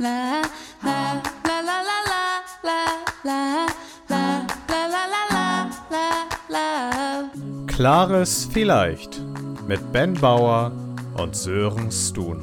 la 0.00 0.40
la 0.82 1.20
la 1.44 1.60
la 1.68 1.78
la 1.86 2.22
la 2.62 2.80
la 3.22 3.66
la 4.08 4.46
la 4.68 4.82
la 4.88 5.12
la 5.30 5.68
la 5.90 6.06
la 6.48 7.30
Klares 7.66 8.48
Vielleicht 8.50 9.20
mit 9.68 9.92
Ben 9.92 10.14
Bauer 10.14 10.72
und 11.18 11.36
Sören 11.36 11.90
Stun. 11.92 12.40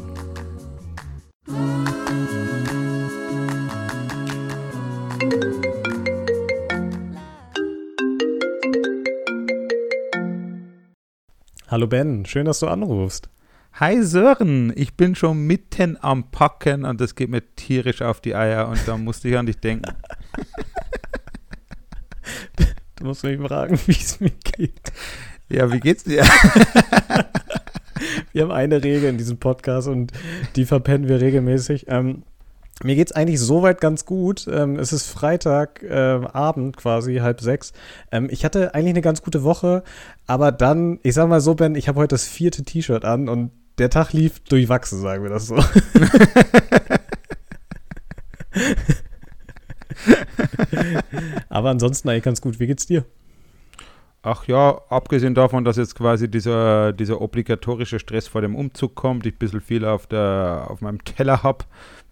Hallo 11.70 11.88
Ben, 11.88 12.26
schön, 12.26 12.46
dass 12.46 12.60
du 12.60 12.68
anrufst. 12.68 13.30
Hi 13.80 14.02
Sören, 14.02 14.74
ich 14.76 14.96
bin 14.96 15.14
schon 15.14 15.46
mitten 15.46 16.00
am 16.02 16.32
Packen 16.32 16.84
und 16.84 17.00
das 17.00 17.14
geht 17.14 17.30
mir 17.30 17.44
tierisch 17.56 18.02
auf 18.02 18.22
die 18.22 18.34
Eier 18.34 18.70
und 18.70 18.80
da 18.88 18.98
musste 18.98 19.30
ich 19.30 19.38
an 19.38 19.46
dich 19.46 19.60
denken. 19.60 19.94
Du 22.96 23.06
musst 23.06 23.24
mich 23.24 23.40
fragen, 23.40 23.80
wie 23.86 23.92
es 23.92 24.20
mir 24.20 24.32
geht. 24.32 24.92
Ja, 25.48 25.72
wie 25.72 25.80
geht's 25.80 26.06
dir? 26.06 26.24
Wir 28.34 28.42
haben 28.42 28.52
eine 28.52 28.84
Regel 28.84 29.12
in 29.12 29.20
diesem 29.20 29.38
Podcast 29.38 29.88
und 29.88 30.12
die 30.56 30.66
verpennen 30.66 31.08
wir 31.08 31.22
regelmäßig. 31.22 31.86
Ähm, 31.88 32.24
mir 32.84 32.96
geht 32.96 33.10
es 33.10 33.16
eigentlich 33.16 33.40
soweit 33.40 33.80
ganz 33.80 34.06
gut. 34.06 34.48
Ähm, 34.52 34.80
es 34.80 34.92
ist 34.92 35.08
Freitagabend 35.08 36.76
äh, 36.76 36.80
quasi, 36.80 37.18
halb 37.18 37.42
sechs. 37.42 37.74
Ähm, 38.12 38.28
ich 38.32 38.44
hatte 38.44 38.74
eigentlich 38.74 38.94
eine 38.94 39.02
ganz 39.02 39.22
gute 39.22 39.44
Woche, 39.44 39.84
aber 40.26 40.52
dann, 40.52 41.00
ich 41.04 41.14
sag 41.14 41.30
mal 41.30 41.42
so, 41.42 41.54
Ben, 41.54 41.76
ich 41.76 41.88
habe 41.88 42.00
heute 42.00 42.16
das 42.16 42.28
vierte 42.28 42.64
T-Shirt 42.64 43.06
an 43.06 43.30
und 43.30 43.52
der 43.78 43.90
Tag 43.90 44.14
lief 44.14 44.40
durchwachsen, 44.42 45.02
sagen 45.02 45.24
wir 45.24 45.30
das 45.30 45.48
so. 45.48 45.56
aber 51.50 51.70
ansonsten 51.70 52.10
eigentlich 52.10 52.24
ganz 52.24 52.42
gut. 52.42 52.60
Wie 52.60 52.68
geht's 52.68 52.86
dir? 52.88 53.06
Ach 54.24 54.46
ja, 54.48 54.82
abgesehen 54.90 55.36
davon, 55.36 55.64
dass 55.64 55.78
jetzt 55.78 55.96
quasi 55.96 56.30
dieser, 56.30 56.92
dieser 56.92 57.22
obligatorische 57.22 58.00
Stress 58.00 58.28
vor 58.28 58.42
dem 58.42 58.56
Umzug 58.56 58.96
kommt, 58.96 59.26
ich 59.26 59.36
ein 59.36 59.38
bisschen 59.38 59.62
viel 59.62 59.86
auf, 59.86 60.08
der, 60.08 60.66
auf 60.70 60.82
meinem 60.82 61.04
Teller 61.06 61.44
habe, 61.44 61.64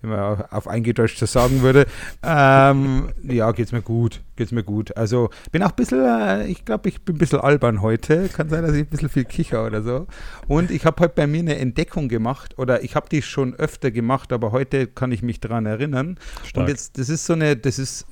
wie 0.05 0.09
man 0.09 0.45
auf 0.51 0.67
Eingedeutscht 0.67 1.17
so 1.17 1.25
sagen 1.25 1.61
würde, 1.61 1.85
ähm, 2.23 3.09
ja, 3.23 3.51
geht's 3.51 3.71
mir 3.71 3.81
gut, 3.81 4.21
geht's 4.35 4.51
mir 4.51 4.63
gut. 4.63 4.95
Also 4.95 5.29
bin 5.51 5.63
auch 5.63 5.69
ein 5.69 5.75
bisschen, 5.75 6.03
äh, 6.03 6.47
ich 6.47 6.65
glaube, 6.65 6.89
ich 6.89 7.01
bin 7.01 7.15
ein 7.15 7.17
bisschen 7.19 7.39
albern 7.39 7.81
heute, 7.81 8.29
kann 8.29 8.49
sein, 8.49 8.63
dass 8.63 8.73
ich 8.73 8.83
ein 8.83 8.89
bisschen 8.89 9.09
viel 9.09 9.25
kicher 9.25 9.65
oder 9.65 9.81
so. 9.81 10.07
Und 10.47 10.71
ich 10.71 10.85
habe 10.85 11.03
heute 11.03 11.13
bei 11.15 11.27
mir 11.27 11.39
eine 11.39 11.57
Entdeckung 11.57 12.09
gemacht, 12.09 12.57
oder 12.57 12.83
ich 12.83 12.95
habe 12.95 13.09
die 13.09 13.21
schon 13.21 13.55
öfter 13.55 13.91
gemacht, 13.91 14.31
aber 14.31 14.51
heute 14.51 14.87
kann 14.87 15.11
ich 15.11 15.21
mich 15.21 15.39
daran 15.39 15.65
erinnern. 15.65 16.17
Stark. 16.43 16.63
Und 16.63 16.69
jetzt, 16.69 16.97
das 16.97 17.09
ist 17.09 17.25
so 17.25 17.33
eine, 17.33 17.55
das 17.55 17.79
ist, 17.79 18.05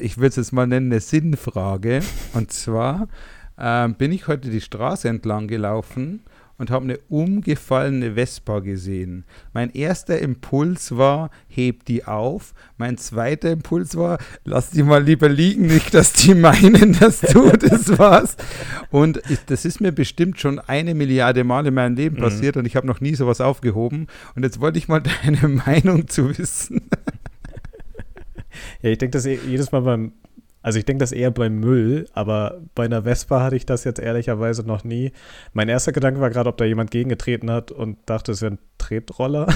ich 0.00 0.16
würde 0.16 0.28
es 0.28 0.36
jetzt 0.36 0.52
mal 0.52 0.66
nennen, 0.66 0.90
eine 0.92 1.00
Sinnfrage. 1.00 2.00
Und 2.34 2.52
zwar 2.52 3.08
ähm, 3.58 3.94
bin 3.94 4.12
ich 4.12 4.28
heute 4.28 4.50
die 4.50 4.60
Straße 4.60 5.08
entlang 5.08 5.48
gelaufen 5.48 6.22
und 6.58 6.70
habe 6.70 6.84
eine 6.84 6.98
umgefallene 7.08 8.14
Vespa 8.14 8.60
gesehen. 8.60 9.24
Mein 9.52 9.70
erster 9.74 10.18
Impuls 10.18 10.96
war, 10.96 11.30
heb 11.48 11.84
die 11.84 12.04
auf. 12.04 12.54
Mein 12.78 12.96
zweiter 12.98 13.50
Impuls 13.50 13.96
war, 13.96 14.18
lass 14.44 14.70
die 14.70 14.82
mal 14.82 15.02
lieber 15.02 15.28
liegen, 15.28 15.66
nicht, 15.66 15.92
dass 15.94 16.12
die 16.14 16.34
meinen, 16.34 16.92
dass 16.98 17.20
du 17.20 17.50
das 17.56 17.98
warst. 17.98 18.42
Und 18.90 19.20
ich, 19.28 19.44
das 19.46 19.64
ist 19.64 19.80
mir 19.80 19.92
bestimmt 19.92 20.40
schon 20.40 20.58
eine 20.58 20.94
Milliarde 20.94 21.44
Mal 21.44 21.66
in 21.66 21.74
meinem 21.74 21.96
Leben 21.96 22.16
Mhm. 22.16 22.20
passiert 22.20 22.56
und 22.56 22.64
ich 22.66 22.76
habe 22.76 22.86
noch 22.86 23.00
nie 23.00 23.14
sowas 23.14 23.40
aufgehoben. 23.40 24.06
Und 24.34 24.42
jetzt 24.44 24.60
wollte 24.60 24.78
ich 24.78 24.88
mal 24.88 25.02
deine 25.22 25.48
Meinung 25.48 26.08
zu 26.08 26.36
wissen. 26.38 26.82
Ja, 28.82 28.90
ich 28.90 28.98
denke 28.98 29.12
das 29.18 29.26
eh- 29.26 29.38
jedes 29.46 29.72
Mal 29.72 29.82
beim, 29.82 30.12
also 30.66 30.80
ich 30.80 30.84
denke 30.84 30.98
das 30.98 31.12
eher 31.12 31.30
beim 31.30 31.60
Müll, 31.60 32.08
aber 32.12 32.60
bei 32.74 32.86
einer 32.86 33.04
Vespa 33.04 33.40
hatte 33.40 33.54
ich 33.54 33.66
das 33.66 33.84
jetzt 33.84 34.00
ehrlicherweise 34.00 34.64
noch 34.64 34.82
nie. 34.82 35.12
Mein 35.52 35.68
erster 35.68 35.92
Gedanke 35.92 36.20
war 36.20 36.28
gerade, 36.28 36.48
ob 36.48 36.56
da 36.56 36.64
jemand 36.64 36.90
gegengetreten 36.90 37.52
hat 37.52 37.70
und 37.70 37.98
dachte, 38.06 38.32
es 38.32 38.42
wäre 38.42 38.54
ein 38.54 38.58
Tretroller. 38.76 39.46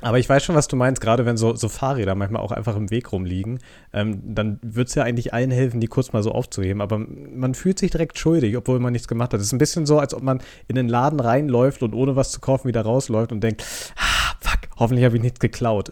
Aber 0.00 0.18
ich 0.18 0.28
weiß 0.28 0.44
schon, 0.44 0.56
was 0.56 0.66
du 0.68 0.74
meinst, 0.74 1.00
gerade 1.00 1.24
wenn 1.24 1.36
so, 1.36 1.54
so 1.54 1.68
Fahrräder 1.68 2.16
manchmal 2.16 2.42
auch 2.42 2.52
einfach 2.52 2.74
im 2.74 2.90
Weg 2.90 3.12
rumliegen, 3.12 3.60
ähm, 3.92 4.20
dann 4.24 4.58
wird 4.62 4.88
es 4.88 4.94
ja 4.96 5.04
eigentlich 5.04 5.32
allen 5.34 5.50
helfen, 5.52 5.80
die 5.80 5.86
kurz 5.86 6.12
mal 6.12 6.22
so 6.22 6.32
aufzuheben. 6.32 6.80
Aber 6.80 6.98
man 6.98 7.54
fühlt 7.54 7.78
sich 7.78 7.92
direkt 7.92 8.18
schuldig, 8.18 8.56
obwohl 8.56 8.80
man 8.80 8.92
nichts 8.92 9.08
gemacht 9.08 9.32
hat. 9.32 9.40
Es 9.40 9.46
ist 9.46 9.52
ein 9.52 9.58
bisschen 9.58 9.86
so, 9.86 10.00
als 10.00 10.14
ob 10.14 10.22
man 10.22 10.40
in 10.66 10.74
den 10.74 10.88
Laden 10.88 11.20
reinläuft 11.20 11.82
und 11.82 11.94
ohne 11.94 12.16
was 12.16 12.32
zu 12.32 12.40
kaufen 12.40 12.66
wieder 12.68 12.82
rausläuft 12.82 13.30
und 13.30 13.40
denkt, 13.40 13.64
ah, 13.96 14.35
hoffentlich 14.76 15.04
habe 15.04 15.16
ich 15.16 15.22
nichts 15.22 15.40
geklaut. 15.40 15.90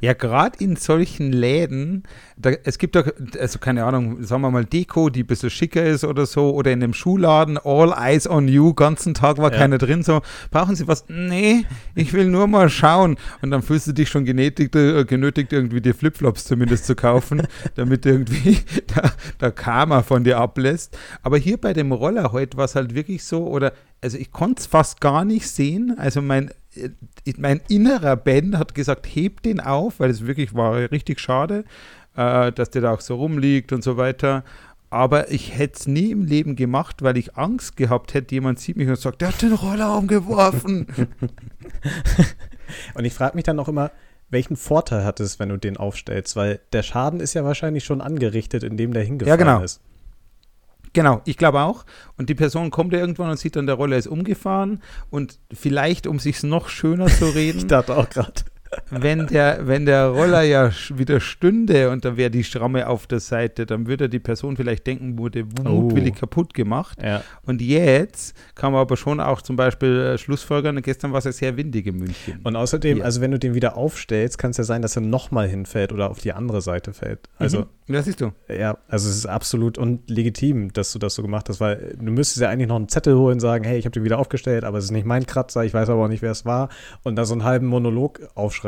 Ja, 0.00 0.12
gerade 0.12 0.62
in 0.62 0.76
solchen 0.76 1.32
Läden, 1.32 2.04
da, 2.36 2.50
es 2.64 2.78
gibt 2.78 2.94
doch, 2.94 3.06
also 3.38 3.58
keine 3.58 3.84
Ahnung, 3.84 4.22
sagen 4.22 4.42
wir 4.42 4.50
mal 4.50 4.64
Deko, 4.64 5.08
die 5.08 5.22
ein 5.22 5.26
bisschen 5.26 5.50
schicker 5.50 5.84
ist 5.84 6.04
oder 6.04 6.26
so, 6.26 6.52
oder 6.54 6.70
in 6.72 6.80
dem 6.80 6.94
Schuhladen, 6.94 7.58
all 7.58 7.92
eyes 7.92 8.28
on 8.28 8.46
you, 8.46 8.74
ganzen 8.74 9.14
Tag 9.14 9.38
war 9.38 9.52
Ja. 9.52 9.58
keiner 9.58 9.78
drin, 9.78 10.02
so, 10.02 10.20
brauchen 10.50 10.76
Sie 10.76 10.86
was? 10.86 11.06
Nee, 11.08 11.64
ich 11.94 12.12
will 12.12 12.26
nur 12.26 12.46
mal 12.46 12.68
schauen. 12.70 13.16
Und 13.40 13.50
dann 13.50 13.62
fühlst 13.62 13.86
du 13.86 13.92
dich 13.92 14.08
schon 14.08 14.24
genötigt, 14.24 14.76
äh, 14.76 15.04
genötigt 15.04 15.52
irgendwie 15.52 15.80
die 15.80 15.92
Flipflops 15.92 16.44
zumindest 16.44 16.86
zu 16.86 16.94
kaufen, 16.94 17.42
damit 17.74 18.04
irgendwie 18.06 18.58
der, 18.94 19.12
der 19.40 19.52
Karma 19.52 20.02
von 20.02 20.22
dir 20.22 20.38
ablässt. 20.38 20.96
Aber 21.22 21.36
hier 21.38 21.56
bei 21.56 21.72
dem 21.72 21.90
Roller 21.92 22.30
heute 22.32 22.56
war 22.56 22.66
es 22.66 22.74
halt 22.74 22.94
wirklich 22.94 23.24
so, 23.24 23.46
oder, 23.46 23.72
also 24.00 24.18
ich 24.18 24.30
konnte 24.32 24.60
es 24.60 24.66
fast 24.66 25.00
gar 25.00 25.24
nicht 25.24 25.48
sehen, 25.48 25.96
also 25.98 26.20
mein 26.20 26.50
mein 27.38 27.60
innerer 27.68 28.16
Ben 28.16 28.58
hat 28.58 28.74
gesagt, 28.74 29.06
heb 29.06 29.42
den 29.42 29.60
auf, 29.60 30.00
weil 30.00 30.10
es 30.10 30.26
wirklich 30.26 30.54
war 30.54 30.76
richtig 30.90 31.20
schade, 31.20 31.64
äh, 32.16 32.52
dass 32.52 32.70
der 32.70 32.82
da 32.82 32.92
auch 32.92 33.00
so 33.00 33.16
rumliegt 33.16 33.72
und 33.72 33.82
so 33.82 33.96
weiter. 33.96 34.44
Aber 34.90 35.30
ich 35.32 35.58
hätte 35.58 35.74
es 35.80 35.86
nie 35.86 36.10
im 36.12 36.24
Leben 36.24 36.54
gemacht, 36.54 37.02
weil 37.02 37.16
ich 37.16 37.36
Angst 37.36 37.76
gehabt 37.76 38.14
hätte, 38.14 38.34
jemand 38.34 38.60
sieht 38.60 38.76
mich 38.76 38.88
und 38.88 38.96
sagt, 38.96 39.20
der 39.20 39.28
hat 39.28 39.42
den 39.42 39.52
Roller 39.52 39.96
umgeworfen. 39.98 40.86
Und 42.94 43.04
ich 43.04 43.12
frage 43.12 43.34
mich 43.34 43.44
dann 43.44 43.58
auch 43.58 43.68
immer, 43.68 43.90
welchen 44.30 44.56
Vorteil 44.56 45.04
hat 45.04 45.20
es, 45.20 45.38
wenn 45.38 45.48
du 45.48 45.56
den 45.56 45.76
aufstellst? 45.76 46.36
Weil 46.36 46.60
der 46.72 46.82
Schaden 46.82 47.20
ist 47.20 47.34
ja 47.34 47.44
wahrscheinlich 47.44 47.84
schon 47.84 48.00
angerichtet, 48.00 48.62
indem 48.62 48.92
der 48.92 49.02
hingefallen 49.04 49.38
genau. 49.38 49.62
ist. 49.62 49.80
Genau, 50.94 51.20
ich 51.26 51.36
glaube 51.36 51.60
auch. 51.60 51.84
Und 52.16 52.30
die 52.30 52.34
Person 52.34 52.70
kommt 52.70 52.94
ja 52.94 52.98
irgendwann 53.00 53.30
und 53.30 53.38
sieht 53.38 53.56
dann, 53.56 53.66
der 53.66 53.74
Roller 53.74 53.98
ist 53.98 54.06
umgefahren. 54.06 54.82
Und 55.10 55.38
vielleicht, 55.52 56.06
um 56.06 56.18
sich 56.18 56.42
noch 56.42 56.68
schöner 56.68 57.06
zu 57.08 57.26
Ich 57.28 57.34
reden, 57.34 57.68
dachte 57.68 57.96
auch 57.96 58.08
gerade. 58.08 58.42
Wenn 58.90 59.26
der, 59.26 59.66
wenn 59.66 59.86
der 59.86 60.08
Roller 60.08 60.42
ja 60.42 60.70
wieder 60.94 61.20
stünde 61.20 61.90
und 61.90 62.04
da 62.04 62.16
wäre 62.16 62.30
die 62.30 62.44
Schramme 62.44 62.88
auf 62.88 63.06
der 63.06 63.20
Seite, 63.20 63.66
dann 63.66 63.86
würde 63.86 64.08
die 64.08 64.18
Person 64.18 64.56
vielleicht 64.56 64.86
denken, 64.86 65.18
wurde 65.18 65.44
mutwillig 65.64 66.14
Oh. 66.16 66.20
kaputt 66.20 66.54
gemacht. 66.54 66.98
Ja. 67.02 67.22
Und 67.42 67.60
jetzt 67.62 68.36
kann 68.54 68.72
man 68.72 68.80
aber 68.80 68.96
schon 68.96 69.20
auch 69.20 69.42
zum 69.42 69.56
Beispiel 69.56 69.98
äh, 70.14 70.18
Schlussfolgern, 70.18 70.80
gestern 70.82 71.12
war 71.12 71.18
es 71.18 71.24
ja 71.24 71.32
sehr 71.32 71.56
windig 71.56 71.86
in 71.86 71.96
München. 71.98 72.40
Und 72.44 72.56
außerdem, 72.56 72.98
Ja. 72.98 73.04
also 73.04 73.20
wenn 73.20 73.30
du 73.30 73.38
den 73.38 73.54
wieder 73.54 73.76
aufstellst, 73.76 74.38
kann 74.38 74.50
es 74.52 74.56
ja 74.56 74.64
sein, 74.64 74.82
dass 74.82 74.96
er 74.96 75.02
nochmal 75.02 75.48
hinfällt 75.48 75.92
oder 75.92 76.10
auf 76.10 76.18
die 76.20 76.32
andere 76.32 76.60
Seite 76.62 76.92
fällt. 76.92 77.28
Also, 77.38 77.60
Mhm. 77.60 77.66
Ja, 77.86 78.02
siehst 78.02 78.22
du. 78.22 78.32
ja, 78.48 78.78
also 78.88 79.10
es 79.10 79.16
ist 79.16 79.26
absolut 79.26 79.76
und 79.76 80.08
legitim, 80.08 80.72
dass 80.72 80.90
du 80.94 80.98
das 80.98 81.14
so 81.14 81.22
gemacht 81.22 81.50
hast, 81.50 81.60
weil 81.60 81.94
du 82.00 82.10
müsstest 82.12 82.40
ja 82.40 82.48
eigentlich 82.48 82.68
noch 82.68 82.76
einen 82.76 82.88
Zettel 82.88 83.14
holen, 83.14 83.40
sagen, 83.40 83.62
hey, 83.64 83.76
ich 83.78 83.84
habe 83.84 83.92
den 83.92 84.04
wieder 84.04 84.18
aufgestellt, 84.18 84.64
aber 84.64 84.78
es 84.78 84.84
ist 84.84 84.90
nicht 84.90 85.04
mein 85.04 85.26
Kratzer, 85.26 85.64
ich 85.66 85.74
weiß 85.74 85.90
aber 85.90 86.04
auch 86.04 86.08
nicht, 86.08 86.22
wer 86.22 86.30
es 86.30 86.46
war. 86.46 86.70
Und 87.02 87.16
da 87.16 87.26
so 87.26 87.34
einen 87.34 87.44
halben 87.44 87.66
Monolog 87.66 88.20
aufschreiben, 88.34 88.63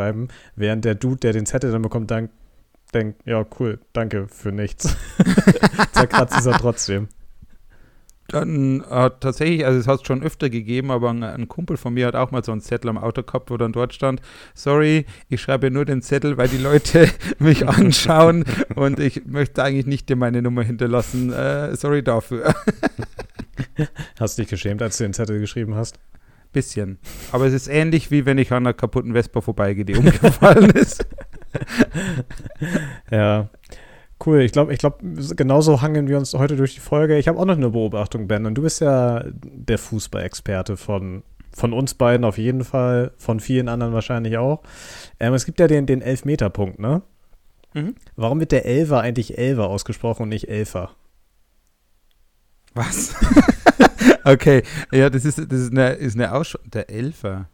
während 0.54 0.84
der 0.84 0.94
Dude, 0.94 1.18
der 1.18 1.32
den 1.32 1.46
Zettel 1.46 1.72
dann 1.72 1.82
bekommt, 1.82 2.10
dann 2.10 2.30
denkt, 2.94 3.26
ja, 3.26 3.44
cool, 3.58 3.80
danke 3.92 4.28
für 4.28 4.52
nichts. 4.52 4.96
Zerkratzt 5.92 6.38
ist 6.38 6.46
er 6.46 6.58
trotzdem. 6.58 7.08
Dann 8.28 8.80
äh, 8.90 9.10
tatsächlich, 9.20 9.64
also 9.64 9.78
es 9.78 9.86
hat 9.86 10.00
es 10.00 10.06
schon 10.06 10.22
öfter 10.22 10.50
gegeben, 10.50 10.90
aber 10.90 11.10
ein, 11.10 11.22
ein 11.22 11.46
Kumpel 11.46 11.76
von 11.76 11.94
mir 11.94 12.06
hat 12.06 12.16
auch 12.16 12.32
mal 12.32 12.42
so 12.42 12.50
einen 12.50 12.60
Zettel 12.60 12.90
am 12.90 12.98
Auto 12.98 13.22
gehabt, 13.22 13.50
wo 13.50 13.56
dann 13.56 13.72
dort 13.72 13.94
stand, 13.94 14.20
sorry, 14.54 15.06
ich 15.28 15.40
schreibe 15.40 15.70
nur 15.70 15.84
den 15.84 16.02
Zettel, 16.02 16.36
weil 16.36 16.48
die 16.48 16.58
Leute 16.58 17.08
mich 17.38 17.68
anschauen 17.68 18.44
und 18.74 18.98
ich 18.98 19.26
möchte 19.26 19.62
eigentlich 19.62 19.86
nicht 19.86 20.08
dir 20.08 20.16
meine 20.16 20.42
Nummer 20.42 20.64
hinterlassen. 20.64 21.32
Äh, 21.32 21.76
sorry 21.76 22.02
dafür. 22.02 22.52
Hast 24.18 24.38
du 24.38 24.42
dich 24.42 24.50
geschämt, 24.50 24.82
als 24.82 24.98
du 24.98 25.04
den 25.04 25.14
Zettel 25.14 25.38
geschrieben 25.38 25.76
hast? 25.76 26.00
Bisschen. 26.56 26.98
Aber 27.32 27.44
es 27.44 27.52
ist 27.52 27.68
ähnlich, 27.68 28.10
wie 28.10 28.24
wenn 28.24 28.38
ich 28.38 28.50
an 28.50 28.62
einer 28.62 28.72
kaputten 28.72 29.12
Vespa 29.12 29.42
vorbeigehe, 29.42 29.84
die 29.84 29.94
umgefallen 29.94 30.70
ist. 30.74 31.06
Ja. 33.10 33.50
Cool, 34.24 34.40
ich 34.40 34.52
glaube, 34.52 34.72
ich 34.72 34.78
glaub, 34.78 35.00
genauso 35.36 35.82
hangeln 35.82 36.08
wir 36.08 36.16
uns 36.16 36.32
heute 36.32 36.56
durch 36.56 36.72
die 36.72 36.80
Folge. 36.80 37.18
Ich 37.18 37.28
habe 37.28 37.38
auch 37.38 37.44
noch 37.44 37.58
eine 37.58 37.68
Beobachtung, 37.68 38.26
Ben, 38.26 38.46
und 38.46 38.54
du 38.54 38.62
bist 38.62 38.80
ja 38.80 39.22
der 39.34 39.76
Fußballexperte 39.76 40.78
von, 40.78 41.22
von 41.52 41.74
uns 41.74 41.92
beiden 41.92 42.24
auf 42.24 42.38
jeden 42.38 42.64
Fall, 42.64 43.12
von 43.18 43.38
vielen 43.38 43.68
anderen 43.68 43.92
wahrscheinlich 43.92 44.38
auch. 44.38 44.62
Ähm, 45.20 45.34
es 45.34 45.44
gibt 45.44 45.60
ja 45.60 45.66
den, 45.66 45.84
den 45.84 46.00
Elfmeterpunkt, 46.00 46.78
ne? 46.78 47.02
Mhm. 47.74 47.96
Warum 48.16 48.40
wird 48.40 48.52
der 48.52 48.64
Elfer 48.64 49.02
eigentlich 49.02 49.36
Elfer 49.36 49.68
ausgesprochen 49.68 50.22
und 50.22 50.28
nicht 50.30 50.48
Elfer? 50.48 50.92
Was? 52.72 53.14
Okay, 54.26 54.64
ja, 54.90 55.08
das 55.08 55.24
ist, 55.24 55.38
das 55.38 55.60
ist 55.60 55.70
eine, 55.70 55.92
ist 55.92 56.16
eine 56.16 56.32
Aussch 56.32 56.58
Der 56.64 56.90
Elfer. 56.90 57.48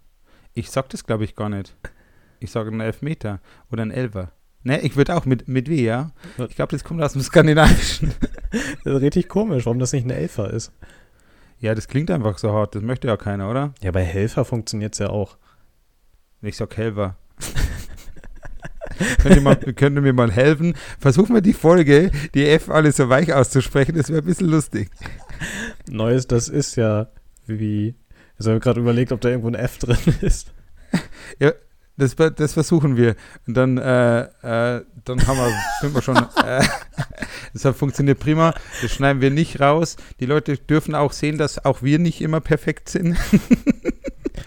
Ich 0.54 0.70
sag 0.70 0.88
das, 0.88 1.04
glaube 1.04 1.24
ich, 1.24 1.36
gar 1.36 1.50
nicht. 1.50 1.76
Ich 2.40 2.50
sage 2.50 2.70
einen 2.70 2.80
Elfmeter 2.80 3.40
oder 3.70 3.82
einen 3.82 3.90
Elfer. 3.90 4.32
Ne, 4.62 4.80
ich 4.80 4.96
würde 4.96 5.14
auch 5.14 5.26
mit, 5.26 5.48
mit 5.48 5.68
W, 5.68 5.82
ja. 5.82 6.12
Ich 6.48 6.56
glaube, 6.56 6.70
das 6.70 6.82
kommt 6.82 7.02
aus 7.02 7.12
dem 7.12 7.22
Skandinavischen. 7.22 8.14
Das 8.84 8.96
ist 8.96 9.00
richtig 9.00 9.28
komisch, 9.28 9.64
warum 9.64 9.78
das 9.78 9.92
nicht 9.92 10.04
eine 10.04 10.14
Elfer 10.14 10.50
ist. 10.50 10.72
Ja, 11.58 11.74
das 11.74 11.88
klingt 11.88 12.10
einfach 12.10 12.36
so 12.36 12.52
hart. 12.52 12.74
Das 12.74 12.82
möchte 12.82 13.08
ja 13.08 13.16
keiner, 13.16 13.48
oder? 13.48 13.72
Ja, 13.80 13.90
bei 13.90 14.04
Helfer 14.04 14.44
funktioniert 14.44 14.94
es 14.94 14.98
ja 14.98 15.08
auch. 15.08 15.38
Ich 16.42 16.56
sag 16.56 16.76
Helfer. 16.76 17.16
könnt, 19.22 19.36
ihr 19.36 19.40
mal, 19.40 19.56
könnt 19.56 19.96
ihr 19.96 20.02
mir 20.02 20.12
mal 20.12 20.30
helfen? 20.30 20.74
Versuchen 20.98 21.34
wir 21.34 21.40
die 21.40 21.54
Folge, 21.54 22.10
die 22.34 22.46
F 22.46 22.68
alle 22.68 22.92
so 22.92 23.08
weich 23.08 23.32
auszusprechen. 23.32 23.96
Das 23.96 24.10
wäre 24.10 24.20
ein 24.20 24.26
bisschen 24.26 24.48
lustig. 24.48 24.90
Neues, 25.88 26.26
das 26.26 26.48
ist 26.48 26.76
ja 26.76 27.08
wie. 27.46 27.94
Also, 28.38 28.50
ich 28.50 28.54
habe 28.54 28.60
gerade 28.60 28.80
überlegt, 28.80 29.12
ob 29.12 29.20
da 29.20 29.28
irgendwo 29.28 29.48
ein 29.48 29.54
F 29.54 29.78
drin 29.78 29.98
ist. 30.20 30.52
Ja, 31.38 31.52
das, 31.96 32.16
das 32.16 32.52
versuchen 32.52 32.98
wir. 32.98 33.16
Und 33.46 33.56
dann, 33.56 33.78
äh, 33.78 34.20
äh, 34.20 34.84
dann 35.04 35.26
haben 35.26 35.38
wir, 35.38 35.52
sind 35.80 35.94
wir 35.94 36.02
schon. 36.02 36.16
Äh, 36.44 36.62
das 37.54 37.76
funktioniert 37.76 38.18
prima. 38.18 38.54
Das 38.82 38.90
schneiden 38.90 39.22
wir 39.22 39.30
nicht 39.30 39.60
raus. 39.60 39.96
Die 40.20 40.26
Leute 40.26 40.56
dürfen 40.56 40.94
auch 40.94 41.12
sehen, 41.12 41.38
dass 41.38 41.64
auch 41.64 41.82
wir 41.82 41.98
nicht 41.98 42.20
immer 42.20 42.40
perfekt 42.40 42.88
sind. 42.88 43.16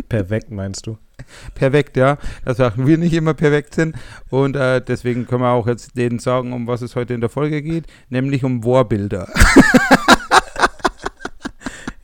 Perfekt, 0.09 0.51
meinst 0.51 0.87
du? 0.87 0.97
Perfekt, 1.53 1.97
ja. 1.97 2.17
Dass 2.43 2.59
auch 2.59 2.73
wir 2.77 2.97
nicht 2.97 3.13
immer 3.13 3.33
perfekt 3.33 3.75
sind. 3.75 3.95
Und 4.29 4.55
äh, 4.55 4.81
deswegen 4.81 5.25
können 5.25 5.41
wir 5.41 5.51
auch 5.51 5.67
jetzt 5.67 5.97
denen 5.97 6.19
sagen, 6.19 6.53
um 6.53 6.67
was 6.67 6.81
es 6.81 6.95
heute 6.95 7.13
in 7.13 7.21
der 7.21 7.29
Folge 7.29 7.61
geht, 7.61 7.85
nämlich 8.09 8.43
um 8.43 8.63
Vorbilder. 8.63 9.27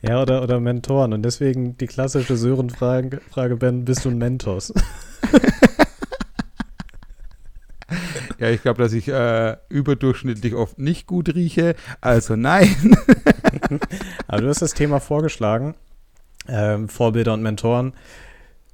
Ja, 0.02 0.20
oder, 0.20 0.42
oder 0.42 0.60
Mentoren. 0.60 1.12
Und 1.12 1.22
deswegen 1.22 1.76
die 1.78 1.86
klassische 1.86 2.36
Sören-Frage, 2.36 3.20
Frage, 3.30 3.56
Ben, 3.56 3.84
bist 3.84 4.04
du 4.04 4.10
ein 4.10 4.18
Mentos? 4.18 4.72
Ja, 8.38 8.50
ich 8.50 8.60
glaube, 8.62 8.82
dass 8.82 8.92
ich 8.92 9.06
äh, 9.06 9.56
überdurchschnittlich 9.68 10.56
oft 10.56 10.76
nicht 10.76 11.06
gut 11.06 11.32
rieche. 11.32 11.76
Also 12.00 12.34
nein. 12.34 12.96
Aber 14.26 14.40
du 14.40 14.48
hast 14.48 14.62
das 14.62 14.74
Thema 14.74 14.98
vorgeschlagen. 14.98 15.76
Ähm, 16.48 16.88
Vorbilder 16.88 17.34
und 17.34 17.42
Mentoren. 17.42 17.92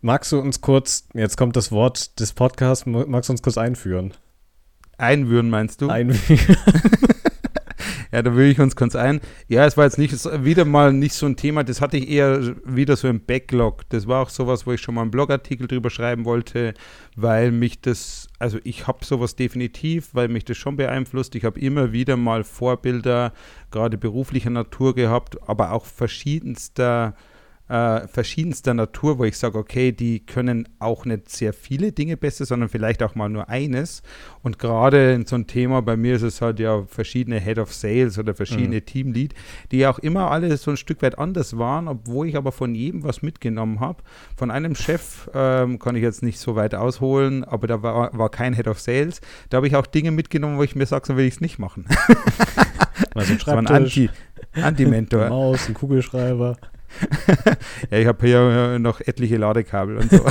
Magst 0.01 0.33
du 0.33 0.39
uns 0.39 0.63
kurz, 0.63 1.07
jetzt 1.13 1.37
kommt 1.37 1.55
das 1.55 1.71
Wort 1.71 2.19
des 2.19 2.33
Podcasts, 2.33 2.87
magst 2.87 3.29
du 3.29 3.35
uns 3.35 3.43
kurz 3.43 3.59
einführen? 3.59 4.15
Einwühren 4.97 5.51
meinst 5.51 5.83
du? 5.83 5.91
Einführen. 5.91 6.57
Ja, 8.13 8.23
da 8.23 8.35
will 8.35 8.51
ich 8.51 8.61
uns 8.61 8.75
kurz 8.75 8.97
ein. 8.97 9.21
Ja, 9.49 9.67
es 9.67 9.77
war 9.77 9.85
jetzt 9.85 9.99
nicht 9.99 10.13
wieder 10.45 10.65
mal 10.65 10.93
nicht 10.93 11.15
so 11.15 11.27
ein 11.27 11.37
Thema, 11.37 11.65
das 11.65 11.81
hatte 11.81 11.99
ich 11.99 12.09
eher 12.09 12.57
wieder 12.65 12.97
so 12.97 13.09
im 13.09 13.21
Backlog. 13.21 13.89
Das 13.91 14.07
war 14.07 14.23
auch 14.23 14.31
sowas, 14.31 14.67
wo 14.67 14.73
ich 14.73 14.81
schon 14.81 14.95
mal 14.95 15.03
einen 15.03 15.11
Blogartikel 15.11 15.67
drüber 15.67 15.91
schreiben 15.91 16.25
wollte, 16.25 16.75
weil 17.17 17.53
mich 17.53 17.81
das, 17.81 18.29
also 18.39 18.59
ich 18.65 18.87
habe 18.87 19.05
sowas 19.05 19.37
definitiv, 19.37 20.11
weil 20.15 20.29
mich 20.29 20.45
das 20.45 20.57
schon 20.57 20.77
beeinflusst. 20.77 21.35
Ich 21.35 21.45
habe 21.45 21.61
immer 21.61 21.93
wieder 21.93 22.17
mal 22.17 22.45
Vorbilder, 22.45 23.33
gerade 23.71 23.99
beruflicher 23.99 24.51
Natur 24.51 24.95
gehabt, 24.95 25.37
aber 25.49 25.73
auch 25.73 25.85
verschiedenster 25.85 27.15
äh, 27.69 28.07
verschiedenster 28.09 28.75
Natur, 28.75 29.19
wo 29.19 29.25
ich 29.25 29.37
sage, 29.37 29.59
okay, 29.59 29.93
die 29.93 30.21
können 30.21 30.69
auch 30.79 31.05
nicht 31.05 31.29
sehr 31.29 31.53
viele 31.53 31.93
Dinge 31.93 32.17
besser, 32.17 32.45
sondern 32.47 32.69
vielleicht 32.69 33.03
auch 33.03 33.15
mal 33.15 33.29
nur 33.29 33.49
eines. 33.49 34.03
Und 34.43 34.59
gerade 34.59 35.13
in 35.13 35.27
so 35.27 35.37
einem 35.37 35.47
Thema, 35.47 35.83
bei 35.83 35.97
mir 35.97 36.17
ist 36.17 36.23
es 36.23 36.41
halt 36.41 36.61
ja 36.61 36.85
verschiedene 36.87 37.41
Head 37.41 37.59
of 37.59 37.73
Sales 37.73 38.19
oder 38.19 38.35
verschiedene 38.35 38.77
mhm. 38.77 38.87
Teamlead, 38.87 39.35
die 39.71 39.87
auch 39.87 39.99
immer 39.99 40.31
alle 40.31 40.57
so 40.57 40.71
ein 40.71 40.77
Stück 40.77 41.03
weit 41.03 41.19
anders 41.19 41.59
waren, 41.59 41.89
obwohl 41.89 42.29
ich 42.29 42.37
aber 42.37 42.53
von 42.53 42.75
jedem 42.75 43.05
was 43.05 43.23
mitgenommen 43.23 43.81
habe. 43.81 44.03
Von 44.37 44.51
einem 44.51 44.75
Chef 44.75 45.29
ähm, 45.35 45.79
kann 45.79 45.97
ich 45.97 46.03
jetzt 46.03 46.23
nicht 46.23 46.39
so 46.39 46.57
weit 46.57 46.75
ausholen, 46.75 47.45
aber 47.45 47.67
da 47.67 47.83
war, 47.83 48.17
war 48.17 48.31
kein 48.31 48.55
Head 48.55 48.69
of 48.69 48.81
Sales. 48.81 49.21
Da 49.51 49.59
habe 49.59 49.67
ich 49.67 49.77
auch 49.77 49.87
Dinge 49.87 50.11
mitgenommen, 50.11 50.59
wo 50.59 50.63
ich 50.63 50.75
mir 50.75 50.87
sage, 50.87 51.07
so 51.07 51.17
will 51.17 51.27
ich 51.27 51.35
es 51.35 51.41
nicht 51.41 51.59
machen. 51.59 51.87
Also 53.15 53.33
ein 53.33 53.41
Schreibtisch, 53.41 54.11
ein 54.53 54.63
Anti-Mentor. 54.63 55.23
Anti 55.23 55.35
Maus, 55.35 55.69
ein 55.69 55.75
Kugelschreiber. 55.75 56.57
Ja, 57.91 57.99
ich 57.99 58.07
habe 58.07 58.27
hier 58.27 58.79
noch 58.79 59.01
etliche 59.01 59.37
Ladekabel 59.37 59.99
und 59.99 60.11
so. 60.11 60.25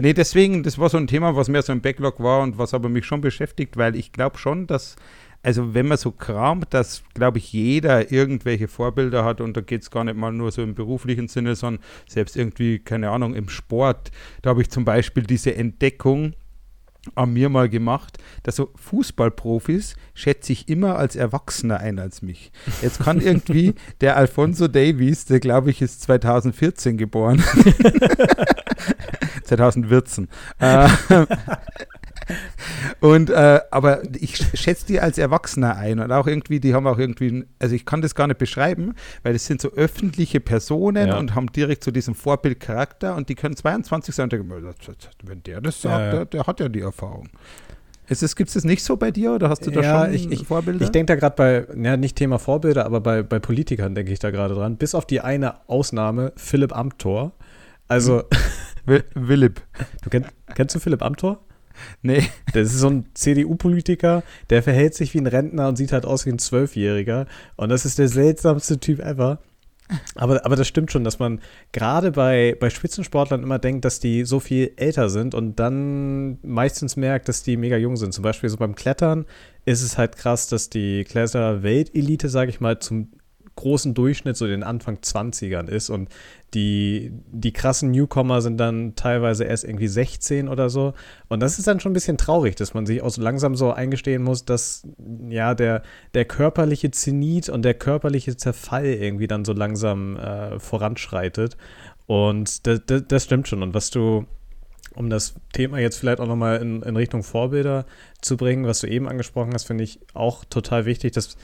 nee, 0.00 0.12
deswegen, 0.12 0.62
das 0.62 0.78
war 0.78 0.88
so 0.88 0.98
ein 0.98 1.06
Thema, 1.06 1.36
was 1.36 1.48
mehr 1.48 1.62
so 1.62 1.72
ein 1.72 1.80
Backlog 1.80 2.20
war 2.20 2.42
und 2.42 2.58
was 2.58 2.74
aber 2.74 2.88
mich 2.88 3.06
schon 3.06 3.20
beschäftigt, 3.20 3.76
weil 3.76 3.96
ich 3.96 4.12
glaube 4.12 4.38
schon, 4.38 4.66
dass, 4.66 4.96
also 5.42 5.74
wenn 5.74 5.88
man 5.88 5.98
so 5.98 6.12
kramt, 6.12 6.72
dass, 6.74 7.02
glaube 7.14 7.38
ich, 7.38 7.52
jeder 7.52 8.12
irgendwelche 8.12 8.68
Vorbilder 8.68 9.24
hat 9.24 9.40
und 9.40 9.56
da 9.56 9.60
geht 9.60 9.82
es 9.82 9.90
gar 9.90 10.04
nicht 10.04 10.16
mal 10.16 10.32
nur 10.32 10.52
so 10.52 10.62
im 10.62 10.74
beruflichen 10.74 11.28
Sinne, 11.28 11.56
sondern 11.56 11.82
selbst 12.08 12.36
irgendwie, 12.36 12.78
keine 12.78 13.10
Ahnung, 13.10 13.34
im 13.34 13.48
Sport. 13.48 14.10
Da 14.42 14.50
habe 14.50 14.62
ich 14.62 14.70
zum 14.70 14.84
Beispiel 14.84 15.24
diese 15.24 15.54
Entdeckung, 15.54 16.34
an 17.14 17.32
mir 17.32 17.48
mal 17.48 17.68
gemacht, 17.68 18.18
dass 18.42 18.56
so 18.56 18.70
Fußballprofis 18.76 19.96
schätze 20.14 20.52
ich 20.52 20.68
immer 20.68 20.96
als 20.96 21.16
Erwachsener 21.16 21.80
ein 21.80 21.98
als 21.98 22.22
mich. 22.22 22.52
Jetzt 22.80 23.00
kann 23.00 23.20
irgendwie 23.24 23.74
der 24.00 24.16
Alfonso 24.16 24.68
Davies, 24.68 25.24
der 25.24 25.40
glaube 25.40 25.70
ich 25.70 25.82
ist 25.82 26.02
2014 26.02 26.96
geboren, 26.96 27.42
2014, 29.44 30.28
äh, 30.60 30.88
und 33.00 33.30
äh, 33.30 33.60
aber 33.70 34.02
ich 34.14 34.36
schätze 34.58 34.86
die 34.86 35.00
als 35.00 35.18
Erwachsener 35.18 35.76
ein 35.76 36.00
und 36.00 36.12
auch 36.12 36.26
irgendwie, 36.26 36.60
die 36.60 36.74
haben 36.74 36.86
auch 36.86 36.98
irgendwie, 36.98 37.44
also 37.58 37.74
ich 37.74 37.84
kann 37.84 38.02
das 38.02 38.14
gar 38.14 38.26
nicht 38.26 38.38
beschreiben, 38.38 38.94
weil 39.22 39.32
das 39.32 39.46
sind 39.46 39.60
so 39.60 39.72
öffentliche 39.72 40.40
Personen 40.40 41.08
ja. 41.08 41.18
und 41.18 41.34
haben 41.34 41.50
direkt 41.52 41.84
so 41.84 41.90
diesen 41.90 42.14
Vorbildcharakter 42.14 43.14
und 43.16 43.28
die 43.28 43.34
können 43.34 43.56
22 43.56 44.14
sein 44.14 44.24
und 44.24 44.32
denken, 44.32 44.50
wenn 45.22 45.42
der 45.42 45.60
das 45.60 45.82
sagt, 45.82 46.00
ja, 46.00 46.10
Der, 46.10 46.24
der, 46.26 46.46
hat 46.46 46.60
ja 46.60 46.68
die 46.68 46.80
Erfahrung. 46.80 47.28
Gibt 48.08 48.48
es 48.48 48.54
das 48.54 48.64
nicht 48.64 48.84
so 48.84 48.96
bei 48.96 49.10
dir 49.10 49.32
oder 49.32 49.48
hast 49.48 49.66
du 49.66 49.70
da 49.70 49.80
ja, 49.80 50.04
schon 50.04 50.14
ich, 50.14 50.30
ich, 50.30 50.46
Vorbilder? 50.46 50.84
Ich 50.84 50.90
denke 50.90 51.14
da 51.14 51.14
gerade 51.14 51.36
bei, 51.36 51.66
ja, 51.82 51.96
nicht 51.96 52.16
Thema 52.16 52.38
Vorbilder, 52.38 52.84
aber 52.84 53.00
bei, 53.00 53.22
bei 53.22 53.38
Politikern 53.38 53.94
denke 53.94 54.12
ich 54.12 54.18
da 54.18 54.30
gerade 54.30 54.54
dran. 54.54 54.76
Bis 54.76 54.94
auf 54.94 55.06
die 55.06 55.20
eine 55.20 55.68
Ausnahme, 55.68 56.32
Philipp 56.36 56.76
Amthor. 56.76 57.32
Also. 57.88 58.24
Willip. 59.14 59.62
Du 60.02 60.10
kennst, 60.10 60.30
kennst 60.54 60.74
du 60.74 60.80
Philipp 60.80 61.02
Amthor? 61.02 61.40
Nee. 62.02 62.22
Das 62.52 62.68
ist 62.68 62.78
so 62.78 62.88
ein 62.88 63.06
CDU-Politiker, 63.14 64.22
der 64.50 64.62
verhält 64.62 64.94
sich 64.94 65.14
wie 65.14 65.18
ein 65.18 65.26
Rentner 65.26 65.68
und 65.68 65.76
sieht 65.76 65.92
halt 65.92 66.06
aus 66.06 66.26
wie 66.26 66.30
ein 66.30 66.38
Zwölfjähriger. 66.38 67.26
Und 67.56 67.68
das 67.68 67.84
ist 67.84 67.98
der 67.98 68.08
seltsamste 68.08 68.78
Typ 68.78 69.00
ever. 69.00 69.38
Aber, 70.14 70.44
aber 70.44 70.56
das 70.56 70.68
stimmt 70.68 70.90
schon, 70.90 71.04
dass 71.04 71.18
man 71.18 71.40
gerade 71.72 72.12
bei, 72.12 72.56
bei 72.58 72.70
Spitzensportlern 72.70 73.42
immer 73.42 73.58
denkt, 73.58 73.84
dass 73.84 74.00
die 74.00 74.24
so 74.24 74.40
viel 74.40 74.72
älter 74.76 75.10
sind 75.10 75.34
und 75.34 75.56
dann 75.56 76.38
meistens 76.42 76.96
merkt, 76.96 77.28
dass 77.28 77.42
die 77.42 77.56
mega 77.56 77.76
jung 77.76 77.96
sind. 77.96 78.14
Zum 78.14 78.22
Beispiel 78.22 78.48
so 78.48 78.56
beim 78.56 78.74
Klettern 78.74 79.26
ist 79.64 79.82
es 79.82 79.98
halt 79.98 80.16
krass, 80.16 80.48
dass 80.48 80.70
die 80.70 81.04
Kletterer-Weltelite, 81.04 82.28
sage 82.28 82.50
ich 82.50 82.60
mal, 82.60 82.78
zum 82.78 83.08
großen 83.56 83.94
Durchschnitt 83.94 84.36
so 84.36 84.46
den 84.46 84.62
Anfang 84.62 84.96
20ern 84.96 85.68
ist 85.68 85.90
und 85.90 86.08
die, 86.54 87.12
die 87.30 87.52
krassen 87.52 87.90
Newcomer 87.90 88.42
sind 88.42 88.58
dann 88.58 88.94
teilweise 88.94 89.44
erst 89.44 89.64
irgendwie 89.64 89.88
16 89.88 90.48
oder 90.48 90.68
so. 90.68 90.92
Und 91.28 91.40
das 91.40 91.58
ist 91.58 91.66
dann 91.66 91.80
schon 91.80 91.92
ein 91.92 91.94
bisschen 91.94 92.18
traurig, 92.18 92.56
dass 92.56 92.74
man 92.74 92.84
sich 92.84 93.02
auch 93.02 93.10
so 93.10 93.22
langsam 93.22 93.56
so 93.56 93.72
eingestehen 93.72 94.22
muss, 94.22 94.44
dass 94.44 94.86
ja 95.28 95.54
der, 95.54 95.82
der 96.14 96.26
körperliche 96.26 96.90
Zenit 96.90 97.48
und 97.48 97.62
der 97.62 97.74
körperliche 97.74 98.36
Zerfall 98.36 98.84
irgendwie 98.84 99.26
dann 99.26 99.44
so 99.44 99.52
langsam 99.54 100.16
äh, 100.16 100.58
voranschreitet. 100.58 101.56
Und 102.06 102.66
das, 102.66 102.82
das, 102.86 103.04
das 103.08 103.24
stimmt 103.24 103.48
schon. 103.48 103.62
Und 103.62 103.72
was 103.72 103.90
du 103.90 104.26
um 104.94 105.08
das 105.08 105.34
Thema 105.52 105.78
jetzt 105.78 105.96
vielleicht 105.96 106.20
auch 106.20 106.26
nochmal 106.26 106.60
in, 106.60 106.82
in 106.82 106.96
Richtung 106.96 107.22
Vorbilder 107.22 107.86
zu 108.20 108.36
bringen, 108.36 108.66
was 108.66 108.80
du 108.80 108.88
eben 108.88 109.08
angesprochen 109.08 109.52
hast, 109.54 109.64
finde 109.64 109.84
ich 109.84 110.00
auch 110.14 110.44
total 110.44 110.84
wichtig, 110.84 111.12
dass 111.12 111.36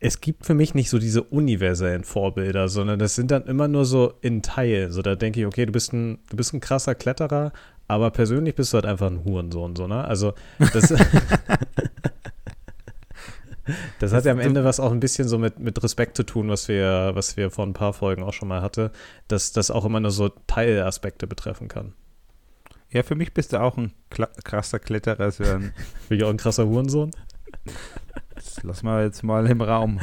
es 0.00 0.22
gibt 0.22 0.46
für 0.46 0.54
mich 0.54 0.74
nicht 0.74 0.88
so 0.88 0.98
diese 0.98 1.22
universellen 1.22 2.04
Vorbilder, 2.04 2.68
sondern 2.68 2.98
das 2.98 3.14
sind 3.14 3.30
dann 3.30 3.44
immer 3.44 3.68
nur 3.68 3.84
so 3.84 4.14
in 4.22 4.40
Teilen. 4.42 4.92
So, 4.92 5.02
da 5.02 5.14
denke 5.14 5.40
ich, 5.40 5.46
okay, 5.46 5.66
du 5.66 5.72
bist 5.72 5.92
ein, 5.92 6.18
du 6.30 6.36
bist 6.36 6.54
ein 6.54 6.60
krasser 6.60 6.94
Kletterer, 6.94 7.52
aber 7.86 8.10
persönlich 8.10 8.54
bist 8.54 8.72
du 8.72 8.76
halt 8.76 8.86
einfach 8.86 9.08
ein 9.08 9.24
Hurensohn, 9.24 9.76
so, 9.76 9.86
ne? 9.86 10.02
Also, 10.02 10.32
das, 10.72 10.88
das 13.98 14.12
hat 14.14 14.24
ja 14.24 14.32
am 14.32 14.40
Ende 14.40 14.64
was 14.64 14.80
auch 14.80 14.90
ein 14.90 15.00
bisschen 15.00 15.28
so 15.28 15.36
mit, 15.38 15.58
mit 15.58 15.82
Respekt 15.82 16.16
zu 16.16 16.22
tun, 16.22 16.48
was 16.48 16.68
wir, 16.68 17.10
was 17.12 17.36
wir 17.36 17.50
vor 17.50 17.66
ein 17.66 17.74
paar 17.74 17.92
Folgen 17.92 18.22
auch 18.22 18.32
schon 18.32 18.48
mal 18.48 18.62
hatte, 18.62 18.92
dass 19.28 19.52
das 19.52 19.70
auch 19.70 19.84
immer 19.84 20.00
nur 20.00 20.12
so 20.12 20.30
Teilaspekte 20.46 21.26
betreffen 21.26 21.68
kann. 21.68 21.92
Ja, 22.90 23.02
für 23.02 23.16
mich 23.16 23.34
bist 23.34 23.52
du 23.52 23.60
auch 23.60 23.76
ein 23.76 23.92
krasser 24.08 24.78
Kletterer, 24.78 25.30
Sören. 25.30 25.74
Bin 26.08 26.18
ich 26.18 26.24
auch 26.24 26.30
ein 26.30 26.38
krasser 26.38 26.66
Hurensohn? 26.66 27.10
Das 28.42 28.62
lassen 28.62 28.86
wir 28.86 29.04
jetzt 29.04 29.22
mal 29.22 29.46
im 29.46 29.60
Raum. 29.60 30.00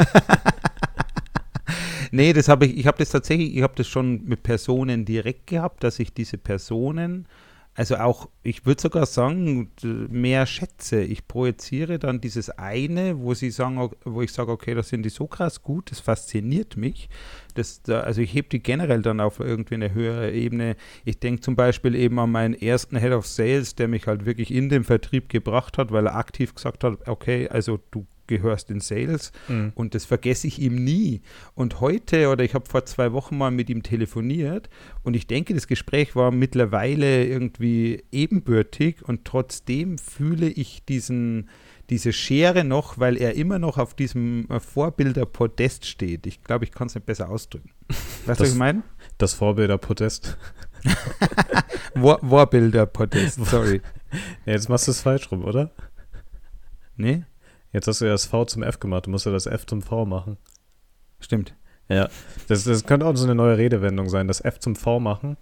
nee, 2.10 2.34
das 2.34 2.48
habe 2.48 2.66
ich, 2.66 2.76
ich 2.76 2.86
habe 2.86 2.98
das 2.98 3.08
tatsächlich, 3.08 3.56
ich 3.56 3.62
habe 3.62 3.72
das 3.74 3.88
schon 3.88 4.22
mit 4.24 4.42
Personen 4.42 5.06
direkt 5.06 5.46
gehabt, 5.46 5.82
dass 5.82 5.98
ich 5.98 6.12
diese 6.12 6.36
Personen 6.36 7.26
also 7.76 7.96
auch, 7.96 8.30
ich 8.42 8.64
würde 8.64 8.80
sogar 8.80 9.04
sagen, 9.04 9.70
mehr 9.82 10.46
schätze. 10.46 11.02
Ich 11.02 11.28
projiziere 11.28 11.98
dann 11.98 12.22
dieses 12.22 12.48
eine, 12.48 13.18
wo 13.20 13.34
sie 13.34 13.50
sagen, 13.50 13.90
wo 14.02 14.22
ich 14.22 14.32
sage, 14.32 14.50
okay, 14.50 14.74
das 14.74 14.88
sind 14.88 15.02
die 15.02 15.10
so 15.10 15.26
krass 15.26 15.62
gut, 15.62 15.90
das 15.90 16.00
fasziniert 16.00 16.78
mich. 16.78 17.10
Das, 17.52 17.82
also 17.86 18.22
ich 18.22 18.32
hebe 18.32 18.48
die 18.48 18.62
generell 18.62 19.02
dann 19.02 19.20
auf 19.20 19.40
irgendwie 19.40 19.74
eine 19.74 19.92
höhere 19.92 20.32
Ebene. 20.32 20.76
Ich 21.04 21.20
denke 21.20 21.42
zum 21.42 21.54
Beispiel 21.54 21.94
eben 21.94 22.18
an 22.18 22.32
meinen 22.32 22.54
ersten 22.54 22.96
Head 22.96 23.12
of 23.12 23.26
Sales, 23.26 23.74
der 23.74 23.88
mich 23.88 24.06
halt 24.06 24.24
wirklich 24.24 24.50
in 24.50 24.70
den 24.70 24.82
Vertrieb 24.82 25.28
gebracht 25.28 25.76
hat, 25.76 25.92
weil 25.92 26.06
er 26.06 26.16
aktiv 26.16 26.54
gesagt 26.54 26.82
hat, 26.82 27.06
okay, 27.06 27.46
also 27.50 27.78
du 27.90 28.06
gehörst 28.26 28.70
in 28.70 28.80
Sales 28.80 29.32
mhm. 29.48 29.72
und 29.74 29.94
das 29.94 30.04
vergesse 30.04 30.46
ich 30.46 30.60
ihm 30.60 30.82
nie. 30.82 31.22
Und 31.54 31.80
heute 31.80 32.28
oder 32.28 32.44
ich 32.44 32.54
habe 32.54 32.68
vor 32.68 32.84
zwei 32.86 33.12
Wochen 33.12 33.38
mal 33.38 33.50
mit 33.50 33.70
ihm 33.70 33.82
telefoniert 33.82 34.68
und 35.02 35.14
ich 35.14 35.26
denke, 35.26 35.54
das 35.54 35.66
Gespräch 35.66 36.16
war 36.16 36.30
mittlerweile 36.30 37.24
irgendwie 37.26 38.04
ebenbürtig 38.12 39.02
und 39.02 39.24
trotzdem 39.24 39.98
fühle 39.98 40.48
ich 40.48 40.84
diesen, 40.84 41.48
diese 41.90 42.12
Schere 42.12 42.64
noch, 42.64 42.98
weil 42.98 43.16
er 43.16 43.34
immer 43.34 43.58
noch 43.58 43.78
auf 43.78 43.94
diesem 43.94 44.46
Vorbilderpodest 44.48 45.86
steht. 45.86 46.26
Ich 46.26 46.42
glaube, 46.42 46.64
ich 46.64 46.72
kann 46.72 46.88
es 46.88 46.94
nicht 46.94 47.06
besser 47.06 47.28
ausdrücken. 47.28 47.70
Weißt 48.26 48.40
du, 48.40 48.44
was 48.44 48.52
ich 48.52 48.58
meine? 48.58 48.82
Das 49.18 49.34
Vorbilderpodest. 49.34 50.36
Vor 51.94 52.20
Vorbilderpodest, 52.20 53.44
sorry. 53.46 53.80
Ja, 54.44 54.52
jetzt 54.52 54.68
machst 54.68 54.86
du 54.86 54.90
es 54.90 55.00
falsch 55.00 55.30
rum, 55.30 55.44
oder? 55.44 55.70
Nee. 56.96 57.24
Jetzt 57.76 57.88
hast 57.88 58.00
du 58.00 58.06
ja 58.06 58.12
das 58.12 58.24
V 58.24 58.46
zum 58.46 58.62
F 58.62 58.80
gemacht, 58.80 59.04
du 59.04 59.10
musst 59.10 59.26
ja 59.26 59.32
das 59.32 59.44
F 59.44 59.66
zum 59.66 59.82
V 59.82 60.06
machen. 60.06 60.38
Stimmt. 61.20 61.54
Ja, 61.90 62.08
das, 62.48 62.64
das 62.64 62.86
könnte 62.86 63.04
auch 63.04 63.14
so 63.16 63.24
eine 63.24 63.34
neue 63.34 63.58
Redewendung 63.58 64.08
sein, 64.08 64.28
das 64.28 64.40
F 64.40 64.58
zum 64.60 64.76
V 64.76 64.98
machen. 64.98 65.36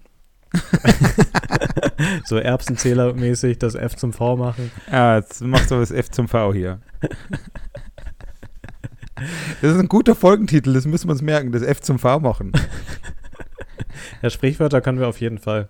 so 2.25 2.37
Erbsenzähler-mäßig 2.37 3.59
das 3.61 3.77
F 3.77 3.95
zum 3.95 4.13
V 4.13 4.37
machen. 4.37 4.73
Ja, 4.91 5.19
jetzt 5.19 5.43
machst 5.43 5.71
du 5.71 5.77
das 5.77 5.93
F 5.93 6.11
zum 6.11 6.27
V 6.27 6.53
hier. 6.53 6.81
Das 9.63 9.73
ist 9.73 9.79
ein 9.79 9.89
guter 9.89 10.17
Folgentitel, 10.17 10.73
das 10.73 10.87
müssen 10.87 11.07
wir 11.07 11.13
uns 11.13 11.23
merken, 11.23 11.53
das 11.53 11.63
F 11.63 11.83
zum 11.83 12.01
V 12.01 12.19
machen. 12.19 12.51
Ja, 14.23 14.31
Sprichwörter 14.31 14.81
können 14.81 14.99
wir 14.99 15.07
auf 15.07 15.21
jeden 15.21 15.39
Fall. 15.39 15.69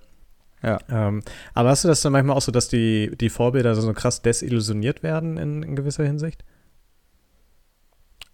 Ja. 0.62 0.78
Ähm, 0.88 1.22
aber 1.52 1.68
hast 1.68 1.84
du 1.84 1.88
das 1.88 2.00
dann 2.00 2.12
manchmal 2.12 2.36
auch 2.36 2.42
so, 2.42 2.52
dass 2.52 2.68
die, 2.68 3.14
die 3.20 3.28
Vorbilder 3.28 3.74
so 3.74 3.92
krass 3.92 4.22
desillusioniert 4.22 5.02
werden 5.02 5.36
in, 5.36 5.62
in 5.62 5.76
gewisser 5.76 6.04
Hinsicht? 6.04 6.42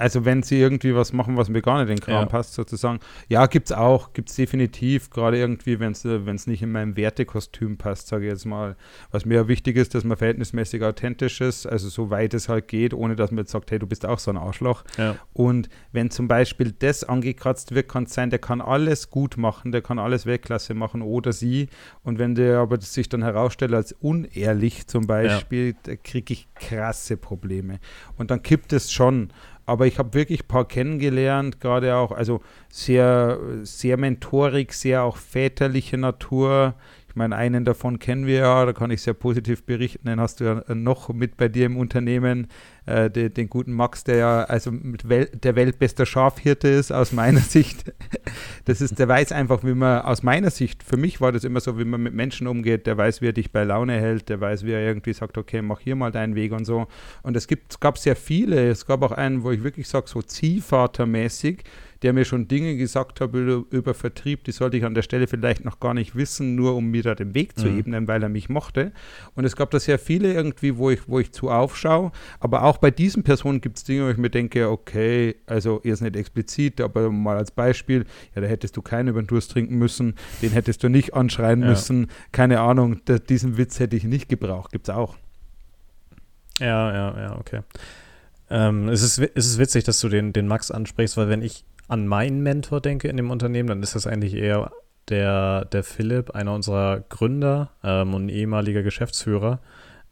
Also 0.01 0.25
wenn 0.25 0.43
sie 0.43 0.59
irgendwie 0.59 0.95
was 0.95 1.13
machen, 1.13 1.37
was 1.37 1.51
mir 1.51 1.61
gar 1.61 1.75
nicht 1.75 1.91
in 1.91 1.97
den 1.97 2.01
Kram 2.01 2.23
ja. 2.23 2.25
passt, 2.25 2.55
sozusagen. 2.55 3.01
Ja, 3.29 3.45
gibt 3.45 3.71
es 3.71 3.77
auch, 3.77 4.15
gibt 4.15 4.31
es 4.31 4.37
definitiv, 4.37 5.11
gerade 5.11 5.37
irgendwie, 5.37 5.79
wenn 5.79 5.93
es 5.93 6.47
nicht 6.47 6.63
in 6.63 6.73
meinem 6.73 6.97
Wertekostüm 6.97 7.77
passt, 7.77 8.09
sage 8.09 8.25
ich 8.25 8.33
jetzt 8.33 8.47
mal. 8.47 8.77
Was 9.11 9.27
mir 9.27 9.35
ja 9.35 9.49
wichtig 9.49 9.77
ist, 9.77 9.95
dass 9.95 10.05
man 10.05 10.17
verhältnismäßig 10.17 10.83
authentisch 10.83 11.43
ist, 11.43 11.67
also 11.67 11.91
so 11.91 12.09
weit 12.09 12.33
es 12.33 12.49
halt 12.49 12.67
geht, 12.69 12.95
ohne 12.95 13.15
dass 13.15 13.31
man 13.31 13.41
jetzt 13.41 13.51
sagt, 13.51 13.71
hey, 13.71 13.79
du 13.79 13.87
bist 13.87 14.07
auch 14.07 14.19
so 14.19 14.31
ein 14.31 14.39
Arschloch. 14.39 14.85
Ja. 14.97 15.17
Und 15.35 15.69
wenn 15.93 16.11
zum 16.11 16.29
Beispiel 16.29 16.73
das 16.73 17.05
angekratzt 17.05 17.75
wird, 17.75 17.89
kann 17.89 18.05
es 18.05 18.15
sein, 18.15 18.31
der 18.31 18.39
kann 18.39 18.63
alles 18.63 19.11
gut 19.11 19.37
machen, 19.37 19.71
der 19.71 19.83
kann 19.83 19.99
alles 19.99 20.25
Weltklasse 20.25 20.73
machen 20.73 21.03
oder 21.03 21.35
sie. 21.35 21.69
Und 22.03 22.19
wenn 22.19 22.35
der 22.35 22.61
aber 22.61 22.81
sich 22.81 23.11
dann 23.11 23.23
herausstellt 23.23 23.75
als 23.75 23.93
unehrlich 23.93 24.87
zum 24.87 25.07
Beispiel, 25.07 25.73
ja. 25.73 25.77
da 25.83 25.97
kriege 25.97 26.33
ich 26.33 26.49
krasse 26.55 27.19
Probleme. 27.19 27.81
Und 28.17 28.31
dann 28.31 28.43
kippt 28.43 28.73
es 28.73 28.91
schon. 28.91 29.31
Aber 29.71 29.87
ich 29.87 30.01
habe 30.01 30.15
wirklich 30.15 30.43
ein 30.43 30.49
paar 30.49 30.67
kennengelernt, 30.67 31.61
gerade 31.61 31.95
auch, 31.95 32.11
also 32.11 32.41
sehr, 32.71 33.39
sehr 33.63 33.97
mentorig, 33.99 34.73
sehr 34.73 35.05
auch 35.05 35.17
väterliche 35.17 35.97
Natur. 35.97 36.75
Ich 37.07 37.15
meine, 37.15 37.37
einen 37.37 37.65
davon 37.65 38.01
kennen 38.01 38.27
wir 38.27 38.39
ja, 38.39 38.65
da 38.65 38.73
kann 38.73 38.91
ich 38.91 39.01
sehr 39.03 39.15
positiv 39.15 39.63
berichten, 39.63 40.09
den 40.09 40.21
hast 40.21 40.41
du 40.41 40.45
ja 40.45 40.75
noch 40.75 41.11
mit 41.11 41.37
bei 41.37 41.47
dir 41.47 41.67
im 41.67 41.77
Unternehmen, 41.77 42.49
äh, 42.91 43.11
den, 43.11 43.35
den, 43.35 43.49
guten 43.49 43.73
Max, 43.73 44.05
der 44.05 44.17
ja 44.17 44.43
also 44.45 44.73
Wel 45.05 45.27
der 45.27 45.57
weltbester 45.57 46.07
Schafhirte 46.07 46.69
ist, 46.69 46.93
aus 46.93 47.13
meiner 47.13 47.41
Sicht. 47.41 47.93
Das 48.65 48.81
ist, 48.81 48.99
der 48.99 49.09
weiß 49.09 49.33
einfach, 49.33 49.65
wie 49.65 49.75
man, 49.75 50.03
aus 50.03 50.23
meiner 50.23 50.51
Sicht, 50.51 50.83
für 50.83 50.97
mich 50.97 51.21
war 51.21 51.33
das 51.33 51.45
immer 51.45 51.61
so, 51.61 51.79
wie 51.79 51.85
man 51.85 52.03
mit 52.03 52.15
Menschen 52.15 52.47
umgeht, 52.47 52.87
der 52.87 52.97
weiß, 52.97 53.23
wie 53.23 53.29
er 53.29 53.33
dich 53.33 53.53
bei 53.53 53.65
Laune 53.65 53.95
hält, 53.95 54.29
der 54.29 54.41
weiß, 54.41 54.65
wie 54.65 54.73
er 54.73 54.81
irgendwie 54.81 55.13
sagt, 55.13 55.39
okay, 55.39 55.63
mach 55.63 55.81
hier 55.81 55.97
mal 55.97 56.11
deinen 56.11 56.35
Weg 56.35 56.53
und 56.53 56.65
so. 56.65 56.87
Und 57.23 57.37
es 57.37 57.47
gibt, 57.47 57.73
es 57.73 57.81
gab 57.81 57.99
sehr 57.99 58.17
viele, 58.17 58.69
es 58.69 58.87
gab 58.87 59.03
auch 59.03 59.13
einen, 59.13 59.43
wo 59.43 59.51
ich 59.51 59.63
wirklich 59.63 59.89
sage, 59.89 60.09
so 60.09 60.23
Ziehvatermäßig, 60.23 61.65
der 62.03 62.13
mir 62.13 62.25
schon 62.25 62.49
Dinge 62.49 62.77
gesagt 62.77 63.21
hat 63.21 63.35
über, 63.35 63.65
über, 63.71 63.95
Vertrieb, 63.95 64.45
die 64.45 64.53
sollte 64.53 64.77
ich 64.77 64.85
an 64.85 64.95
der 64.95 65.03
Stelle 65.03 65.27
vielleicht 65.27 65.65
noch 65.65 65.81
gar 65.81 65.95
nicht 65.95 66.17
wissen, 66.17 66.55
nur 66.55 66.75
um 66.75 66.87
mir 66.91 67.03
da 67.03 67.15
den 67.15 67.35
Weg 67.35 67.59
zu 67.59 67.69
mhm. 67.69 67.79
ebnen, 67.79 68.09
weil 68.09 68.23
er 68.23 68.29
mich 68.29 68.49
mochte. 68.49 68.93
Und 69.35 69.45
es 69.45 69.57
gab 69.57 69.71
da 69.71 69.79
sehr 69.79 69.99
viele 69.99 70.33
irgendwie, 70.33 70.77
wo 70.77 70.91
ich, 70.91 71.07
wo 71.09 71.19
ich 71.19 71.33
zu 71.33 71.51
aufschaue. 71.51 72.13
Aber 72.39 72.63
auch 72.63 72.80
bei 72.81 72.91
diesen 72.91 73.23
Personen 73.23 73.61
gibt 73.61 73.79
es 73.79 73.85
Dinge, 73.85 74.07
wo 74.07 74.11
ich 74.11 74.17
mir 74.17 74.31
denke, 74.31 74.69
okay, 74.69 75.37
also 75.47 75.81
jetzt 75.85 76.03
nicht 76.03 76.17
explizit, 76.17 76.81
aber 76.81 77.11
mal 77.11 77.37
als 77.37 77.51
Beispiel, 77.51 78.07
ja, 78.35 78.43
da 78.43 78.49
hättest 78.49 78.77
du 78.77 78.83
keinen 78.83 79.09
über 79.09 79.23
den 79.23 79.27
Durst 79.27 79.51
trinken 79.51 79.77
müssen, 79.77 80.15
den 80.43 80.51
hättest 80.53 80.83
du 80.83 80.89
nicht 80.89 81.15
anschreien 81.15 81.63
ja. 81.63 81.69
müssen, 81.69 82.09
keine 82.33 82.61
Ahnung, 82.61 83.01
da, 83.05 83.19
diesen 83.19 83.57
Witz 83.57 83.79
hätte 83.79 83.97
ich 83.97 84.05
nicht 84.05 84.29
gebraucht, 84.29 84.73
gibt 84.73 84.89
es 84.89 84.95
auch. 84.95 85.17
Ja, 86.59 86.93
ja, 86.93 87.21
ja, 87.21 87.39
okay. 87.39 87.61
Ähm, 88.51 88.89
es, 88.89 89.03
ist, 89.03 89.19
es 89.19 89.47
ist 89.47 89.59
witzig, 89.59 89.85
dass 89.85 90.01
du 90.01 90.09
den, 90.09 90.33
den 90.33 90.47
Max 90.47 90.71
ansprichst, 90.71 91.17
weil 91.17 91.29
wenn 91.29 91.43
ich 91.43 91.65
an 91.89 92.07
meinen 92.07 92.43
Mentor 92.43 92.81
denke 92.81 93.09
in 93.09 93.17
dem 93.17 93.31
Unternehmen, 93.31 93.69
dann 93.69 93.83
ist 93.83 93.95
das 93.95 94.07
eigentlich 94.07 94.35
eher 94.35 94.71
der, 95.09 95.65
der 95.67 95.83
Philipp, 95.83 96.31
einer 96.31 96.55
unserer 96.55 97.01
Gründer 97.01 97.71
ähm, 97.83 98.15
und 98.15 98.29
ehemaliger 98.29 98.83
Geschäftsführer, 98.83 99.61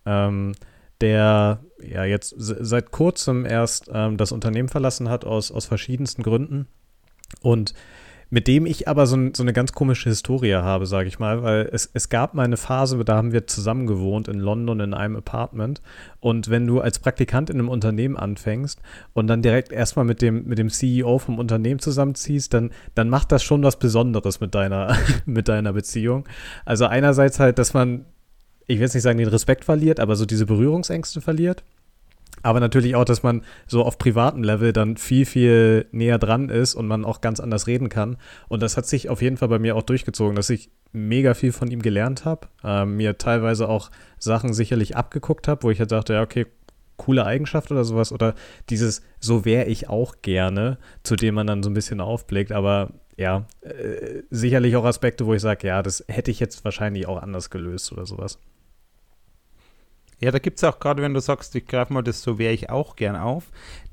ähm, 0.07 0.53
der 1.01 1.65
ja 1.81 2.05
jetzt 2.05 2.35
seit 2.39 2.91
kurzem 2.91 3.47
erst 3.47 3.91
ähm, 3.93 4.17
das 4.17 4.33
Unternehmen 4.33 4.69
verlassen 4.69 5.09
hat 5.09 5.25
aus, 5.25 5.51
aus 5.53 5.67
verschiedensten 5.67 6.23
Gründen 6.23 6.67
und 7.41 7.75
mit 8.31 8.47
dem 8.47 8.67
ich 8.67 8.89
aber 8.89 9.07
so, 9.07 9.17
so 9.35 9.43
eine 9.43 9.55
ganz 9.55 9.73
komische 9.73 10.11
Historie 10.11 10.55
habe, 10.55 10.87
sage 10.87 11.09
ich 11.09 11.19
mal, 11.19 11.43
weil 11.43 11.69
es, 11.73 11.91
es 11.95 12.11
gab 12.11 12.35
mal 12.35 12.45
eine 12.45 12.59
Phase, 12.59 13.03
da 13.05 13.17
haben 13.17 13.33
wir 13.33 13.47
zusammen 13.47 13.87
gewohnt 13.87 14.29
in 14.29 14.39
London 14.39 14.81
in 14.81 14.93
einem 14.93 15.17
Apartment 15.17 15.81
und 16.21 16.51
wenn 16.51 16.67
du 16.67 16.81
als 16.81 16.99
Praktikant 16.99 17.49
in 17.49 17.59
einem 17.59 17.71
Unternehmen 17.71 18.17
anfängst 18.17 18.81
und 19.15 19.29
dann 19.29 19.41
direkt 19.41 19.73
erstmal 19.73 20.05
mit 20.05 20.21
dem, 20.21 20.45
mit 20.45 20.59
dem 20.59 20.69
CEO 20.69 21.19
vom 21.19 21.39
Unternehmen 21.39 21.81
zusammenziehst, 21.81 22.53
dann, 22.53 22.71
dann 22.95 23.09
macht 23.09 23.33
das 23.33 23.43
schon 23.43 23.63
was 23.63 23.79
Besonderes 23.79 24.41
mit 24.41 24.55
deiner, 24.55 24.95
mit 25.25 25.49
deiner 25.49 25.73
Beziehung. 25.73 26.29
Also 26.67 26.85
einerseits 26.85 27.41
halt, 27.41 27.59
dass 27.59 27.73
man, 27.73 28.05
ich 28.69 28.77
will 28.77 28.85
jetzt 28.85 28.95
nicht 28.95 29.03
sagen, 29.03 29.19
den 29.19 29.29
Respekt 29.29 29.65
verliert, 29.65 29.99
aber 29.99 30.15
so 30.15 30.27
diese 30.27 30.47
Berührungsängste 30.47 31.21
verliert. 31.21 31.65
Aber 32.43 32.61
natürlich 32.61 32.95
auch, 32.95 33.05
dass 33.05 33.25
man 33.25 33.43
so 33.67 33.83
auf 33.83 33.99
privatem 33.99 34.45
Level 34.45 34.73
dann 34.73 34.97
viel, 34.97 35.27
viel 35.27 35.87
näher 35.91 36.19
dran 36.19 36.51
ist 36.51 36.75
und 36.75 36.87
man 36.87 37.05
auch 37.05 37.21
ganz 37.21 37.41
anders 37.41 37.67
reden 37.67 37.89
kann. 37.89 38.17
Und 38.47 38.63
das 38.63 38.77
hat 38.77 38.87
sich 38.87 39.09
auf 39.09 39.23
jeden 39.23 39.37
Fall 39.39 39.49
bei 39.49 39.59
mir 39.59 39.75
auch 39.75 39.83
durchgezogen, 39.83 40.37
dass 40.37 40.51
ich 40.51 40.71
mega 40.93 41.35
viel 41.35 41.51
von 41.51 41.71
ihm 41.71 41.83
gelernt 41.83 42.25
habe, 42.25 42.47
äh, 42.63 42.85
mir 42.85 43.19
teilweise 43.19 43.69
auch 43.69 43.91
Sachen 44.19 44.53
sicherlich 44.53 44.97
abgeguckt 44.97 45.49
habe, 45.49 45.65
wo 45.65 45.71
ich 45.71 45.81
halt 45.81 45.91
dachte, 45.91 46.13
ja, 46.13 46.23
okay, 46.23 46.47
coole 46.97 47.25
Eigenschaft 47.25 47.71
oder 47.71 47.85
sowas. 47.85 48.13
Oder 48.13 48.35
dieses, 48.69 49.03
so 49.19 49.45
wäre 49.45 49.67
ich 49.67 49.89
auch 49.89 50.17
gerne, 50.23 50.79
zu 51.03 51.17
dem 51.17 51.35
man 51.35 51.47
dann 51.47 51.63
so 51.63 51.71
ein 51.71 51.75
bisschen 51.75 52.01
aufblickt. 52.01 52.53
Aber 52.53 52.93
ja, 53.17 53.47
äh, 53.63 54.23
sicherlich 54.31 54.77
auch 54.77 54.85
Aspekte, 54.85 55.27
wo 55.27 55.35
ich 55.35 55.43
sage, 55.43 55.67
ja, 55.67 55.83
das 55.83 56.05
hätte 56.09 56.31
ich 56.31 56.39
jetzt 56.39 56.65
wahrscheinlich 56.65 57.09
auch 57.09 57.21
anders 57.21 57.51
gelöst 57.51 57.93
oder 57.93 58.07
sowas. 58.07 58.39
Ja, 60.21 60.31
da 60.31 60.39
gibt 60.39 60.59
es 60.59 60.65
auch 60.65 60.79
gerade, 60.79 61.03
wenn 61.03 61.15
du 61.15 61.21
sagst, 61.21 61.55
ich 61.55 61.67
greife 61.67 61.93
mal 61.93 62.03
das 62.03 62.23
so 62.23 62.39
wäre 62.39 62.53
ich 62.53 62.71
auch 62.71 62.97
gern 62.97 63.17
auf. 63.17 63.45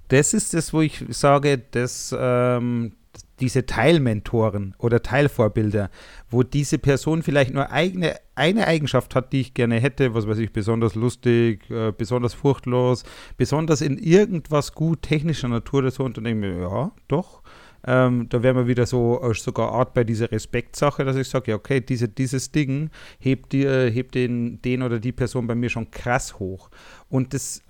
Das 0.07 0.33
ist 0.33 0.53
das, 0.53 0.73
wo 0.73 0.81
ich 0.81 1.03
sage, 1.09 1.57
dass 1.57 2.15
ähm, 2.17 2.93
diese 3.39 3.65
Teilmentoren 3.65 4.75
oder 4.77 5.01
Teilvorbilder, 5.01 5.89
wo 6.29 6.43
diese 6.43 6.77
Person 6.77 7.21
vielleicht 7.21 7.53
nur 7.53 7.71
eigene, 7.71 8.15
eine 8.35 8.67
Eigenschaft 8.67 9.15
hat, 9.15 9.33
die 9.33 9.41
ich 9.41 9.53
gerne 9.53 9.79
hätte, 9.79 10.13
was 10.13 10.27
weiß 10.27 10.37
ich, 10.37 10.51
besonders 10.51 10.95
lustig, 10.95 11.69
äh, 11.69 11.91
besonders 11.91 12.33
furchtlos, 12.33 13.03
besonders 13.37 13.81
in 13.81 13.97
irgendwas 13.97 14.73
gut 14.73 15.01
technischer 15.01 15.47
Natur 15.47 15.79
oder 15.79 15.91
so, 15.91 16.03
und 16.03 16.17
dann 16.17 16.23
denke 16.23 16.47
ich 16.47 16.55
mir, 16.55 16.61
ja, 16.61 16.91
doch, 17.07 17.41
ähm, 17.85 18.27
da 18.29 18.41
wären 18.41 18.55
wir 18.55 18.67
wieder 18.67 18.85
so 18.85 19.21
äh, 19.21 19.33
sogar 19.33 19.71
Art 19.71 19.93
bei 19.93 20.03
dieser 20.03 20.31
Respektsache, 20.31 21.05
dass 21.05 21.15
ich 21.15 21.27
sage, 21.27 21.51
ja, 21.51 21.57
okay, 21.57 21.81
diese, 21.81 22.07
dieses 22.09 22.51
Ding 22.51 22.89
hebt, 23.19 23.51
die, 23.51 23.63
äh, 23.63 23.91
hebt 23.91 24.15
den, 24.15 24.61
den 24.61 24.81
oder 24.81 24.99
die 24.99 25.11
Person 25.11 25.47
bei 25.47 25.55
mir 25.55 25.69
schon 25.69 25.91
krass 25.91 26.39
hoch. 26.39 26.69
Und 27.09 27.33
das 27.33 27.61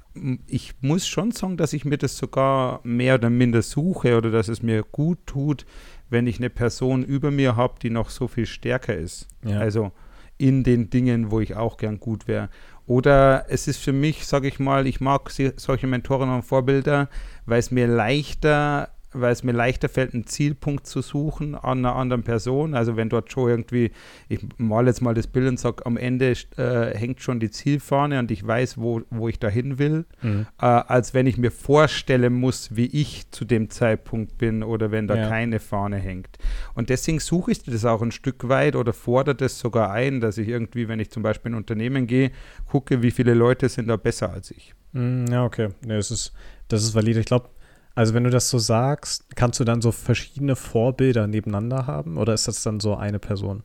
ich 0.47 0.73
muss 0.81 1.05
schon 1.07 1.31
sagen, 1.31 1.57
dass 1.57 1.73
ich 1.73 1.83
mir 1.83 1.97
das 1.97 2.17
sogar 2.17 2.79
mehr 2.83 3.15
oder 3.15 3.29
minder 3.29 3.61
suche 3.61 4.15
oder 4.15 4.31
dass 4.31 4.47
es 4.47 4.63
mir 4.63 4.83
gut 4.83 5.19
tut, 5.25 5.65
wenn 6.09 6.27
ich 6.27 6.37
eine 6.37 6.49
Person 6.49 7.03
über 7.03 7.31
mir 7.31 7.55
habe, 7.55 7.75
die 7.81 7.89
noch 7.89 8.09
so 8.09 8.27
viel 8.27 8.45
stärker 8.45 8.95
ist. 8.95 9.27
Ja. 9.43 9.59
Also 9.59 9.91
in 10.37 10.63
den 10.63 10.89
Dingen, 10.89 11.31
wo 11.31 11.39
ich 11.39 11.55
auch 11.55 11.77
gern 11.77 11.99
gut 11.99 12.27
wäre. 12.27 12.49
Oder 12.87 13.45
es 13.49 13.67
ist 13.67 13.77
für 13.77 13.93
mich, 13.93 14.25
sage 14.25 14.47
ich 14.47 14.59
mal, 14.59 14.85
ich 14.85 15.01
mag 15.01 15.31
solche 15.55 15.87
Mentoren 15.87 16.29
und 16.29 16.43
Vorbilder, 16.43 17.09
weil 17.45 17.59
es 17.59 17.71
mir 17.71 17.87
leichter 17.87 18.89
weil 19.15 19.31
es 19.31 19.43
mir 19.43 19.51
leichter 19.51 19.89
fällt, 19.89 20.13
einen 20.13 20.27
Zielpunkt 20.27 20.85
zu 20.85 21.01
suchen 21.01 21.55
an 21.55 21.79
einer 21.79 21.95
anderen 21.95 22.23
Person. 22.23 22.73
Also 22.73 22.95
wenn 22.97 23.09
dort 23.09 23.31
schon 23.31 23.49
irgendwie, 23.49 23.91
ich 24.29 24.39
male 24.57 24.87
jetzt 24.87 25.01
mal 25.01 25.13
das 25.13 25.27
Bild 25.27 25.47
und 25.47 25.59
sage, 25.59 25.85
am 25.85 25.97
Ende 25.97 26.33
äh, 26.57 26.97
hängt 26.97 27.21
schon 27.21 27.39
die 27.39 27.49
Zielfahne 27.49 28.19
und 28.19 28.31
ich 28.31 28.45
weiß, 28.45 28.77
wo, 28.77 29.01
wo 29.09 29.27
ich 29.29 29.39
dahin 29.39 29.79
will, 29.79 30.05
mhm. 30.21 30.47
äh, 30.59 30.65
als 30.65 31.13
wenn 31.13 31.27
ich 31.27 31.37
mir 31.37 31.51
vorstellen 31.51 32.33
muss, 32.33 32.75
wie 32.75 32.87
ich 32.87 33.29
zu 33.31 33.45
dem 33.45 33.69
Zeitpunkt 33.69 34.37
bin 34.37 34.63
oder 34.63 34.91
wenn 34.91 35.07
da 35.07 35.15
ja. 35.15 35.29
keine 35.29 35.59
Fahne 35.59 35.97
hängt. 35.97 36.37
Und 36.73 36.89
deswegen 36.89 37.19
suche 37.19 37.51
ich 37.51 37.63
das 37.63 37.85
auch 37.85 38.01
ein 38.01 38.11
Stück 38.11 38.49
weit 38.49 38.75
oder 38.75 38.93
fordere 38.93 39.35
das 39.35 39.59
sogar 39.59 39.91
ein, 39.91 40.19
dass 40.21 40.37
ich 40.37 40.47
irgendwie, 40.47 40.87
wenn 40.87 40.99
ich 40.99 41.11
zum 41.11 41.23
Beispiel 41.23 41.49
in 41.49 41.55
ein 41.55 41.57
Unternehmen 41.57 42.07
gehe, 42.07 42.31
gucke, 42.67 43.01
wie 43.01 43.11
viele 43.11 43.33
Leute 43.33 43.69
sind 43.69 43.87
da 43.87 43.95
besser 43.95 44.31
als 44.31 44.51
ich. 44.51 44.73
Mhm, 44.95 45.25
ja, 45.29 45.43
okay. 45.43 45.69
Nee, 45.85 45.95
das, 45.95 46.09
ist, 46.09 46.33
das 46.67 46.83
ist 46.83 46.95
valide. 46.95 47.19
Ich 47.19 47.25
glaube, 47.25 47.49
also 47.95 48.13
wenn 48.13 48.25
du 48.25 48.29
das 48.29 48.49
so 48.49 48.59
sagst, 48.59 49.35
kannst 49.35 49.59
du 49.59 49.63
dann 49.63 49.81
so 49.81 49.91
verschiedene 49.91 50.55
Vorbilder 50.55 51.27
nebeneinander 51.27 51.87
haben 51.87 52.17
oder 52.17 52.33
ist 52.33 52.47
das 52.47 52.61
dann 52.61 52.79
so 52.79 52.95
eine 52.95 53.19
Person? 53.19 53.63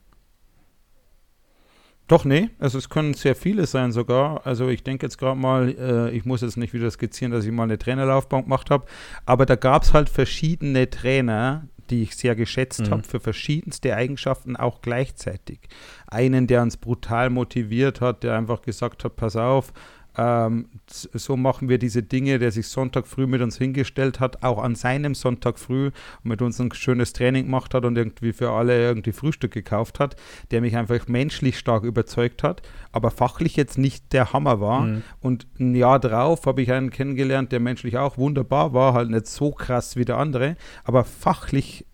Doch, 2.07 2.25
nee, 2.25 2.51
also 2.59 2.77
es 2.77 2.89
können 2.89 3.15
sehr 3.15 3.37
viele 3.37 3.67
sein 3.67 3.93
sogar. 3.93 4.45
Also 4.45 4.69
ich 4.69 4.83
denke 4.83 5.07
jetzt 5.07 5.17
gerade 5.17 5.39
mal, 5.39 5.69
äh, 5.79 6.11
ich 6.11 6.25
muss 6.25 6.41
jetzt 6.41 6.57
nicht 6.57 6.75
wieder 6.75 6.91
skizzieren, 6.91 7.31
dass 7.31 7.45
ich 7.45 7.53
mal 7.53 7.65
eine 7.65 7.79
Trainerlaufbahn 7.79 8.43
gemacht 8.43 8.71
habe, 8.71 8.87
aber 9.27 9.47
da 9.47 9.55
gab 9.55 9.85
es 9.85 9.93
halt 9.93 10.09
verschiedene 10.09 10.91
Trainer, 10.91 11.69
die 11.89 12.03
ich 12.03 12.17
sehr 12.17 12.35
geschätzt 12.35 12.81
mhm. 12.81 12.91
habe, 12.91 13.03
für 13.05 13.21
verschiedenste 13.21 13.95
Eigenschaften 13.95 14.57
auch 14.57 14.81
gleichzeitig. 14.81 15.61
Einen, 16.09 16.49
der 16.49 16.63
uns 16.63 16.77
brutal 16.77 17.31
motiviert 17.31 18.01
hat, 18.01 18.25
der 18.25 18.37
einfach 18.37 18.63
gesagt 18.63 19.05
hat, 19.05 19.15
pass 19.17 19.37
auf, 19.37 19.73
ähm, 20.17 20.67
so 20.87 21.37
machen 21.37 21.69
wir 21.69 21.79
diese 21.79 22.03
Dinge, 22.03 22.39
der 22.39 22.51
sich 22.51 22.69
Sonntag 22.69 23.07
früh 23.07 23.27
mit 23.27 23.41
uns 23.41 23.57
hingestellt 23.59 24.21
hat, 24.21 24.43
auch 24.43 24.63
an 24.63 24.75
seinem 24.75 25.15
Sonntag 25.15 25.59
früh 25.59 25.87
und 25.87 26.25
mit 26.25 26.43
uns 26.43 26.61
ein 26.61 26.73
schönes 26.73 27.13
Training 27.13 27.47
gemacht 27.47 27.75
hat 27.75 27.85
und 27.85 27.97
irgendwie 27.97 28.33
für 28.33 28.51
alle 28.51 28.81
irgendwie 28.81 29.13
Frühstück 29.13 29.53
gekauft 29.53 30.01
hat, 30.01 30.17
der 30.51 30.61
mich 30.61 30.77
einfach 30.77 31.07
menschlich 31.09 31.59
stark 31.59 31.85
überzeugt 31.85 32.43
hat, 32.43 32.63
aber 32.93 33.11
fachlich 33.11 33.57
jetzt 33.57 33.79
nicht 33.79 34.13
der 34.13 34.33
Hammer 34.33 34.61
war. 34.61 34.83
Mhm. 34.83 35.03
Und 35.21 35.47
ein 35.59 35.75
Jahr 35.75 36.01
drauf 36.01 36.47
habe 36.47 36.63
ich 36.63 36.73
einen 36.73 36.91
kennengelernt, 36.91 37.53
der 37.53 37.61
menschlich 37.61 37.99
auch 37.99 38.19
wunderbar 38.19 38.73
war, 38.73 38.95
halt 38.95 39.11
nicht 39.11 39.27
so 39.27 39.53
krass 39.53 39.97
wie 39.97 40.05
der 40.05 40.19
andere, 40.19 40.57
aber 40.85 41.05
fachlich 41.05 41.87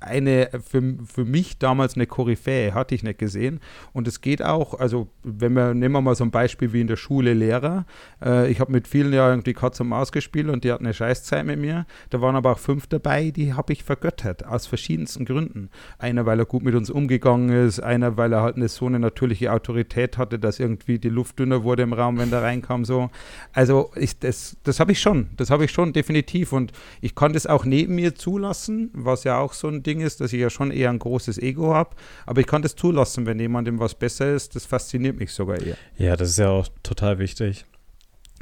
eine 0.00 0.50
für, 0.64 0.82
für 1.04 1.24
mich 1.24 1.58
damals 1.58 1.94
eine 1.94 2.06
Koryphäe, 2.06 2.74
hatte 2.74 2.94
ich 2.94 3.02
nicht 3.02 3.18
gesehen. 3.18 3.60
Und 3.92 4.08
es 4.08 4.20
geht 4.20 4.42
auch, 4.42 4.74
also 4.74 5.08
wenn 5.22 5.54
wir, 5.54 5.74
nehmen 5.74 5.94
wir 5.94 6.00
mal 6.00 6.14
so 6.14 6.24
ein 6.24 6.30
Beispiel 6.30 6.72
wie 6.72 6.80
in 6.80 6.86
der 6.86 6.96
Schule 6.96 7.34
Lehrer. 7.34 7.86
Äh, 8.22 8.50
ich 8.50 8.60
habe 8.60 8.72
mit 8.72 8.88
vielen 8.88 9.12
ja 9.12 9.28
irgendwie 9.28 9.54
Katz 9.54 9.80
und 9.80 9.88
Maus 9.88 10.12
gespielt 10.12 10.48
und 10.48 10.64
die 10.64 10.72
hatten 10.72 10.84
eine 10.84 10.94
Scheißzeit 10.94 11.46
mit 11.46 11.58
mir. 11.58 11.86
Da 12.10 12.20
waren 12.20 12.36
aber 12.36 12.52
auch 12.52 12.58
fünf 12.58 12.86
dabei, 12.86 13.30
die 13.30 13.54
habe 13.54 13.72
ich 13.72 13.84
vergöttert, 13.84 14.44
aus 14.46 14.66
verschiedensten 14.66 15.24
Gründen. 15.24 15.70
Einer, 15.98 16.26
weil 16.26 16.38
er 16.38 16.46
gut 16.46 16.62
mit 16.62 16.74
uns 16.74 16.90
umgegangen 16.90 17.50
ist, 17.50 17.80
einer, 17.80 18.16
weil 18.16 18.32
er 18.32 18.42
halt 18.42 18.56
eine, 18.56 18.68
so 18.68 18.86
eine 18.86 18.98
natürliche 18.98 19.52
Autorität 19.52 20.18
hatte, 20.18 20.38
dass 20.38 20.60
irgendwie 20.60 20.98
die 20.98 21.08
Luft 21.08 21.38
dünner 21.38 21.62
wurde 21.62 21.82
im 21.82 21.92
Raum, 21.92 22.18
wenn 22.18 22.30
der 22.30 22.42
reinkam. 22.42 22.84
So. 22.84 23.10
Also 23.52 23.90
ich, 23.96 24.18
das, 24.18 24.56
das 24.64 24.80
habe 24.80 24.92
ich 24.92 25.00
schon, 25.00 25.30
das 25.36 25.50
habe 25.50 25.64
ich 25.64 25.70
schon 25.70 25.92
definitiv. 25.92 26.52
Und 26.52 26.72
ich 27.00 27.14
konnte 27.14 27.36
es 27.36 27.46
auch 27.46 27.64
neben 27.64 27.94
mir 27.94 28.14
zulassen, 28.14 28.90
was 28.92 29.24
ja 29.24 29.38
auch 29.38 29.52
so 29.52 29.68
ein 29.68 29.82
Ding 29.86 30.00
ist, 30.00 30.20
dass 30.20 30.32
ich 30.32 30.40
ja 30.40 30.50
schon 30.50 30.70
eher 30.70 30.90
ein 30.90 30.98
großes 30.98 31.38
Ego 31.38 31.74
habe. 31.74 31.96
Aber 32.26 32.40
ich 32.40 32.46
kann 32.46 32.62
das 32.62 32.76
zulassen, 32.76 33.26
wenn 33.26 33.38
jemandem 33.38 33.78
was 33.78 33.94
besser 33.94 34.34
ist. 34.34 34.56
Das 34.56 34.66
fasziniert 34.66 35.18
mich 35.18 35.32
sogar 35.32 35.60
eher. 35.60 35.76
Ja, 35.96 36.16
das 36.16 36.30
ist 36.30 36.38
ja 36.38 36.50
auch 36.50 36.68
total 36.82 37.18
wichtig. 37.18 37.64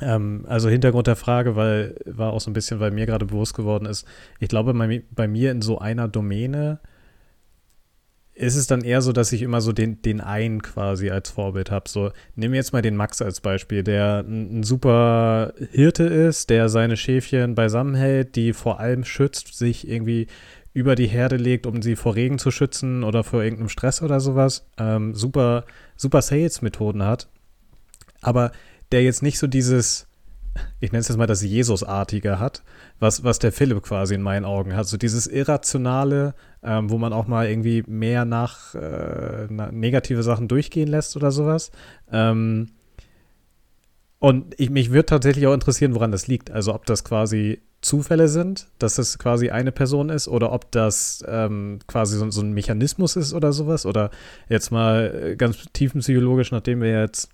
Ähm, 0.01 0.45
also 0.49 0.69
Hintergrund 0.69 1.07
der 1.07 1.17
Frage, 1.17 1.57
weil 1.57 1.97
war 2.07 2.33
auch 2.33 2.41
so 2.41 2.51
ein 2.51 2.55
bisschen, 2.55 2.81
weil 2.81 2.91
mir 2.91 3.07
gerade 3.07 3.27
bewusst 3.27 3.55
geworden 3.55 3.87
ist, 3.87 4.07
ich 4.41 4.49
glaube, 4.49 4.75
bei, 4.75 5.03
bei 5.11 5.29
mir 5.29 5.53
in 5.53 5.63
so 5.63 5.79
einer 5.79 6.09
Domäne 6.09 6.81
ist 8.35 8.57
es 8.57 8.67
dann 8.67 8.83
eher 8.83 9.01
so, 9.01 9.13
dass 9.13 9.33
ich 9.33 9.43
immer 9.43 9.61
so 9.61 9.73
den, 9.73 10.03
den 10.03 10.21
einen 10.21 10.61
quasi 10.61 11.11
als 11.11 11.31
Vorbild 11.31 11.71
habe. 11.71 11.89
So, 11.89 12.11
wir 12.35 12.51
jetzt 12.51 12.73
mal 12.73 12.83
den 12.83 12.97
Max 12.97 13.23
als 13.23 13.41
Beispiel, 13.41 13.85
der 13.85 14.25
ein, 14.27 14.59
ein, 14.59 14.63
super 14.65 15.55
Hirte 15.71 16.05
ist, 16.05 16.51
der 16.51 16.69
seine 16.69 16.97
Schäfchen 16.97 17.55
beisammen 17.55 17.95
hält, 17.95 18.35
die 18.35 18.53
vor 18.53 18.81
allem 18.81 19.05
schützt, 19.05 19.57
sich 19.57 19.89
irgendwie 19.89 20.27
über 20.75 20.97
die 20.97 21.07
Herde 21.07 21.37
legt, 21.37 21.67
um 21.67 21.81
sie 21.81 21.95
vor 21.97 22.17
Regen 22.17 22.39
zu 22.39 22.51
schützen 22.51 23.05
oder 23.05 23.23
vor 23.23 23.43
irgendeinem 23.43 23.69
Stress 23.69 24.03
oder 24.03 24.19
sowas. 24.21 24.67
Ähm, 24.77 25.15
super, 25.15 25.65
super 25.97 26.21
Sales-Methoden 26.21 27.05
hat. 27.05 27.29
Aber 28.21 28.51
der 28.91 29.05
jetzt 29.05 29.23
nicht 29.23 29.39
so 29.39 29.47
dieses, 29.47 30.09
ich 30.81 30.91
nenne 30.91 31.01
es 31.01 31.09
jetzt 31.09 31.17
mal 31.17 31.29
das 31.29 31.43
Jesusartige 31.43 32.41
hat, 32.41 32.65
was, 32.99 33.23
was 33.23 33.39
der 33.39 33.53
Philipp 33.53 33.85
quasi 33.85 34.17
in 34.17 34.23
meinen 34.23 34.45
Augen 34.45 34.75
hat. 34.75 34.89
So 34.89 34.97
dieses 34.97 35.29
Irrationale, 35.29 36.35
ähm, 36.65 36.91
wo 36.91 36.99
man 36.99 37.13
auch 37.13 37.29
mal 37.29 37.49
irgendwie 37.49 37.85
mehr 37.87 38.25
nach, 38.25 38.75
äh, 38.75 39.47
nach 39.49 39.71
negative 39.71 40.25
Sachen 40.25 40.49
durchgehen 40.49 40.89
lässt 40.89 41.17
oder 41.17 41.31
sowas. 41.31 41.71
Ähm, 42.11 42.71
und 44.19 44.59
ich, 44.59 44.71
mich 44.71 44.91
würde 44.91 45.07
tatsächlich 45.07 45.47
auch 45.47 45.55
interessieren, 45.55 45.95
woran 45.95 46.11
das 46.11 46.27
liegt. 46.27 46.51
Also 46.51 46.75
ob 46.75 46.85
das 46.87 47.05
quasi 47.05 47.61
Zufälle 47.85 48.29
sind, 48.29 48.69
dass 48.79 48.97
es 48.99 49.19
quasi 49.19 49.51
eine 49.51 49.71
Person 49.71 50.09
ist 50.09 50.27
oder 50.27 50.53
ob 50.53 50.71
das 50.73 51.23
ähm, 51.29 51.81
quasi 51.87 52.17
so, 52.17 52.31
so, 52.31 52.41
ein 52.41 52.55
Mechanismus 52.55 53.15
ist 53.15 53.35
oder 53.35 53.53
sowas. 53.53 53.85
Oder 53.85 54.11
jetzt 54.49 54.71
mal 54.71 55.33
äh, 55.33 55.37
ganz 55.37 55.59
tiefenpsychologisch, 55.73 56.51
nachdem 56.51 56.81
wir 56.81 57.01
jetzt, 57.01 57.29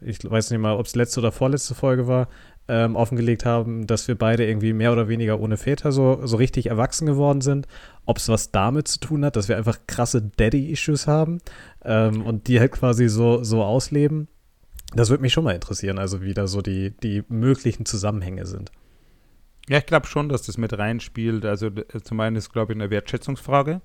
ich 0.00 0.18
weiß 0.28 0.50
nicht 0.50 0.60
mal, 0.60 0.76
ob 0.76 0.86
es 0.86 0.96
letzte 0.96 1.20
oder 1.20 1.30
vorletzte 1.30 1.76
Folge 1.76 2.08
war, 2.08 2.28
ähm, 2.66 2.96
offengelegt 2.96 3.44
haben, 3.44 3.86
dass 3.86 4.08
wir 4.08 4.16
beide 4.16 4.44
irgendwie 4.44 4.72
mehr 4.72 4.92
oder 4.92 5.06
weniger 5.06 5.38
ohne 5.38 5.56
Väter 5.56 5.92
so, 5.92 6.20
so 6.26 6.36
richtig 6.36 6.66
erwachsen 6.66 7.06
geworden 7.06 7.40
sind. 7.40 7.68
Ob 8.04 8.18
es 8.18 8.28
was 8.28 8.50
damit 8.50 8.88
zu 8.88 8.98
tun 8.98 9.24
hat, 9.24 9.36
dass 9.36 9.48
wir 9.48 9.56
einfach 9.56 9.78
krasse 9.86 10.20
Daddy-Issues 10.20 11.06
haben 11.06 11.38
ähm, 11.84 12.22
und 12.22 12.48
die 12.48 12.58
halt 12.58 12.72
quasi 12.72 13.08
so, 13.08 13.44
so 13.44 13.62
ausleben. 13.62 14.26
Das 14.94 15.10
würde 15.10 15.22
mich 15.22 15.32
schon 15.32 15.44
mal 15.44 15.54
interessieren, 15.54 15.98
also 15.98 16.22
wie 16.22 16.34
da 16.34 16.48
so 16.48 16.60
die, 16.60 16.90
die 16.90 17.22
möglichen 17.28 17.86
Zusammenhänge 17.86 18.46
sind. 18.46 18.72
Ja, 19.72 19.78
ich 19.78 19.86
glaube 19.86 20.06
schon, 20.06 20.28
dass 20.28 20.42
das 20.42 20.58
mit 20.58 20.76
reinspielt. 20.76 21.46
Also 21.46 21.70
zum 21.70 22.20
einen 22.20 22.36
ist, 22.36 22.52
glaube 22.52 22.74
ich, 22.74 22.76
eine 22.78 22.90
Wertschätzungsfrage. 22.90 23.80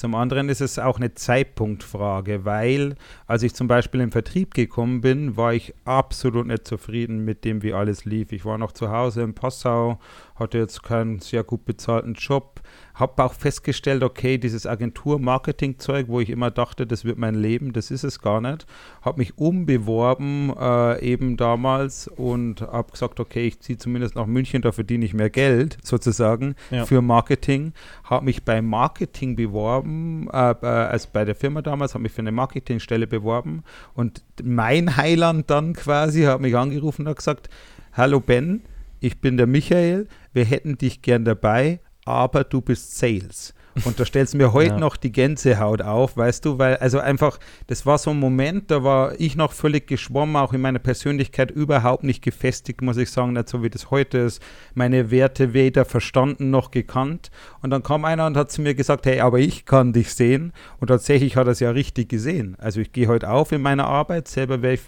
Zum 0.00 0.14
anderen 0.14 0.48
ist 0.48 0.62
es 0.62 0.78
auch 0.78 0.96
eine 0.96 1.12
Zeitpunktfrage, 1.12 2.46
weil 2.46 2.94
als 3.26 3.42
ich 3.42 3.52
zum 3.52 3.68
Beispiel 3.68 4.00
im 4.00 4.10
Vertrieb 4.10 4.54
gekommen 4.54 5.02
bin, 5.02 5.36
war 5.36 5.52
ich 5.52 5.74
absolut 5.84 6.46
nicht 6.46 6.66
zufrieden 6.66 7.22
mit 7.26 7.44
dem, 7.44 7.62
wie 7.62 7.74
alles 7.74 8.06
lief. 8.06 8.32
Ich 8.32 8.46
war 8.46 8.56
noch 8.56 8.72
zu 8.72 8.90
Hause 8.90 9.20
in 9.20 9.34
Passau, 9.34 9.98
hatte 10.36 10.56
jetzt 10.56 10.82
keinen 10.82 11.18
sehr 11.18 11.44
gut 11.44 11.66
bezahlten 11.66 12.14
Job, 12.14 12.62
habe 12.94 13.22
auch 13.24 13.34
festgestellt, 13.34 14.02
okay, 14.02 14.38
dieses 14.38 14.66
Agentur-Marketing-Zeug, 14.66 16.08
wo 16.08 16.20
ich 16.20 16.30
immer 16.30 16.50
dachte, 16.50 16.86
das 16.86 17.04
wird 17.04 17.18
mein 17.18 17.34
Leben, 17.34 17.72
das 17.72 17.90
ist 17.90 18.04
es 18.04 18.20
gar 18.20 18.40
nicht. 18.40 18.66
Habe 19.02 19.18
mich 19.18 19.38
umbeworben 19.38 20.52
äh, 20.58 21.00
eben 21.02 21.36
damals 21.36 22.08
und 22.08 22.62
habe 22.62 22.90
gesagt, 22.90 23.20
okay, 23.20 23.46
ich 23.46 23.60
ziehe 23.60 23.78
zumindest 23.78 24.16
nach 24.16 24.26
München, 24.26 24.62
da 24.62 24.72
verdiene 24.72 25.04
ich 25.04 25.14
mehr 25.14 25.30
Geld 25.30 25.78
sozusagen 25.82 26.54
ja. 26.70 26.86
für 26.86 27.02
Marketing. 27.02 27.72
Habe 28.04 28.24
mich 28.24 28.44
bei 28.44 28.62
Marketing 28.62 29.36
beworben, 29.36 29.89
äh, 30.32 30.36
also 30.36 31.08
bei 31.12 31.24
der 31.24 31.34
Firma 31.34 31.62
damals, 31.62 31.94
habe 31.94 32.02
mich 32.02 32.12
für 32.12 32.20
eine 32.20 32.32
Marketingstelle 32.32 33.06
beworben 33.06 33.62
und 33.94 34.22
mein 34.42 34.96
Heiland 34.96 35.50
dann 35.50 35.74
quasi 35.74 36.22
hat 36.22 36.40
mich 36.40 36.56
angerufen 36.56 37.02
und 37.02 37.08
hat 37.08 37.16
gesagt, 37.16 37.48
hallo 37.92 38.20
Ben, 38.20 38.62
ich 39.00 39.20
bin 39.20 39.36
der 39.36 39.46
Michael, 39.46 40.08
wir 40.32 40.44
hätten 40.44 40.78
dich 40.78 41.02
gern 41.02 41.24
dabei, 41.24 41.80
aber 42.04 42.44
du 42.44 42.60
bist 42.60 42.98
Sales. 42.98 43.54
Und 43.84 44.00
da 44.00 44.04
stellst 44.04 44.34
du 44.34 44.38
mir 44.38 44.52
heute 44.52 44.74
ja. 44.74 44.78
noch 44.78 44.96
die 44.96 45.12
Gänsehaut 45.12 45.82
auf, 45.82 46.16
weißt 46.16 46.44
du, 46.44 46.58
weil 46.58 46.76
also 46.76 46.98
einfach, 46.98 47.38
das 47.68 47.86
war 47.86 47.98
so 47.98 48.10
ein 48.10 48.18
Moment, 48.18 48.70
da 48.70 48.82
war 48.82 49.18
ich 49.18 49.36
noch 49.36 49.52
völlig 49.52 49.86
geschwommen, 49.86 50.36
auch 50.36 50.52
in 50.52 50.60
meiner 50.60 50.78
Persönlichkeit 50.78 51.50
überhaupt 51.50 52.04
nicht 52.04 52.22
gefestigt, 52.22 52.82
muss 52.82 52.96
ich 52.96 53.10
sagen, 53.10 53.32
nicht 53.32 53.48
so 53.48 53.62
wie 53.62 53.70
das 53.70 53.90
heute 53.90 54.18
ist. 54.18 54.42
Meine 54.74 55.10
Werte 55.10 55.52
weder 55.52 55.84
verstanden 55.84 56.50
noch 56.50 56.70
gekannt. 56.70 57.30
Und 57.62 57.70
dann 57.70 57.82
kam 57.82 58.04
einer 58.04 58.26
und 58.26 58.36
hat 58.36 58.50
zu 58.50 58.60
mir 58.62 58.74
gesagt, 58.74 59.06
hey, 59.06 59.20
aber 59.20 59.38
ich 59.38 59.64
kann 59.64 59.92
dich 59.92 60.14
sehen. 60.14 60.52
Und 60.78 60.88
tatsächlich 60.88 61.36
hat 61.36 61.46
er 61.46 61.52
es 61.52 61.60
ja 61.60 61.70
richtig 61.70 62.08
gesehen. 62.08 62.56
Also 62.58 62.80
ich 62.80 62.92
gehe 62.92 63.08
heute 63.08 63.30
auf 63.30 63.52
in 63.52 63.62
meiner 63.62 63.86
Arbeit, 63.86 64.28
selber 64.28 64.62
wäre 64.62 64.74
ich 64.74 64.80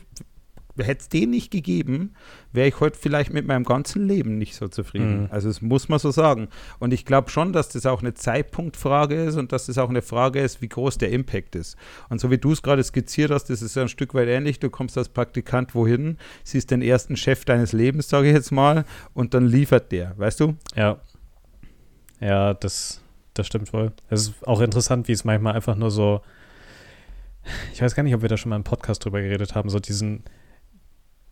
hätte 0.78 1.02
es 1.02 1.08
den 1.08 1.30
nicht 1.30 1.50
gegeben, 1.50 2.14
wäre 2.52 2.68
ich 2.68 2.80
heute 2.80 2.98
vielleicht 2.98 3.32
mit 3.32 3.46
meinem 3.46 3.64
ganzen 3.64 4.06
Leben 4.06 4.38
nicht 4.38 4.54
so 4.54 4.68
zufrieden. 4.68 5.22
Mhm. 5.22 5.28
Also 5.30 5.48
das 5.48 5.60
muss 5.60 5.88
man 5.88 5.98
so 5.98 6.10
sagen. 6.10 6.48
Und 6.78 6.92
ich 6.92 7.04
glaube 7.04 7.30
schon, 7.30 7.52
dass 7.52 7.68
das 7.68 7.86
auch 7.86 8.00
eine 8.00 8.14
Zeitpunktfrage 8.14 9.24
ist 9.24 9.36
und 9.36 9.52
dass 9.52 9.66
das 9.66 9.78
auch 9.78 9.90
eine 9.90 10.02
Frage 10.02 10.40
ist, 10.40 10.62
wie 10.62 10.68
groß 10.68 10.98
der 10.98 11.10
Impact 11.10 11.56
ist. 11.56 11.76
Und 12.08 12.20
so 12.20 12.30
wie 12.30 12.38
du 12.38 12.52
es 12.52 12.62
gerade 12.62 12.82
skizziert 12.82 13.30
hast, 13.30 13.50
das 13.50 13.62
ist 13.62 13.76
ja 13.76 13.82
ein 13.82 13.88
Stück 13.88 14.14
weit 14.14 14.28
ähnlich. 14.28 14.60
Du 14.60 14.70
kommst 14.70 14.96
als 14.96 15.08
Praktikant 15.08 15.74
wohin, 15.74 16.16
siehst 16.44 16.70
den 16.70 16.82
ersten 16.82 17.16
Chef 17.16 17.44
deines 17.44 17.72
Lebens, 17.72 18.08
sage 18.08 18.28
ich 18.28 18.34
jetzt 18.34 18.52
mal, 18.52 18.84
und 19.14 19.34
dann 19.34 19.46
liefert 19.46 19.92
der, 19.92 20.16
weißt 20.18 20.40
du? 20.40 20.56
Ja. 20.74 20.98
Ja, 22.20 22.54
das, 22.54 23.02
das 23.34 23.46
stimmt 23.46 23.72
wohl. 23.72 23.92
Es 24.08 24.28
ist 24.28 24.46
auch 24.46 24.60
interessant, 24.60 25.08
wie 25.08 25.12
es 25.12 25.24
manchmal 25.24 25.54
einfach 25.54 25.74
nur 25.74 25.90
so 25.90 26.22
ich 27.72 27.82
weiß 27.82 27.94
gar 27.94 28.02
nicht, 28.02 28.14
ob 28.14 28.22
wir 28.22 28.28
da 28.28 28.36
schon 28.36 28.50
mal 28.50 28.56
im 28.56 28.64
Podcast 28.64 29.04
drüber 29.04 29.20
geredet 29.20 29.54
haben, 29.54 29.68
so 29.68 29.78
diesen, 29.78 30.22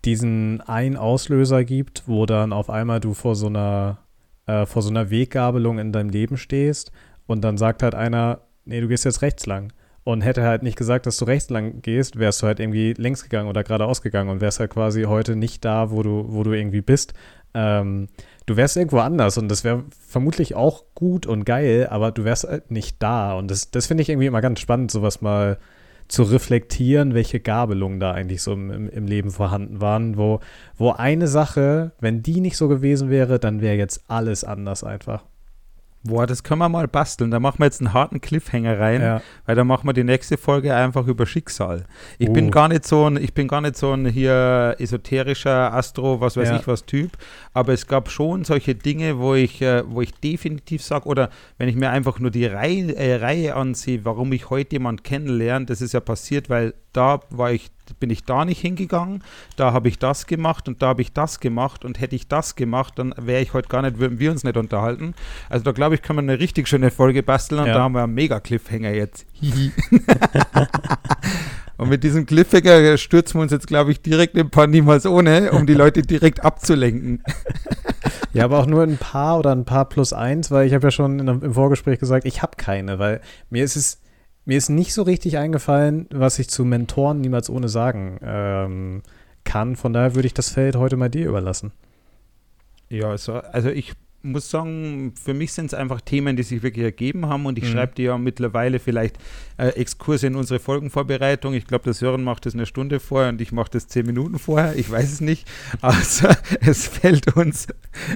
diesen 0.04 0.60
einen 0.62 0.96
Auslöser 0.96 1.64
gibt, 1.64 2.04
wo 2.06 2.26
dann 2.26 2.52
auf 2.52 2.70
einmal 2.70 3.00
du 3.00 3.14
vor 3.14 3.34
so 3.34 3.46
einer 3.46 3.98
äh, 4.46 4.66
vor 4.66 4.82
so 4.82 4.90
einer 4.90 5.10
Weggabelung 5.10 5.78
in 5.78 5.92
deinem 5.92 6.10
Leben 6.10 6.36
stehst 6.36 6.90
und 7.26 7.42
dann 7.42 7.56
sagt 7.56 7.82
halt 7.82 7.94
einer, 7.94 8.40
nee, 8.64 8.80
du 8.80 8.88
gehst 8.88 9.04
jetzt 9.04 9.22
rechts 9.22 9.46
lang. 9.46 9.72
Und 10.02 10.22
hätte 10.22 10.42
halt 10.42 10.62
nicht 10.62 10.78
gesagt, 10.78 11.04
dass 11.04 11.18
du 11.18 11.26
rechts 11.26 11.50
lang 11.50 11.82
gehst, 11.82 12.18
wärst 12.18 12.42
du 12.42 12.46
halt 12.46 12.58
irgendwie 12.58 12.94
längs 12.94 13.22
gegangen 13.22 13.48
oder 13.48 13.62
geradeaus 13.62 14.00
gegangen 14.00 14.30
und 14.30 14.40
wärst 14.40 14.58
halt 14.58 14.70
quasi 14.70 15.02
heute 15.02 15.36
nicht 15.36 15.62
da, 15.64 15.90
wo 15.90 16.02
du, 16.02 16.24
wo 16.28 16.42
du 16.42 16.52
irgendwie 16.52 16.80
bist. 16.80 17.12
Ähm, 17.52 18.08
du 18.46 18.56
wärst 18.56 18.78
irgendwo 18.78 18.98
anders 19.00 19.36
und 19.36 19.48
das 19.48 19.62
wäre 19.62 19.84
vermutlich 19.90 20.54
auch 20.54 20.84
gut 20.94 21.26
und 21.26 21.44
geil, 21.44 21.86
aber 21.90 22.12
du 22.12 22.24
wärst 22.24 22.44
halt 22.44 22.70
nicht 22.70 22.96
da. 23.02 23.34
Und 23.34 23.50
das, 23.50 23.70
das 23.70 23.86
finde 23.86 24.02
ich 24.02 24.08
irgendwie 24.08 24.26
immer 24.26 24.40
ganz 24.40 24.60
spannend, 24.60 24.90
sowas 24.90 25.20
mal 25.20 25.58
zu 26.10 26.24
reflektieren, 26.24 27.14
welche 27.14 27.40
Gabelungen 27.40 28.00
da 28.00 28.12
eigentlich 28.12 28.42
so 28.42 28.52
im, 28.52 28.88
im 28.88 29.06
Leben 29.06 29.30
vorhanden 29.30 29.80
waren, 29.80 30.16
wo, 30.16 30.40
wo 30.76 30.90
eine 30.90 31.28
Sache, 31.28 31.92
wenn 32.00 32.22
die 32.22 32.40
nicht 32.40 32.56
so 32.56 32.68
gewesen 32.68 33.10
wäre, 33.10 33.38
dann 33.38 33.60
wäre 33.60 33.76
jetzt 33.76 34.04
alles 34.08 34.42
anders 34.44 34.82
einfach. 34.82 35.24
Boah, 36.02 36.26
das 36.26 36.42
können 36.42 36.60
wir 36.60 36.68
mal 36.70 36.88
basteln. 36.88 37.30
Da 37.30 37.40
machen 37.40 37.58
wir 37.58 37.66
jetzt 37.66 37.80
einen 37.82 37.92
harten 37.92 38.22
Cliffhanger 38.22 38.80
rein, 38.80 39.02
Ja. 39.02 39.20
weil 39.44 39.54
da 39.54 39.64
machen 39.64 39.86
wir 39.86 39.92
die 39.92 40.02
nächste 40.02 40.38
Folge 40.38 40.74
einfach 40.74 41.06
über 41.06 41.26
Schicksal. 41.26 41.84
Ich 42.18 42.30
Oh. 42.30 42.32
bin 42.32 42.50
gar 42.50 42.68
nicht 42.68 42.86
so 42.86 43.04
ein, 43.04 43.18
ich 43.18 43.34
bin 43.34 43.48
gar 43.48 43.60
nicht 43.60 43.76
so 43.76 43.92
ein 43.92 44.06
hier 44.06 44.76
esoterischer 44.78 45.74
Astro, 45.74 46.20
was 46.22 46.38
weiß 46.38 46.48
Ja. 46.48 46.56
ich 46.56 46.66
was 46.66 46.86
Typ, 46.86 47.10
aber 47.52 47.74
es 47.74 47.86
gab 47.86 48.10
schon 48.10 48.44
solche 48.44 48.74
Dinge, 48.74 49.18
wo 49.18 49.34
ich, 49.34 49.60
äh, 49.60 49.82
wo 49.86 50.00
ich 50.00 50.14
definitiv 50.14 50.82
sage, 50.82 51.06
oder 51.06 51.28
wenn 51.58 51.68
ich 51.68 51.76
mir 51.76 51.90
einfach 51.90 52.18
nur 52.18 52.30
die 52.30 52.46
Reihe, 52.46 52.96
äh, 52.96 53.16
Reihe 53.16 53.54
ansehe, 53.54 54.04
warum 54.04 54.32
ich 54.32 54.48
heute 54.48 54.76
jemand 54.76 55.04
kennenlerne, 55.04 55.66
das 55.66 55.82
ist 55.82 55.92
ja 55.92 56.00
passiert, 56.00 56.48
weil 56.48 56.72
da 56.94 57.20
war 57.28 57.52
ich, 57.52 57.70
bin 57.98 58.10
ich 58.10 58.24
da 58.24 58.44
nicht 58.44 58.60
hingegangen, 58.60 59.22
da 59.56 59.72
habe 59.72 59.88
ich 59.88 59.98
das 59.98 60.26
gemacht 60.26 60.68
und 60.68 60.82
da 60.82 60.88
habe 60.88 61.02
ich 61.02 61.12
das 61.12 61.40
gemacht 61.40 61.84
und 61.84 62.00
hätte 62.00 62.14
ich 62.16 62.28
das 62.28 62.56
gemacht, 62.56 62.94
dann 62.96 63.14
wäre 63.16 63.42
ich 63.42 63.52
heute 63.54 63.68
gar 63.68 63.82
nicht, 63.82 63.98
würden 63.98 64.18
wir 64.18 64.30
uns 64.30 64.44
nicht 64.44 64.56
unterhalten. 64.56 65.14
Also 65.48 65.64
da 65.64 65.72
glaube 65.72 65.94
ich, 65.94 66.02
kann 66.02 66.16
man 66.16 66.28
eine 66.28 66.38
richtig 66.38 66.68
schöne 66.68 66.90
Folge 66.90 67.22
basteln 67.22 67.60
und 67.60 67.66
Ja. 67.68 67.74
da 67.74 67.80
haben 67.82 67.92
wir 67.94 68.02
einen 68.04 68.14
mega 68.14 68.40
Cliffhanger 68.40 68.90
jetzt. 68.92 69.26
Und 71.76 71.88
mit 71.88 72.04
diesem 72.04 72.26
Cliffhanger 72.26 72.98
stürzen 72.98 73.38
wir 73.38 73.42
uns 73.42 73.52
jetzt, 73.52 73.66
glaube 73.66 73.90
ich, 73.90 74.02
direkt 74.02 74.34
in 74.34 74.42
ein 74.42 74.50
paar 74.50 74.66
Niemals 74.66 75.06
ohne, 75.06 75.50
um 75.52 75.64
die 75.66 75.72
Leute 75.72 76.02
direkt 76.02 76.44
abzulenken. 76.44 77.22
Ja, 78.32 78.44
aber 78.44 78.60
auch 78.60 78.66
nur 78.66 78.84
ein 78.84 78.96
paar 78.96 79.40
oder 79.40 79.50
ein 79.50 79.64
paar 79.64 79.86
plus 79.88 80.12
eins, 80.12 80.52
weil 80.52 80.64
ich 80.64 80.72
habe 80.72 80.86
ja 80.86 80.90
schon 80.92 81.18
in, 81.18 81.26
im 81.26 81.52
Vorgespräch 81.52 81.98
gesagt, 81.98 82.24
ich 82.26 82.42
habe 82.42 82.52
keine, 82.56 83.00
weil 83.00 83.20
mir 83.50 83.64
ist 83.64 83.74
es, 83.74 83.99
mir 84.50 84.58
ist 84.58 84.68
nicht 84.68 84.92
so 84.94 85.02
richtig 85.02 85.38
eingefallen, 85.38 86.08
was 86.10 86.40
ich 86.40 86.50
zu 86.50 86.64
Mentoren 86.64 87.20
niemals 87.20 87.48
ohne 87.48 87.68
sagen 87.68 88.18
ähm, 88.20 89.02
kann. 89.44 89.76
Von 89.76 89.92
daher 89.92 90.16
würde 90.16 90.26
ich 90.26 90.34
das 90.34 90.48
Feld 90.48 90.74
heute 90.74 90.96
mal 90.96 91.08
dir 91.08 91.28
überlassen. 91.28 91.70
Ja, 92.88 93.16
so, 93.16 93.34
also 93.34 93.68
ich 93.68 93.92
muss 94.22 94.50
sagen, 94.50 95.14
für 95.14 95.32
mich 95.34 95.52
sind 95.52 95.66
es 95.66 95.74
einfach 95.74 96.00
Themen, 96.00 96.36
die 96.36 96.42
sich 96.42 96.62
wirklich 96.62 96.84
ergeben 96.84 97.26
haben 97.26 97.46
und 97.46 97.56
ich 97.58 97.64
Mhm. 97.64 97.68
schreibe 97.68 97.94
dir 97.94 98.04
ja 98.06 98.18
mittlerweile 98.18 98.78
vielleicht 98.78 99.16
äh, 99.56 99.68
Exkurse 99.68 100.26
in 100.26 100.36
unsere 100.36 100.60
Folgenvorbereitung. 100.60 101.54
Ich 101.54 101.66
glaube, 101.66 101.84
der 101.84 101.92
Sören 101.94 102.22
macht 102.22 102.44
das 102.46 102.54
eine 102.54 102.66
Stunde 102.66 103.00
vorher 103.00 103.30
und 103.30 103.40
ich 103.40 103.52
mache 103.52 103.70
das 103.72 103.88
zehn 103.88 104.04
Minuten 104.06 104.38
vorher. 104.38 104.76
Ich 104.76 104.90
weiß 104.90 105.12
es 105.12 105.20
nicht. 105.20 105.48
Also 105.80 106.28
es 106.60 106.86
fällt 106.86 107.34
uns 107.36 107.66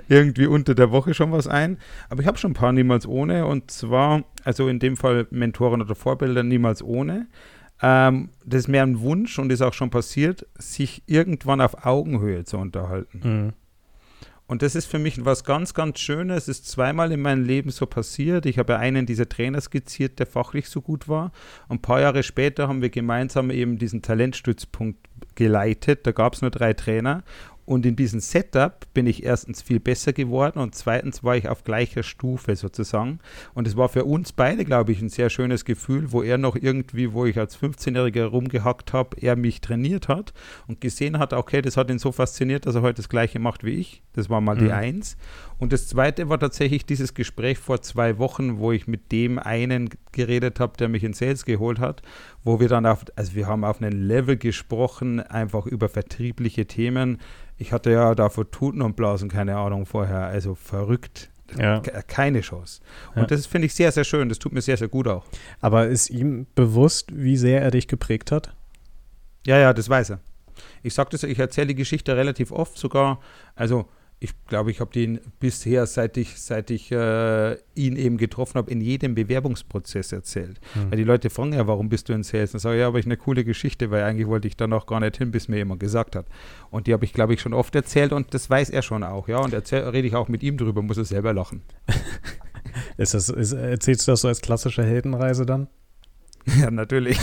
irgendwie 0.08 0.46
unter 0.46 0.74
der 0.74 0.90
Woche 0.90 1.14
schon 1.14 1.32
was 1.32 1.46
ein. 1.48 1.78
Aber 2.10 2.20
ich 2.20 2.26
habe 2.26 2.38
schon 2.38 2.50
ein 2.50 2.54
paar 2.54 2.72
niemals 2.72 3.06
ohne 3.06 3.46
und 3.46 3.70
zwar, 3.70 4.24
also 4.44 4.68
in 4.68 4.78
dem 4.78 4.96
Fall 4.96 5.26
Mentoren 5.30 5.80
oder 5.82 5.94
Vorbilder 5.94 6.42
niemals 6.42 6.82
ohne. 6.82 7.26
Ähm, 7.82 8.28
das 8.44 8.60
ist 8.60 8.68
mehr 8.68 8.82
ein 8.84 9.00
Wunsch 9.00 9.38
und 9.38 9.50
ist 9.50 9.60
auch 9.62 9.72
schon 9.74 9.90
passiert, 9.90 10.46
sich 10.58 11.02
irgendwann 11.06 11.60
auf 11.60 11.84
Augenhöhe 11.86 12.44
zu 12.44 12.56
unterhalten. 12.58 13.20
Mhm. 13.22 13.52
Und 14.46 14.60
das 14.60 14.74
ist 14.74 14.86
für 14.86 14.98
mich 14.98 15.24
was 15.24 15.44
ganz, 15.44 15.72
ganz 15.72 16.00
Schönes. 16.00 16.48
Es 16.48 16.58
ist 16.58 16.68
zweimal 16.68 17.12
in 17.12 17.22
meinem 17.22 17.44
Leben 17.44 17.70
so 17.70 17.86
passiert. 17.86 18.44
Ich 18.44 18.58
habe 18.58 18.78
einen 18.78 19.06
dieser 19.06 19.28
Trainer 19.28 19.60
skizziert, 19.60 20.18
der 20.18 20.26
fachlich 20.26 20.68
so 20.68 20.82
gut 20.82 21.08
war. 21.08 21.32
Und 21.68 21.76
ein 21.76 21.82
paar 21.82 22.00
Jahre 22.00 22.22
später 22.22 22.68
haben 22.68 22.82
wir 22.82 22.90
gemeinsam 22.90 23.50
eben 23.50 23.78
diesen 23.78 24.02
Talentstützpunkt 24.02 24.98
geleitet. 25.34 26.06
Da 26.06 26.12
gab 26.12 26.34
es 26.34 26.42
nur 26.42 26.50
drei 26.50 26.74
Trainer. 26.74 27.24
Und 27.66 27.86
in 27.86 27.96
diesem 27.96 28.20
Setup 28.20 28.86
bin 28.92 29.06
ich 29.06 29.24
erstens 29.24 29.62
viel 29.62 29.80
besser 29.80 30.12
geworden 30.12 30.58
und 30.58 30.74
zweitens 30.74 31.24
war 31.24 31.36
ich 31.36 31.48
auf 31.48 31.64
gleicher 31.64 32.02
Stufe 32.02 32.56
sozusagen. 32.56 33.20
Und 33.54 33.66
es 33.66 33.76
war 33.76 33.88
für 33.88 34.04
uns 34.04 34.32
beide, 34.32 34.64
glaube 34.64 34.92
ich, 34.92 35.00
ein 35.00 35.08
sehr 35.08 35.30
schönes 35.30 35.64
Gefühl, 35.64 36.12
wo 36.12 36.22
er 36.22 36.38
noch 36.38 36.56
irgendwie, 36.56 37.12
wo 37.12 37.24
ich 37.24 37.38
als 37.38 37.58
15-Jähriger 37.58 38.26
rumgehackt 38.26 38.92
habe, 38.92 39.16
er 39.20 39.36
mich 39.36 39.60
trainiert 39.60 40.08
hat 40.08 40.34
und 40.66 40.80
gesehen 40.80 41.18
hat, 41.18 41.32
okay, 41.32 41.62
das 41.62 41.76
hat 41.76 41.90
ihn 41.90 41.98
so 41.98 42.12
fasziniert, 42.12 42.66
dass 42.66 42.74
er 42.74 42.82
heute 42.82 42.96
das 42.96 43.08
Gleiche 43.08 43.38
macht 43.38 43.64
wie 43.64 43.70
ich. 43.70 44.02
Das 44.12 44.28
war 44.30 44.40
mal 44.40 44.56
die 44.56 44.64
Mhm. 44.64 44.70
Eins. 44.72 45.16
Und 45.58 45.72
das 45.72 45.88
Zweite 45.88 46.28
war 46.28 46.38
tatsächlich 46.38 46.84
dieses 46.84 47.14
Gespräch 47.14 47.58
vor 47.58 47.80
zwei 47.80 48.18
Wochen, 48.18 48.58
wo 48.58 48.72
ich 48.72 48.86
mit 48.86 49.12
dem 49.12 49.38
einen 49.38 49.90
geredet 50.12 50.60
habe, 50.60 50.76
der 50.76 50.88
mich 50.88 51.04
in 51.04 51.12
Sales 51.12 51.44
geholt 51.44 51.78
hat, 51.78 52.02
wo 52.44 52.60
wir 52.60 52.68
dann 52.68 52.86
auf, 52.86 53.04
also 53.16 53.34
wir 53.34 53.46
haben 53.46 53.64
auf 53.64 53.80
einem 53.82 53.98
Level 54.06 54.36
gesprochen, 54.36 55.20
einfach 55.20 55.66
über 55.66 55.88
vertriebliche 55.88 56.66
Themen. 56.66 57.18
Ich 57.56 57.72
hatte 57.72 57.90
ja 57.90 58.14
da 58.14 58.28
vor 58.28 58.50
Tuten 58.50 58.82
und 58.82 58.96
Blasen 58.96 59.28
keine 59.30 59.56
Ahnung 59.56 59.86
vorher, 59.86 60.26
also 60.26 60.54
verrückt. 60.54 61.30
Ja. 61.58 61.80
Ke- 61.80 62.02
Keine 62.06 62.40
Chance. 62.40 62.80
Und 63.14 63.22
Ja. 63.22 63.26
das 63.26 63.46
finde 63.46 63.66
ich 63.66 63.74
sehr, 63.74 63.92
sehr 63.92 64.04
schön. 64.04 64.28
Das 64.28 64.38
tut 64.38 64.52
mir 64.52 64.62
sehr, 64.62 64.76
sehr 64.76 64.88
gut 64.88 65.06
auch. 65.08 65.24
Aber 65.60 65.86
ist 65.86 66.10
ihm 66.10 66.46
bewusst, 66.54 67.10
wie 67.14 67.36
sehr 67.36 67.60
er 67.62 67.70
dich 67.70 67.86
geprägt 67.86 68.32
hat? 68.32 68.54
Ja, 69.46 69.58
ja, 69.58 69.72
das 69.74 69.88
weiß 69.88 70.10
er. 70.10 70.20
Ich 70.82 70.94
sage 70.94 71.10
das, 71.12 71.22
ich 71.22 71.38
erzähle 71.38 71.68
die 71.68 71.74
Geschichte 71.74 72.16
relativ 72.16 72.50
oft 72.50 72.78
sogar. 72.78 73.20
Also 73.56 73.88
ich 74.24 74.32
glaube, 74.46 74.70
ich 74.70 74.80
habe 74.80 74.90
den 74.90 75.20
bisher, 75.38 75.86
seit 75.86 76.16
ich, 76.16 76.40
seit 76.40 76.70
ich 76.70 76.90
äh, 76.90 77.56
ihn 77.74 77.96
eben 77.96 78.16
getroffen 78.16 78.54
habe, 78.54 78.70
in 78.70 78.80
jedem 78.80 79.14
Bewerbungsprozess 79.14 80.12
erzählt. 80.12 80.60
Mhm. 80.74 80.90
Weil 80.90 80.96
die 80.96 81.04
Leute 81.04 81.28
fragen 81.28 81.52
ja, 81.52 81.66
warum 81.66 81.90
bist 81.90 82.08
du 82.08 82.14
in 82.14 82.22
Sales? 82.22 82.52
Dann 82.52 82.58
sage 82.58 82.76
ich, 82.76 82.80
ja, 82.80 82.88
aber 82.88 82.98
ich 82.98 83.04
eine 83.04 83.18
coole 83.18 83.44
Geschichte, 83.44 83.90
weil 83.90 84.02
eigentlich 84.02 84.26
wollte 84.26 84.48
ich 84.48 84.56
da 84.56 84.66
noch 84.66 84.86
gar 84.86 85.00
nicht 85.00 85.18
hin, 85.18 85.30
bis 85.30 85.48
mir 85.48 85.58
jemand 85.58 85.80
gesagt 85.80 86.16
hat. 86.16 86.26
Und 86.70 86.86
die 86.86 86.94
habe 86.94 87.04
ich, 87.04 87.12
glaube 87.12 87.34
ich, 87.34 87.40
schon 87.42 87.52
oft 87.52 87.74
erzählt 87.74 88.12
und 88.12 88.32
das 88.32 88.48
weiß 88.48 88.70
er 88.70 88.80
schon 88.80 89.04
auch, 89.04 89.28
ja. 89.28 89.38
Und 89.38 89.52
erzähl, 89.52 89.80
rede 89.80 90.08
ich 90.08 90.16
auch 90.16 90.28
mit 90.28 90.42
ihm 90.42 90.56
drüber, 90.56 90.80
muss 90.80 90.96
er 90.96 91.04
selber 91.04 91.34
lachen. 91.34 91.62
Ist 92.96 93.14
das, 93.14 93.28
ist, 93.28 93.52
erzählst 93.52 94.08
du 94.08 94.12
das 94.12 94.22
so 94.22 94.28
als 94.28 94.40
klassische 94.40 94.82
Heldenreise 94.82 95.46
dann? 95.46 95.68
Ja, 96.60 96.70
natürlich. 96.70 97.18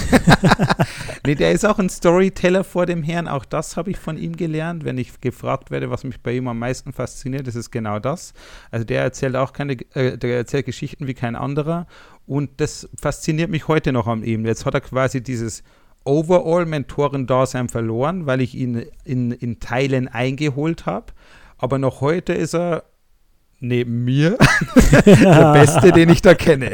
nee, 1.26 1.36
der 1.36 1.52
ist 1.52 1.66
auch 1.66 1.80
ein 1.80 1.90
Storyteller 1.90 2.64
vor 2.64 2.86
dem 2.86 3.04
Herrn. 3.04 3.28
Auch 3.28 3.46
das 3.46 3.78
habe 3.78 3.92
ich 3.92 3.98
von 3.98 4.18
ihm 4.18 4.36
gelernt. 4.36 4.84
Wenn 4.84 4.98
ich 4.98 5.22
gefragt 5.22 5.72
werde, 5.72 5.90
was 5.90 6.04
mich 6.04 6.22
bei 6.22 6.34
ihm 6.34 6.48
am 6.48 6.60
meisten 6.60 6.92
fasziniert, 6.92 7.48
ist 7.48 7.56
es 7.56 7.72
genau 7.72 8.00
das. 8.00 8.34
Also 8.72 8.86
der 8.86 9.04
erzählt 9.04 9.36
auch 9.36 9.54
keine, 9.54 9.74
äh, 9.94 10.18
der 10.18 10.38
erzählt 10.38 10.66
Geschichten 10.66 11.08
wie 11.08 11.14
kein 11.14 11.36
anderer. 11.36 11.88
Und 12.26 12.50
das 12.58 12.90
fasziniert 13.00 13.50
mich 13.50 13.68
heute 13.68 13.92
noch 13.92 14.08
an 14.08 14.24
ihm. 14.24 14.46
Jetzt 14.46 14.66
hat 14.66 14.74
er 14.74 14.82
quasi 14.82 15.22
dieses 15.22 15.64
Overall-Mentoren-Dasein 16.04 17.70
verloren, 17.70 18.26
weil 18.26 18.42
ich 18.42 18.56
ihn 18.56 18.86
in, 19.06 19.32
in 19.32 19.60
Teilen 19.60 20.08
eingeholt 20.08 20.86
habe. 20.86 21.14
Aber 21.58 21.78
noch 21.78 22.02
heute 22.02 22.34
ist 22.34 22.56
er 22.56 22.84
neben 23.60 24.04
mir 24.04 24.38
der 25.06 25.54
Beste, 25.54 25.92
den 25.92 26.10
ich 26.10 26.22
da 26.22 26.34
kenne. 26.34 26.72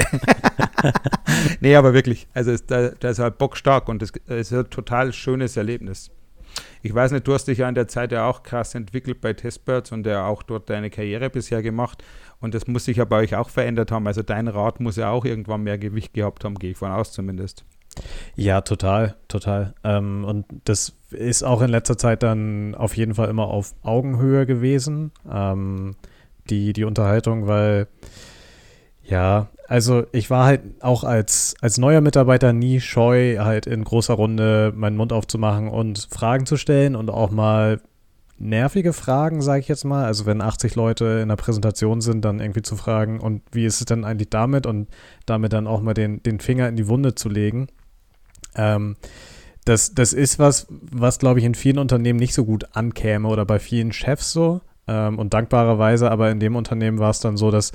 nee, 1.60 1.76
aber 1.76 1.94
wirklich, 1.94 2.28
also 2.34 2.52
ist, 2.52 2.70
da, 2.70 2.92
halt 3.02 3.38
bockstark 3.38 3.90
und 3.90 4.02
das 4.02 4.12
ist 4.28 4.54
ein 4.54 4.70
total 4.70 5.13
schönes 5.13 5.58
Erlebnis. 5.58 6.12
Ich 6.82 6.94
weiß 6.94 7.12
nicht, 7.12 7.28
du 7.28 7.34
hast 7.34 7.48
dich 7.48 7.60
ja 7.60 7.70
in 7.70 7.76
der 7.76 7.88
Zeit 7.88 8.12
ja 8.12 8.28
auch 8.28 8.44
krass 8.44 8.74
entwickelt 8.74 9.22
bei 9.22 9.34
Testbirds 9.34 9.92
und 9.92 10.06
ja 10.06 10.26
auch 10.26 10.44
dort 10.44 10.70
deine 10.70 10.90
Karriere 10.90 11.30
bisher 11.30 11.62
gemacht 11.62 12.04
und 12.40 12.54
das 12.54 12.68
muss 12.68 12.86
sich 12.86 12.98
ja 12.98 13.06
bei 13.06 13.18
euch 13.18 13.36
auch 13.36 13.50
verändert 13.50 13.92
haben. 13.92 14.08
Also 14.08 14.24
dein 14.24 14.48
Rad 14.48 14.80
muss 14.80 14.96
ja 14.96 15.10
auch 15.10 15.26
irgendwann 15.26 15.63
mehr 15.63 15.78
Gewicht 15.78 16.13
gehabt 16.13 16.44
haben, 16.44 16.56
gehe 16.56 16.72
ich 16.72 16.78
von 16.78 16.92
aus 16.92 17.12
zumindest. 17.12 17.66
Ja, 18.36 18.62
total, 18.62 19.16
total. 19.28 19.74
Ähm, 19.84 20.24
und 20.24 20.46
das 20.66 20.94
ist 21.10 21.44
auch 21.44 21.62
in 21.62 21.70
letzter 21.70 21.98
Zeit 21.98 22.22
dann 22.22 22.76
auf 22.76 22.96
jeden 22.96 23.16
Fall 23.16 23.30
immer 23.30 23.48
auf 23.48 23.74
Augenhöhe 23.82 24.46
gewesen, 24.46 25.12
ähm, 25.32 25.96
die, 26.50 26.74
die 26.74 26.84
Unterhaltung, 26.84 27.48
weil 27.48 27.88
ja, 29.08 29.48
also 29.67 30.06
ich 30.12 30.30
war 30.30 30.46
halt 30.46 30.62
auch 30.82 31.04
als, 31.04 31.56
als 31.62 31.78
neuer 31.78 32.02
Mitarbeiter 32.02 32.54
nie 32.54 32.80
scheu, 32.80 33.38
halt 33.39 33.65
in 33.65 33.84
großer 33.84 34.13
Runde 34.13 34.74
meinen 34.76 34.98
Mund 34.98 35.13
aufzumachen 35.13 35.67
und 35.67 36.08
Fragen 36.12 36.46
zu 36.46 36.58
stellen 36.58 36.96
und 36.96 37.10
auch 37.10 37.32
mal 37.32 37.82
nervige 38.38 38.93
Fragen, 38.93 39.41
sage 39.41 39.62
ich 39.62 39.67
jetzt 39.67 39.84
mal. 39.84 40.06
Also 40.06 40.26
wenn 40.26 40.41
80 40.41 40.76
Leute 40.76 41.06
in 41.22 41.30
der 41.30 41.38
Präsentation 41.38 42.02
sind, 42.02 42.24
dann 42.24 42.39
irgendwie 42.39 42.62
zu 42.62 42.76
fragen, 42.76 43.20
und 43.20 43.41
wie 43.52 43.65
ist 43.65 43.80
es 43.80 43.86
denn 43.86 44.06
eigentlich 44.06 44.30
damit? 44.30 44.65
Und 44.65 44.88
damit 45.26 45.54
dann 45.54 45.67
auch 45.67 45.82
mal 45.82 45.93
den, 45.93 46.22
den 46.24 46.39
Finger 46.39 46.67
in 46.67 46.76
die 46.76 46.88
Wunde 46.88 47.15
zu 47.15 47.30
legen. 47.30 47.67
Ähm, 48.56 48.96
das, 49.65 49.93
das 49.93 50.13
ist 50.13 50.39
was, 50.39 50.67
was, 50.70 51.20
glaube 51.20 51.39
ich, 51.39 51.46
in 51.46 51.56
vielen 51.56 51.80
Unternehmen 51.80 52.20
nicht 52.20 52.34
so 52.34 52.46
gut 52.46 52.67
ankäme 52.74 53.28
oder 53.28 53.46
bei 53.46 53.60
vielen 53.60 53.91
Chefs 53.91 54.32
so. 54.32 54.62
Ähm, 54.88 55.20
und 55.20 55.34
dankbarerweise, 55.34 56.10
aber 56.10 56.32
in 56.32 56.39
dem 56.39 56.56
Unternehmen 56.56 57.00
war 57.00 57.10
es 57.10 57.20
dann 57.20 57.38
so, 57.38 57.52
dass, 57.52 57.72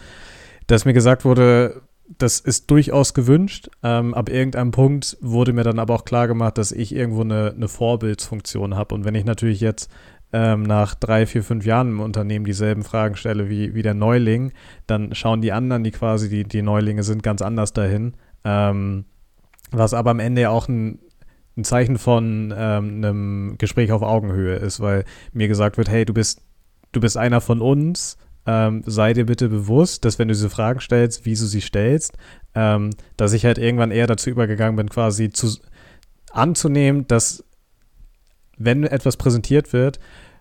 dass 0.67 0.85
mir 0.85 0.93
gesagt 0.93 1.25
wurde, 1.25 1.83
das 2.19 2.41
ist 2.41 2.71
durchaus 2.71 3.15
gewünscht. 3.15 3.71
Ähm, 3.83 4.15
ab 4.15 4.29
irgendeinem 4.29 4.71
Punkt 4.71 5.17
wurde 5.21 5.53
mir 5.53 5.65
dann 5.65 5.79
aber 5.79 5.95
auch 5.95 6.05
klar 6.05 6.29
gemacht, 6.29 6.59
dass 6.59 6.73
ich 6.73 6.95
irgendwo 6.95 7.23
eine, 7.23 7.53
eine 7.57 7.69
Vorbildsfunktion 7.69 8.77
habe. 8.77 8.95
Und 8.95 9.05
wenn 9.05 9.15
ich 9.15 9.25
natürlich 9.25 9.61
jetzt 9.61 9.91
ähm, 10.33 10.63
nach 10.63 10.95
drei, 10.95 11.27
vier, 11.27 11.43
fünf 11.43 11.65
Jahren 11.65 11.89
im 11.89 12.01
Unternehmen 12.01 12.45
dieselben 12.45 12.83
Fragen 12.83 13.17
stelle 13.17 13.49
wie, 13.49 13.75
wie 13.75 13.83
der 13.83 13.95
Neuling, 13.95 14.53
dann 14.87 15.15
schauen 15.15 15.43
die 15.43 15.53
anderen, 15.53 15.85
die 15.85 15.91
quasi 15.91 16.29
die, 16.29 16.45
die 16.45 16.63
Neulinge 16.63 17.03
sind, 17.03 17.23
ganz 17.23 17.43
anders 17.43 17.73
dahin. 17.73 18.15
Ähm, 18.45 19.05
was 19.71 19.95
aber 19.95 20.11
am 20.11 20.21
Ende 20.21 20.43
ja 20.43 20.51
auch 20.51 20.69
ein, 20.69 20.99
ein 21.57 21.65
Zeichen 21.65 21.99
von 21.99 22.53
ähm, 22.57 22.97
einem 22.97 23.59
Gespräch 23.59 23.93
auf 23.93 24.03
Augenhöhe 24.03 24.57
ist, 24.57 24.81
weil 24.81 25.05
mir 25.33 25.49
gesagt 25.49 25.77
wird, 25.77 25.89
hey, 25.89 26.05
du 26.05 26.15
bist, 26.15 26.43
du 26.93 27.01
bist 27.01 27.17
einer 27.17 27.41
von 27.41 27.61
uns, 27.61 28.17
ähm, 28.47 28.83
sei 28.87 29.13
dir 29.13 29.27
bitte 29.27 29.49
bewusst, 29.49 30.05
dass 30.05 30.19
wenn 30.19 30.29
du 30.29 30.35
diese 30.35 30.51
Fragen 30.51 30.81
stellst, 30.81 31.25
wie 31.25 31.35
du 31.35 31.45
sie 31.45 31.61
stellst, 31.61 32.17
ähm, 32.55 32.91
dass 33.17 33.33
ich 33.33 33.45
halt 33.45 33.59
irgendwann 33.59 33.91
eher 33.91 34.07
dazu 34.07 34.31
übergegangen 34.31 34.77
bin, 34.77 34.89
quasi 34.89 35.31
zu, 35.31 35.59
anzunehmen, 36.33 37.07
dass 37.07 37.45
wenn 38.59 38.85
etwas 38.85 39.17
präsentiert 39.17 39.73
wird, 39.73 40.01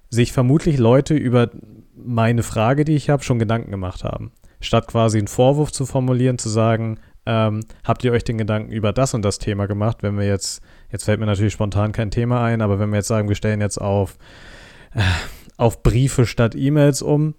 sich 0.09 0.31
vermutlich 0.31 0.77
Leute 0.77 1.13
über 1.15 1.49
meine 1.95 2.43
Frage, 2.43 2.85
die 2.85 2.95
ich 2.95 3.09
habe, 3.09 3.23
schon 3.23 3.39
Gedanken 3.39 3.71
gemacht 3.71 4.03
haben. 4.03 4.31
Statt 4.59 4.87
quasi 4.87 5.17
einen 5.17 5.27
Vorwurf 5.27 5.71
zu 5.71 5.85
formulieren, 5.85 6.37
zu 6.37 6.49
sagen, 6.49 6.99
ähm, 7.25 7.61
habt 7.83 8.03
ihr 8.03 8.11
euch 8.11 8.23
den 8.23 8.37
Gedanken 8.37 8.71
über 8.71 8.93
das 8.93 9.13
und 9.13 9.23
das 9.23 9.37
Thema 9.37 9.67
gemacht? 9.67 9.97
Wenn 10.01 10.17
wir 10.17 10.25
jetzt, 10.25 10.61
jetzt 10.91 11.05
fällt 11.05 11.19
mir 11.19 11.27
natürlich 11.27 11.53
spontan 11.53 11.91
kein 11.91 12.11
Thema 12.11 12.43
ein, 12.43 12.61
aber 12.61 12.79
wenn 12.79 12.89
wir 12.89 12.97
jetzt 12.97 13.07
sagen, 13.07 13.29
wir 13.29 13.35
stellen 13.35 13.61
jetzt 13.61 13.79
auf, 13.79 14.17
äh, 14.93 15.01
auf 15.57 15.83
Briefe 15.83 16.25
statt 16.25 16.55
E-Mails 16.55 17.01
um, 17.01 17.35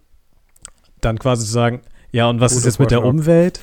dann 1.05 1.19
quasi 1.19 1.45
zu 1.47 1.53
sagen, 1.53 1.81
ja, 2.11 2.29
und 2.29 2.41
was 2.41 2.53
Gute 2.53 2.61
ist 2.61 2.65
jetzt 2.67 2.79
mit 2.81 2.91
der. 2.91 3.05
Umwelt? 3.05 3.61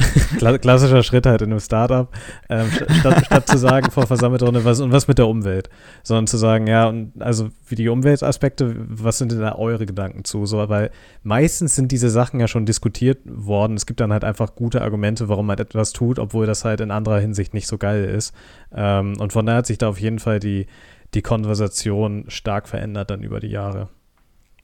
Kla- 0.38 0.56
Klassischer 0.58 1.02
Schritt 1.02 1.26
halt 1.26 1.42
in 1.42 1.50
einem 1.50 1.60
Startup, 1.60 2.08
ähm, 2.48 2.68
st- 2.68 2.90
statt, 3.00 3.26
statt 3.26 3.48
zu 3.48 3.58
sagen 3.58 3.90
vor 3.90 4.06
versammelter 4.06 4.46
Runde, 4.46 4.64
was 4.64 4.80
und 4.80 4.92
was 4.92 5.08
mit 5.08 5.18
der 5.18 5.28
Umwelt, 5.28 5.68
sondern 6.02 6.26
zu 6.26 6.38
sagen, 6.38 6.66
ja, 6.66 6.86
und 6.88 7.12
also 7.20 7.50
wie 7.68 7.74
die 7.74 7.88
Umweltaspekte, 7.90 8.74
was 8.88 9.18
sind 9.18 9.30
denn 9.32 9.40
da 9.40 9.56
eure 9.56 9.84
Gedanken 9.84 10.24
zu? 10.24 10.46
So, 10.46 10.66
weil 10.70 10.90
meistens 11.22 11.74
sind 11.74 11.92
diese 11.92 12.08
Sachen 12.08 12.40
ja 12.40 12.48
schon 12.48 12.64
diskutiert 12.64 13.18
worden. 13.26 13.76
Es 13.76 13.84
gibt 13.84 14.00
dann 14.00 14.10
halt 14.10 14.24
einfach 14.24 14.54
gute 14.54 14.80
Argumente, 14.80 15.28
warum 15.28 15.44
man 15.46 15.58
etwas 15.58 15.92
tut, 15.92 16.18
obwohl 16.18 16.46
das 16.46 16.64
halt 16.64 16.80
in 16.80 16.90
anderer 16.90 17.18
Hinsicht 17.20 17.52
nicht 17.52 17.66
so 17.66 17.76
geil 17.76 18.04
ist. 18.06 18.32
Ähm, 18.74 19.20
und 19.20 19.34
von 19.34 19.44
daher 19.44 19.58
hat 19.58 19.66
sich 19.66 19.76
da 19.76 19.88
auf 19.90 20.00
jeden 20.00 20.18
Fall 20.18 20.40
die, 20.40 20.66
die 21.12 21.20
Konversation 21.20 22.24
stark 22.28 22.68
verändert 22.68 23.10
dann 23.10 23.22
über 23.22 23.38
die 23.38 23.48
Jahre. 23.48 23.90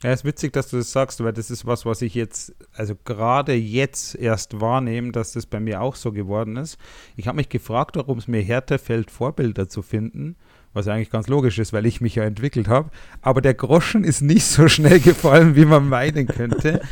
Ja, 0.03 0.13
ist 0.13 0.25
witzig, 0.25 0.53
dass 0.53 0.69
du 0.69 0.77
das 0.77 0.93
sagst, 0.93 1.23
weil 1.25 1.33
das 1.33 1.51
ist 1.51 1.67
was, 1.67 1.87
was 1.87 2.03
ich 2.03 2.15
jetzt, 2.15 2.55
also 2.75 2.95
gerade 3.05 3.55
jetzt 3.55 4.15
erst 4.15 4.61
wahrnehme, 4.61 5.13
dass 5.13 5.33
das 5.33 5.47
bei 5.47 5.59
mir 5.59 5.81
auch 5.81 5.97
so 5.97 6.13
geworden 6.13 6.57
ist. 6.57 6.79
Ich 7.17 7.29
habe 7.29 7.37
mich 7.37 7.49
gefragt, 7.49 7.97
warum 7.97 8.19
es 8.19 8.29
mir 8.29 8.43
härter 8.43 8.79
fällt, 8.79 9.11
Vorbilder 9.11 9.69
zu 9.69 9.81
finden, 9.81 10.37
was 10.75 10.87
eigentlich 10.87 11.11
ganz 11.11 11.29
logisch 11.29 11.59
ist, 11.59 11.73
weil 11.73 11.87
ich 11.87 12.03
mich 12.03 12.17
ja 12.17 12.25
entwickelt 12.25 12.69
habe. 12.69 12.91
Aber 13.23 13.41
der 13.41 13.55
Groschen 13.55 14.05
ist 14.05 14.21
nicht 14.21 14.45
so 14.45 14.69
schnell 14.69 15.01
gefallen, 15.01 15.57
wie 15.57 15.65
man 15.65 15.89
meinen 15.89 16.27
könnte. 16.27 16.83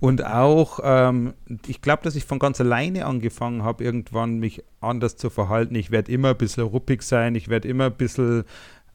Und 0.00 0.24
auch, 0.24 0.80
ähm, 0.82 1.34
ich 1.66 1.80
glaube, 1.80 2.02
dass 2.02 2.16
ich 2.16 2.24
von 2.24 2.40
ganz 2.40 2.60
alleine 2.60 3.06
angefangen 3.06 3.62
habe, 3.62 3.84
irgendwann 3.84 4.40
mich 4.40 4.64
anders 4.80 5.16
zu 5.16 5.30
verhalten. 5.30 5.76
Ich 5.76 5.92
werde 5.92 6.10
immer 6.10 6.30
ein 6.30 6.36
bisschen 6.36 6.64
ruppig 6.64 7.02
sein, 7.02 7.36
ich 7.36 7.48
werde 7.48 7.68
immer 7.68 7.86
ein 7.86 7.96
bisschen 7.96 8.44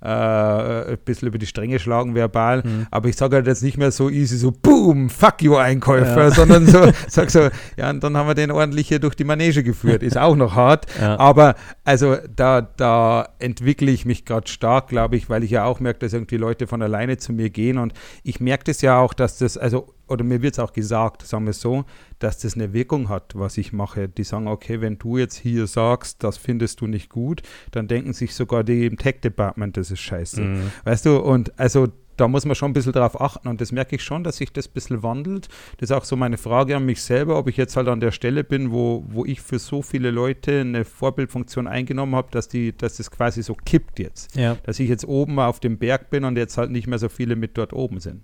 äh, 0.03 0.91
ein 0.91 0.97
bisschen 1.05 1.27
über 1.29 1.37
die 1.37 1.45
Stränge 1.45 1.79
schlagen 1.79 2.13
verbal, 2.15 2.61
Mhm. 2.63 2.87
aber 2.91 3.07
ich 3.09 3.15
sage 3.15 3.37
halt 3.37 3.47
jetzt 3.47 3.63
nicht 3.63 3.77
mehr 3.77 3.91
so 3.91 4.09
easy, 4.09 4.37
so 4.37 4.51
boom, 4.51 5.09
fuck 5.09 5.41
you 5.41 5.55
Einkäufer, 5.55 6.23
Ja. 6.23 6.31
sondern 6.31 6.65
so, 6.67 6.79
sag 7.07 7.31
so, 7.31 7.47
ja, 7.77 7.89
und 7.89 8.03
dann 8.03 8.17
haben 8.17 8.27
wir 8.27 8.35
den 8.35 8.51
ordentlich 8.51 8.87
hier 8.87 8.99
durch 8.99 9.15
die 9.15 9.23
Manege 9.23 9.63
geführt, 9.63 10.03
ist 10.03 10.17
auch 10.17 10.35
noch 10.35 10.55
hart, 10.55 10.85
Ja. 10.99 11.17
aber 11.19 11.55
also 11.85 12.17
da, 12.35 12.61
da 12.61 13.29
entwickle 13.39 13.91
ich 13.91 14.05
mich 14.05 14.25
gerade 14.25 14.47
stark, 14.49 14.87
glaube 14.87 15.15
ich, 15.15 15.29
weil 15.29 15.43
ich 15.43 15.51
ja 15.51 15.65
auch 15.65 15.79
merke, 15.79 15.99
dass 15.99 16.13
irgendwie 16.13 16.37
Leute 16.37 16.67
von 16.67 16.81
alleine 16.81 17.17
zu 17.17 17.31
mir 17.33 17.49
gehen 17.49 17.77
und 17.77 17.93
ich 18.23 18.39
merke 18.39 18.65
das 18.65 18.81
ja 18.81 18.97
auch, 18.99 19.13
dass 19.13 19.37
das, 19.37 19.57
also, 19.57 19.93
oder 20.13 20.23
mir 20.23 20.41
wird 20.41 20.53
es 20.53 20.59
auch 20.59 20.73
gesagt, 20.73 21.23
sagen 21.23 21.45
wir 21.45 21.53
so, 21.53 21.85
dass 22.19 22.39
das 22.39 22.55
eine 22.55 22.73
Wirkung 22.73 23.09
hat, 23.09 23.33
was 23.35 23.57
ich 23.57 23.73
mache. 23.73 24.07
Die 24.07 24.23
sagen, 24.23 24.47
okay, 24.47 24.79
wenn 24.81 24.97
du 24.97 25.17
jetzt 25.17 25.35
hier 25.35 25.67
sagst, 25.67 26.23
das 26.23 26.37
findest 26.37 26.81
du 26.81 26.87
nicht 26.87 27.09
gut, 27.09 27.41
dann 27.71 27.87
denken 27.87 28.13
sich 28.13 28.33
sogar 28.33 28.63
die 28.63 28.85
im 28.85 28.97
Tech-Department, 28.97 29.75
das 29.75 29.91
ist 29.91 29.99
scheiße. 29.99 30.41
Mhm. 30.41 30.71
Weißt 30.85 31.05
du, 31.05 31.17
und 31.17 31.57
also 31.59 31.87
da 32.17 32.27
muss 32.27 32.45
man 32.45 32.55
schon 32.55 32.71
ein 32.71 32.73
bisschen 32.73 32.91
drauf 32.91 33.19
achten 33.19 33.47
und 33.47 33.59
das 33.61 33.71
merke 33.71 33.95
ich 33.95 34.03
schon, 34.03 34.23
dass 34.23 34.37
sich 34.37 34.51
das 34.53 34.67
ein 34.67 34.73
bisschen 34.73 35.03
wandelt. 35.03 35.47
Das 35.77 35.89
ist 35.89 35.95
auch 35.95 36.05
so 36.05 36.15
meine 36.15 36.37
Frage 36.37 36.75
an 36.75 36.85
mich 36.85 37.01
selber, 37.01 37.37
ob 37.37 37.47
ich 37.47 37.57
jetzt 37.57 37.75
halt 37.75 37.87
an 37.87 37.99
der 37.99 38.11
Stelle 38.11 38.43
bin, 38.43 38.71
wo, 38.71 39.03
wo 39.07 39.25
ich 39.25 39.41
für 39.41 39.59
so 39.59 39.81
viele 39.81 40.11
Leute 40.11 40.61
eine 40.61 40.85
Vorbildfunktion 40.85 41.67
eingenommen 41.67 42.15
habe, 42.15 42.29
dass, 42.31 42.47
die, 42.47 42.75
dass 42.75 42.97
das 42.97 43.09
quasi 43.09 43.41
so 43.41 43.55
kippt 43.55 43.99
jetzt. 43.99 44.35
Ja. 44.35 44.57
Dass 44.63 44.79
ich 44.79 44.89
jetzt 44.89 45.07
oben 45.07 45.39
auf 45.39 45.59
dem 45.59 45.77
Berg 45.77 46.09
bin 46.09 46.23
und 46.23 46.37
jetzt 46.37 46.57
halt 46.57 46.71
nicht 46.71 46.87
mehr 46.87 46.99
so 46.99 47.09
viele 47.09 47.35
mit 47.35 47.57
dort 47.57 47.73
oben 47.73 47.99
sind. 47.99 48.23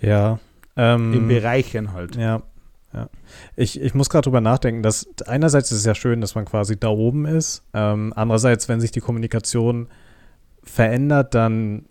Ja. 0.00 0.40
Ähm, 0.76 1.12
In 1.12 1.28
Bereichen 1.28 1.92
halt. 1.92 2.16
Ja, 2.16 2.42
ja. 2.92 3.08
Ich, 3.56 3.80
ich 3.80 3.94
muss 3.94 4.10
gerade 4.10 4.24
drüber 4.24 4.40
nachdenken, 4.40 4.82
dass 4.82 5.06
einerseits 5.26 5.70
ist 5.72 5.78
es 5.78 5.84
ja 5.84 5.94
schön, 5.94 6.20
dass 6.20 6.34
man 6.34 6.44
quasi 6.44 6.78
da 6.78 6.88
oben 6.88 7.26
ist. 7.26 7.62
Ähm, 7.74 8.12
andererseits, 8.16 8.68
wenn 8.68 8.80
sich 8.80 8.90
die 8.90 9.00
Kommunikation 9.00 9.88
verändert, 10.62 11.34
dann 11.34 11.86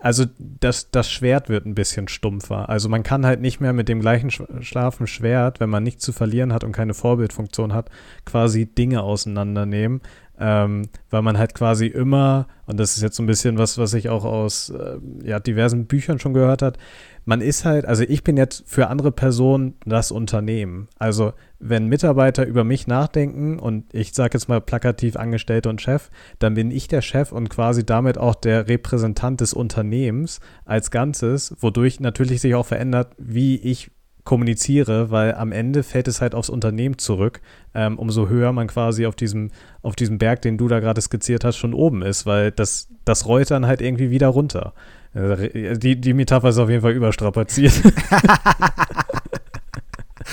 also 0.00 0.24
das, 0.58 0.90
das 0.90 1.08
Schwert 1.08 1.48
wird 1.48 1.64
ein 1.64 1.76
bisschen 1.76 2.08
stumpfer. 2.08 2.68
Also 2.68 2.88
man 2.88 3.04
kann 3.04 3.24
halt 3.24 3.40
nicht 3.40 3.60
mehr 3.60 3.72
mit 3.72 3.88
dem 3.88 4.00
gleichen 4.00 4.30
sch- 4.30 4.60
scharfen 4.62 5.06
Schwert, 5.06 5.60
wenn 5.60 5.70
man 5.70 5.84
nichts 5.84 6.04
zu 6.04 6.12
verlieren 6.12 6.52
hat 6.52 6.64
und 6.64 6.72
keine 6.72 6.92
Vorbildfunktion 6.92 7.72
hat, 7.72 7.88
quasi 8.24 8.66
Dinge 8.66 9.02
auseinandernehmen, 9.04 10.00
ähm, 10.40 10.88
weil 11.10 11.22
man 11.22 11.38
halt 11.38 11.54
quasi 11.54 11.86
immer, 11.86 12.48
und 12.66 12.80
das 12.80 12.96
ist 12.96 13.02
jetzt 13.02 13.14
so 13.14 13.22
ein 13.22 13.26
bisschen 13.26 13.58
was, 13.58 13.78
was 13.78 13.94
ich 13.94 14.08
auch 14.08 14.24
aus 14.24 14.70
äh, 14.70 14.98
ja, 15.22 15.38
diversen 15.38 15.86
Büchern 15.86 16.18
schon 16.18 16.34
gehört 16.34 16.62
hat, 16.62 16.78
man 17.24 17.40
ist 17.40 17.64
halt, 17.64 17.84
also 17.84 18.02
ich 18.02 18.24
bin 18.24 18.36
jetzt 18.36 18.64
für 18.66 18.88
andere 18.88 19.12
Personen 19.12 19.74
das 19.84 20.10
Unternehmen. 20.10 20.88
Also 20.98 21.32
wenn 21.58 21.86
Mitarbeiter 21.86 22.44
über 22.46 22.64
mich 22.64 22.86
nachdenken 22.86 23.58
und 23.58 23.94
ich 23.94 24.12
sage 24.12 24.30
jetzt 24.34 24.48
mal 24.48 24.60
plakativ 24.60 25.16
Angestellte 25.16 25.68
und 25.68 25.80
Chef, 25.80 26.10
dann 26.38 26.54
bin 26.54 26.70
ich 26.70 26.88
der 26.88 27.02
Chef 27.02 27.30
und 27.30 27.48
quasi 27.48 27.86
damit 27.86 28.18
auch 28.18 28.34
der 28.34 28.68
Repräsentant 28.68 29.40
des 29.40 29.54
Unternehmens 29.54 30.40
als 30.64 30.90
Ganzes, 30.90 31.54
wodurch 31.60 32.00
natürlich 32.00 32.40
sich 32.40 32.54
auch 32.54 32.66
verändert, 32.66 33.14
wie 33.18 33.56
ich 33.56 33.90
kommuniziere, 34.24 35.10
weil 35.10 35.34
am 35.34 35.50
Ende 35.50 35.82
fällt 35.82 36.06
es 36.06 36.20
halt 36.20 36.34
aufs 36.34 36.48
Unternehmen 36.48 36.98
zurück, 36.98 37.40
ähm, 37.74 37.98
umso 37.98 38.28
höher 38.28 38.52
man 38.52 38.68
quasi 38.68 39.06
auf 39.06 39.16
diesem, 39.16 39.50
auf 39.82 39.96
diesem 39.96 40.18
Berg, 40.18 40.42
den 40.42 40.58
du 40.58 40.68
da 40.68 40.80
gerade 40.80 41.00
skizziert 41.00 41.44
hast, 41.44 41.56
schon 41.56 41.74
oben 41.74 42.02
ist, 42.02 42.24
weil 42.24 42.52
das, 42.52 42.88
das 43.04 43.26
rollt 43.26 43.50
dann 43.50 43.66
halt 43.66 43.80
irgendwie 43.80 44.10
wieder 44.10 44.28
runter. 44.28 44.74
Äh, 45.14 45.78
Die, 45.78 46.00
die 46.00 46.14
Metapher 46.14 46.48
ist 46.48 46.58
auf 46.58 46.68
jeden 46.70 46.82
Fall 46.82 46.92
überstrapaziert. 46.92 47.74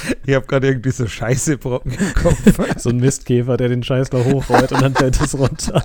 Ich 0.25 0.35
habe 0.35 0.45
gerade 0.45 0.67
irgendwie 0.67 0.91
so 0.91 1.07
Scheißebrocken 1.07 1.91
im 1.91 2.13
Kopf. 2.13 2.77
so 2.77 2.89
ein 2.89 2.97
Mistkäfer, 2.97 3.57
der 3.57 3.69
den 3.69 3.83
Scheiß 3.83 4.09
da 4.09 4.23
hochrollt 4.23 4.71
und 4.71 4.81
dann 4.81 4.93
fällt 4.93 5.19
es 5.19 5.37
runter. 5.37 5.83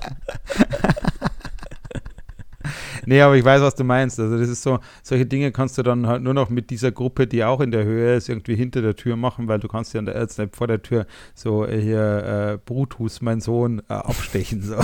Nee, 3.07 3.21
aber 3.21 3.37
ich 3.37 3.45
weiß, 3.45 3.61
was 3.61 3.75
du 3.75 3.85
meinst. 3.85 4.19
Also 4.19 4.39
das 4.39 4.49
ist 4.49 4.63
so, 4.63 4.79
solche 5.03 5.27
Dinge 5.27 5.53
kannst 5.53 5.77
du 5.77 5.83
dann 5.83 6.07
halt 6.07 6.23
nur 6.23 6.33
noch 6.33 6.49
mit 6.49 6.71
dieser 6.71 6.91
Gruppe, 6.91 7.27
die 7.27 7.45
auch 7.45 7.61
in 7.61 7.71
der 7.71 7.85
Höhe 7.85 8.17
ist, 8.17 8.31
irgendwie 8.31 8.57
hinter 8.57 8.81
der 8.81 8.97
Tür 8.97 9.17
machen, 9.17 9.47
weil 9.47 9.59
du 9.59 9.69
kannst 9.69 9.93
ja 9.93 10.01
jetzt 10.01 10.39
nicht 10.39 10.57
vor 10.57 10.69
der 10.69 10.81
Tür 10.81 11.07
so 11.35 11.67
hier 11.67 12.55
äh, 12.55 12.59
Brutus, 12.65 13.21
mein 13.21 13.41
Sohn, 13.41 13.81
äh, 13.91 13.93
abstechen. 13.93 14.63
So. 14.63 14.77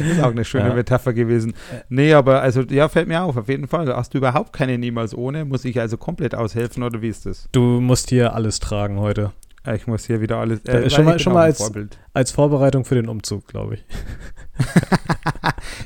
Das 0.00 0.08
ist 0.16 0.22
auch 0.22 0.30
eine 0.30 0.44
schöne 0.44 0.68
Ja. 0.70 0.74
Metapher 0.74 1.12
gewesen. 1.12 1.54
Nee, 1.88 2.12
aber 2.14 2.42
also 2.42 2.62
ja, 2.62 2.88
fällt 2.88 3.08
mir 3.08 3.22
auf, 3.22 3.36
auf 3.36 3.48
jeden 3.48 3.68
Fall. 3.68 3.86
Hast 3.94 4.12
du 4.14 4.18
überhaupt 4.18 4.52
keine 4.52 4.76
niemals 4.78 5.14
ohne? 5.14 5.44
Muss 5.44 5.64
ich 5.64 5.78
also 5.80 5.96
komplett 5.96 6.34
aushelfen 6.34 6.82
oder 6.82 7.00
wie 7.02 7.08
ist 7.08 7.26
das? 7.26 7.48
Du 7.52 7.60
musst 7.80 8.08
hier 8.10 8.34
alles 8.34 8.58
tragen 8.58 8.98
heute. 8.98 9.32
Äh, 9.66 9.76
Ich 9.76 9.86
muss 9.86 10.06
hier 10.06 10.20
wieder 10.20 10.38
alles. 10.38 10.64
Äh, 10.64 10.88
schon 10.90 11.04
mal- 11.04 11.18
schon 11.18 11.34
mal 11.34 11.42
als- 11.44 11.58
Vorbild. 11.58 11.98
Als 12.14 12.30
Vorbereitung 12.32 12.84
für 12.84 12.94
den 12.96 13.08
Umzug, 13.08 13.46
glaube 13.46 13.74
ich. 13.74 13.84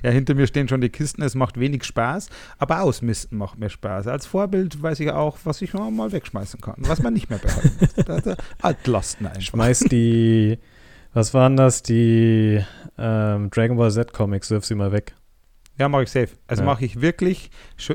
Ja, 0.03 0.11
hinter 0.11 0.35
mir 0.35 0.46
stehen 0.46 0.68
schon 0.68 0.81
die 0.83 0.90
Kisten, 0.90 1.22
es 1.22 1.35
macht 1.35 1.59
wenig 1.59 1.85
Spaß, 1.85 2.29
aber 2.59 2.83
ausmisten 2.83 3.38
macht 3.38 3.59
mir 3.59 3.70
Spaß. 3.70 4.07
Als 4.07 4.27
Vorbild 4.27 4.83
weiß 4.83 5.00
ich 5.00 5.11
auch, 5.11 5.38
was 5.44 5.62
ich 5.62 5.72
noch 5.72 5.90
mal 5.90 6.12
wegschmeißen 6.12 6.61
kann, 6.61 6.74
was 6.79 7.03
man 7.03 7.14
nicht 7.14 7.31
mehr 7.31 7.38
behalten 7.38 7.70
muss. 7.81 7.94
Also, 8.09 8.35
Altlasten 8.61 9.27
einfach. 9.27 9.40
Schmeiß 9.40 9.81
die, 9.90 10.59
was 11.14 11.33
waren 11.35 11.57
das, 11.57 11.83
die 11.83 12.62
ähm, 12.98 13.50
Dragon 13.50 13.77
Ball 13.77 13.90
Z 13.90 14.12
Comics, 14.12 14.50
wirf 14.50 14.64
sie 14.64 14.74
mal 14.74 14.92
weg. 14.92 15.14
Ja, 15.79 15.88
mache 15.88 16.05
ich 16.05 16.11
safe. 16.11 16.29
Also 16.46 16.62
Ja. 16.62 16.66
mache 16.66 16.85
ich 16.85 17.00
wirklich. 17.00 17.50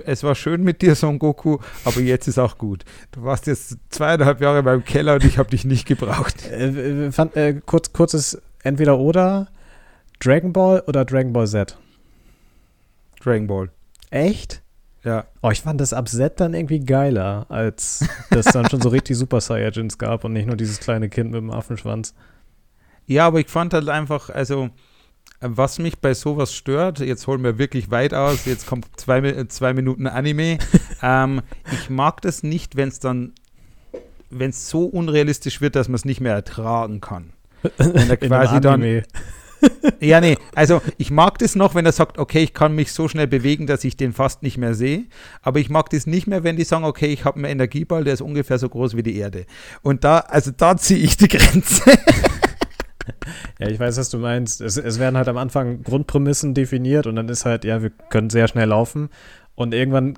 Es 0.05 0.23
war 0.23 0.35
schön 0.35 0.63
mit 0.63 0.81
dir, 0.81 0.95
Son 0.95 1.17
Goku, 1.17 1.59
aber 1.85 2.01
jetzt 2.01 2.27
ist 2.27 2.37
auch 2.37 2.57
gut. 2.57 2.83
Du 3.11 3.23
warst 3.23 3.47
jetzt 3.47 3.77
zweieinhalb 3.89 4.41
Jahre 4.41 4.63
beim 4.63 4.83
Keller 4.83 5.13
und 5.15 5.23
ich 5.23 5.37
habe 5.37 5.49
dich 5.49 5.63
nicht 5.63 5.85
gebraucht. 5.87 6.45
Äh, 6.51 7.11
fand, 7.13 7.37
äh, 7.37 7.61
kurz, 7.65 7.93
kurzes 7.93 8.41
entweder 8.63 8.99
oder 8.99 9.47
Dragon 10.19 10.51
Ball 10.51 10.83
oder 10.87 11.05
Dragon 11.05 11.31
Ball 11.31 11.47
Z. 11.47 11.77
Dragon 13.23 13.47
Ball. 13.47 13.69
Echt? 14.09 14.61
Ja. 15.05 15.25
Oh, 15.41 15.49
ich 15.51 15.61
fand 15.61 15.79
das 15.79 15.93
ab 15.93 16.09
Z 16.09 16.39
dann 16.41 16.53
irgendwie 16.53 16.81
geiler, 16.81 17.45
als 17.47 18.05
das 18.31 18.47
dann 18.47 18.69
schon 18.69 18.81
so 18.81 18.89
richtig 18.89 19.15
Super 19.17 19.39
Saiyajins 19.39 19.97
gab 19.97 20.25
und 20.25 20.33
nicht 20.33 20.47
nur 20.47 20.57
dieses 20.57 20.81
kleine 20.81 21.07
Kind 21.07 21.31
mit 21.31 21.39
dem 21.39 21.51
Affenschwanz. 21.51 22.13
Ja, 23.09 23.25
aber 23.25 23.39
ich 23.39 23.47
fand 23.47 23.73
halt 23.73 23.89
einfach, 23.89 24.29
also 24.29 24.69
was 25.41 25.79
mich 25.79 25.97
bei 25.97 26.13
sowas 26.13 26.53
stört, 26.53 26.99
jetzt 26.99 27.25
holen 27.25 27.43
wir 27.43 27.57
wirklich 27.57 27.89
weit 27.89 28.13
aus, 28.13 28.45
jetzt 28.45 28.67
kommt 28.67 28.85
zwei, 28.97 29.19
Mi- 29.19 29.47
zwei 29.47 29.73
Minuten 29.73 30.05
Anime. 30.05 30.59
ähm, 31.01 31.41
ich 31.71 31.89
mag 31.89 32.21
das 32.21 32.43
nicht, 32.43 32.75
wenn 32.75 32.89
es 32.89 32.99
dann, 32.99 33.33
wenn 34.29 34.51
es 34.51 34.69
so 34.69 34.85
unrealistisch 34.85 35.59
wird, 35.59 35.75
dass 35.75 35.87
man 35.87 35.95
es 35.95 36.05
nicht 36.05 36.21
mehr 36.21 36.35
ertragen 36.35 37.01
kann. 37.01 37.33
Wenn 37.77 38.11
er 38.11 38.17
quasi 38.17 38.61
dann, 38.61 38.83
Anime. 38.83 39.03
ja, 39.99 40.21
nee, 40.21 40.37
also 40.53 40.79
ich 40.97 41.09
mag 41.09 41.39
das 41.39 41.55
noch, 41.55 41.73
wenn 41.73 41.87
er 41.87 41.93
sagt, 41.93 42.19
okay, 42.19 42.43
ich 42.43 42.53
kann 42.53 42.75
mich 42.75 42.93
so 42.93 43.07
schnell 43.07 43.27
bewegen, 43.27 43.65
dass 43.65 43.83
ich 43.83 43.97
den 43.97 44.13
fast 44.13 44.43
nicht 44.43 44.59
mehr 44.59 44.75
sehe. 44.75 45.05
Aber 45.41 45.59
ich 45.59 45.71
mag 45.71 45.89
das 45.89 46.05
nicht 46.05 46.27
mehr, 46.27 46.43
wenn 46.43 46.57
die 46.57 46.63
sagen, 46.63 46.85
okay, 46.85 47.07
ich 47.07 47.25
habe 47.25 47.37
einen 47.37 47.45
Energieball, 47.45 48.03
der 48.03 48.13
ist 48.13 48.21
ungefähr 48.21 48.59
so 48.59 48.69
groß 48.69 48.95
wie 48.95 49.03
die 49.03 49.17
Erde. 49.17 49.47
Und 49.81 50.03
da, 50.03 50.19
also 50.19 50.51
da 50.55 50.77
ziehe 50.77 50.99
ich 50.99 51.17
die 51.17 51.27
Grenze. 51.27 51.91
Ja, 53.59 53.67
ich 53.67 53.79
weiß, 53.79 53.97
was 53.97 54.09
du 54.09 54.17
meinst. 54.17 54.61
Es, 54.61 54.77
es 54.77 54.99
werden 54.99 55.17
halt 55.17 55.27
am 55.27 55.37
Anfang 55.37 55.83
Grundprämissen 55.83 56.53
definiert 56.53 57.07
und 57.07 57.15
dann 57.15 57.27
ist 57.29 57.45
halt, 57.45 57.63
ja, 57.65 57.81
wir 57.81 57.89
können 58.09 58.29
sehr 58.29 58.47
schnell 58.47 58.67
laufen 58.67 59.09
und 59.55 59.73
irgendwann 59.73 60.15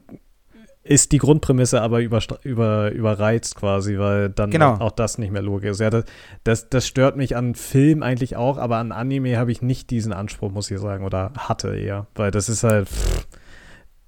ist 0.83 1.11
die 1.11 1.19
Grundprämisse 1.19 1.79
aber 1.81 1.97
überstra- 1.99 2.41
über, 2.43 2.91
überreizt 2.91 3.55
quasi, 3.55 3.99
weil 3.99 4.29
dann 4.29 4.49
Genau. 4.49 4.73
auch 4.79 4.91
das 4.91 5.19
nicht 5.19 5.31
mehr 5.31 5.43
logisch 5.43 5.71
ist. 5.71 5.79
Ja, 5.79 5.91
das, 5.91 6.05
das, 6.43 6.69
das 6.69 6.87
stört 6.87 7.17
mich 7.17 7.35
an 7.35 7.53
Film 7.53 8.01
eigentlich 8.01 8.35
auch, 8.35 8.57
aber 8.57 8.77
an 8.77 8.91
Anime 8.91 9.37
habe 9.37 9.51
ich 9.51 9.61
nicht 9.61 9.91
diesen 9.91 10.11
Anspruch, 10.11 10.51
muss 10.51 10.71
ich 10.71 10.79
sagen, 10.79 11.05
oder 11.05 11.33
hatte 11.37 11.75
eher, 11.75 12.07
weil 12.15 12.31
das 12.31 12.49
ist 12.49 12.63
halt, 12.63 12.89
pff, 12.89 13.27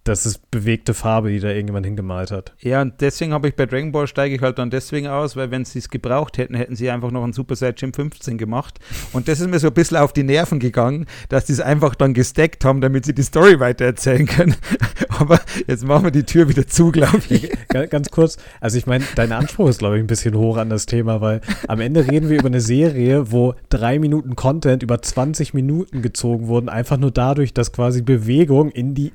das 0.03 0.25
ist 0.25 0.51
bewegte 0.51 0.93
Farbe, 0.93 1.29
die 1.29 1.39
da 1.39 1.47
irgendjemand 1.49 1.85
hingemalt 1.85 2.31
hat. 2.31 2.53
Ja, 2.59 2.81
und 2.81 2.99
deswegen 2.99 3.31
habe 3.33 3.47
ich 3.47 3.55
bei 3.55 3.65
Dragon 3.65 3.91
Ball 3.93 4.05
steige 4.07 4.35
ich 4.35 4.41
halt 4.41 4.57
dann 4.59 4.69
deswegen 4.69 5.07
aus, 5.07 5.35
weil 5.37 5.49
wenn 5.51 5.63
sie 5.63 5.79
es 5.79 5.89
gebraucht 5.89 6.37
hätten, 6.37 6.55
hätten 6.55 6.75
sie 6.75 6.89
einfach 6.89 7.09
noch 7.11 7.23
einen 7.23 7.31
Super 7.33 7.55
Saiyan 7.55 7.93
15 7.93 8.37
gemacht. 8.37 8.79
Und 9.13 9.27
das 9.29 9.39
ist 9.39 9.49
mir 9.49 9.59
so 9.59 9.67
ein 9.67 9.73
bisschen 9.73 9.97
auf 9.97 10.11
die 10.11 10.23
Nerven 10.23 10.59
gegangen, 10.59 11.05
dass 11.29 11.45
die 11.45 11.53
es 11.53 11.61
einfach 11.61 11.95
dann 11.95 12.13
gesteckt 12.13 12.65
haben, 12.65 12.81
damit 12.81 13.05
sie 13.05 13.13
die 13.13 13.23
Story 13.23 13.59
weitererzählen 13.59 14.25
können. 14.25 14.55
Aber 15.19 15.39
jetzt 15.67 15.85
machen 15.85 16.03
wir 16.05 16.11
die 16.11 16.23
Tür 16.23 16.49
wieder 16.49 16.67
zu, 16.67 16.91
glaube 16.91 17.21
ich. 17.29 17.49
Ga- 17.69 17.85
Ganz 17.85 18.09
kurz, 18.09 18.37
also 18.59 18.77
ich 18.77 18.87
meine, 18.87 19.05
dein 19.15 19.31
Anspruch 19.31 19.69
ist, 19.69 19.79
glaube 19.79 19.97
ich, 19.97 20.03
ein 20.03 20.07
bisschen 20.07 20.35
hoch 20.35 20.57
an 20.57 20.69
das 20.69 20.85
Thema, 20.85 21.21
weil 21.21 21.41
am 21.67 21.79
Ende 21.79 22.07
reden 22.09 22.29
wir 22.29 22.39
über 22.39 22.47
eine 22.47 22.59
Serie, 22.61 23.31
wo 23.31 23.53
drei 23.69 23.99
Minuten 23.99 24.35
Content 24.35 24.83
über 24.83 25.01
20 25.01 25.53
Minuten 25.53 26.01
gezogen 26.01 26.47
wurden, 26.47 26.67
einfach 26.69 26.97
nur 26.97 27.11
dadurch, 27.11 27.53
dass 27.53 27.71
quasi 27.71 28.01
Bewegungen 28.01 28.71
in 28.71 28.95
die 28.95 29.11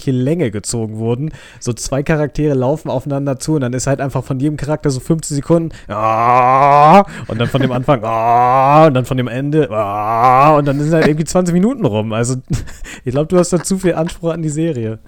unendliche 0.00 0.10
Länge 0.12 0.50
gezogen 0.50 0.96
wurden. 0.98 1.30
So 1.58 1.72
zwei 1.72 2.02
Charaktere 2.02 2.54
laufen 2.54 2.88
aufeinander 2.90 3.38
zu 3.38 3.54
und 3.54 3.60
dann 3.62 3.72
ist 3.72 3.86
halt 3.86 4.00
einfach 4.00 4.24
von 4.24 4.40
jedem 4.40 4.56
Charakter 4.56 4.90
so 4.90 5.00
15 5.00 5.36
Sekunden 5.36 5.74
"Ah", 5.88 7.04
und 7.28 7.40
dann 7.40 7.48
von 7.48 7.60
dem 7.60 7.72
Anfang 7.72 8.02
"Ah", 8.04 8.86
und 8.86 8.94
dann 8.94 9.04
von 9.04 9.16
dem 9.16 9.28
Ende 9.28 9.70
"Ah", 9.70 10.56
und 10.56 10.66
dann 10.66 10.80
sind 10.80 10.92
halt 10.92 11.06
irgendwie 11.06 11.24
20 11.24 11.52
Minuten 11.52 11.84
rum. 11.84 12.12
Also 12.12 12.36
ich 13.04 13.12
glaube, 13.12 13.28
du 13.28 13.38
hast 13.38 13.52
da 13.52 13.62
zu 13.62 13.78
viel 13.78 13.94
Anspruch 13.94 14.32
an 14.32 14.42
die 14.42 14.48
Serie. 14.48 14.98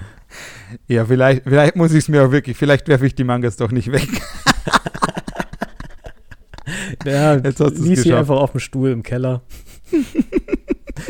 Ja, 0.88 1.04
vielleicht, 1.04 1.42
vielleicht 1.44 1.76
muss 1.76 1.92
ich 1.92 1.98
es 1.98 2.08
mir 2.08 2.24
auch 2.24 2.30
wirklich, 2.32 2.56
vielleicht 2.56 2.88
werfe 2.88 3.06
ich 3.06 3.14
die 3.14 3.24
Mangas 3.24 3.56
doch 3.56 3.70
nicht 3.70 3.90
weg. 3.92 4.08
Ja, 7.04 7.34
Jetzt 7.34 7.58
hast 7.58 7.78
lies 7.78 8.02
sie 8.04 8.14
einfach 8.14 8.36
auf 8.36 8.52
dem 8.52 8.60
Stuhl 8.60 8.90
im 8.90 9.02
Keller. 9.02 9.42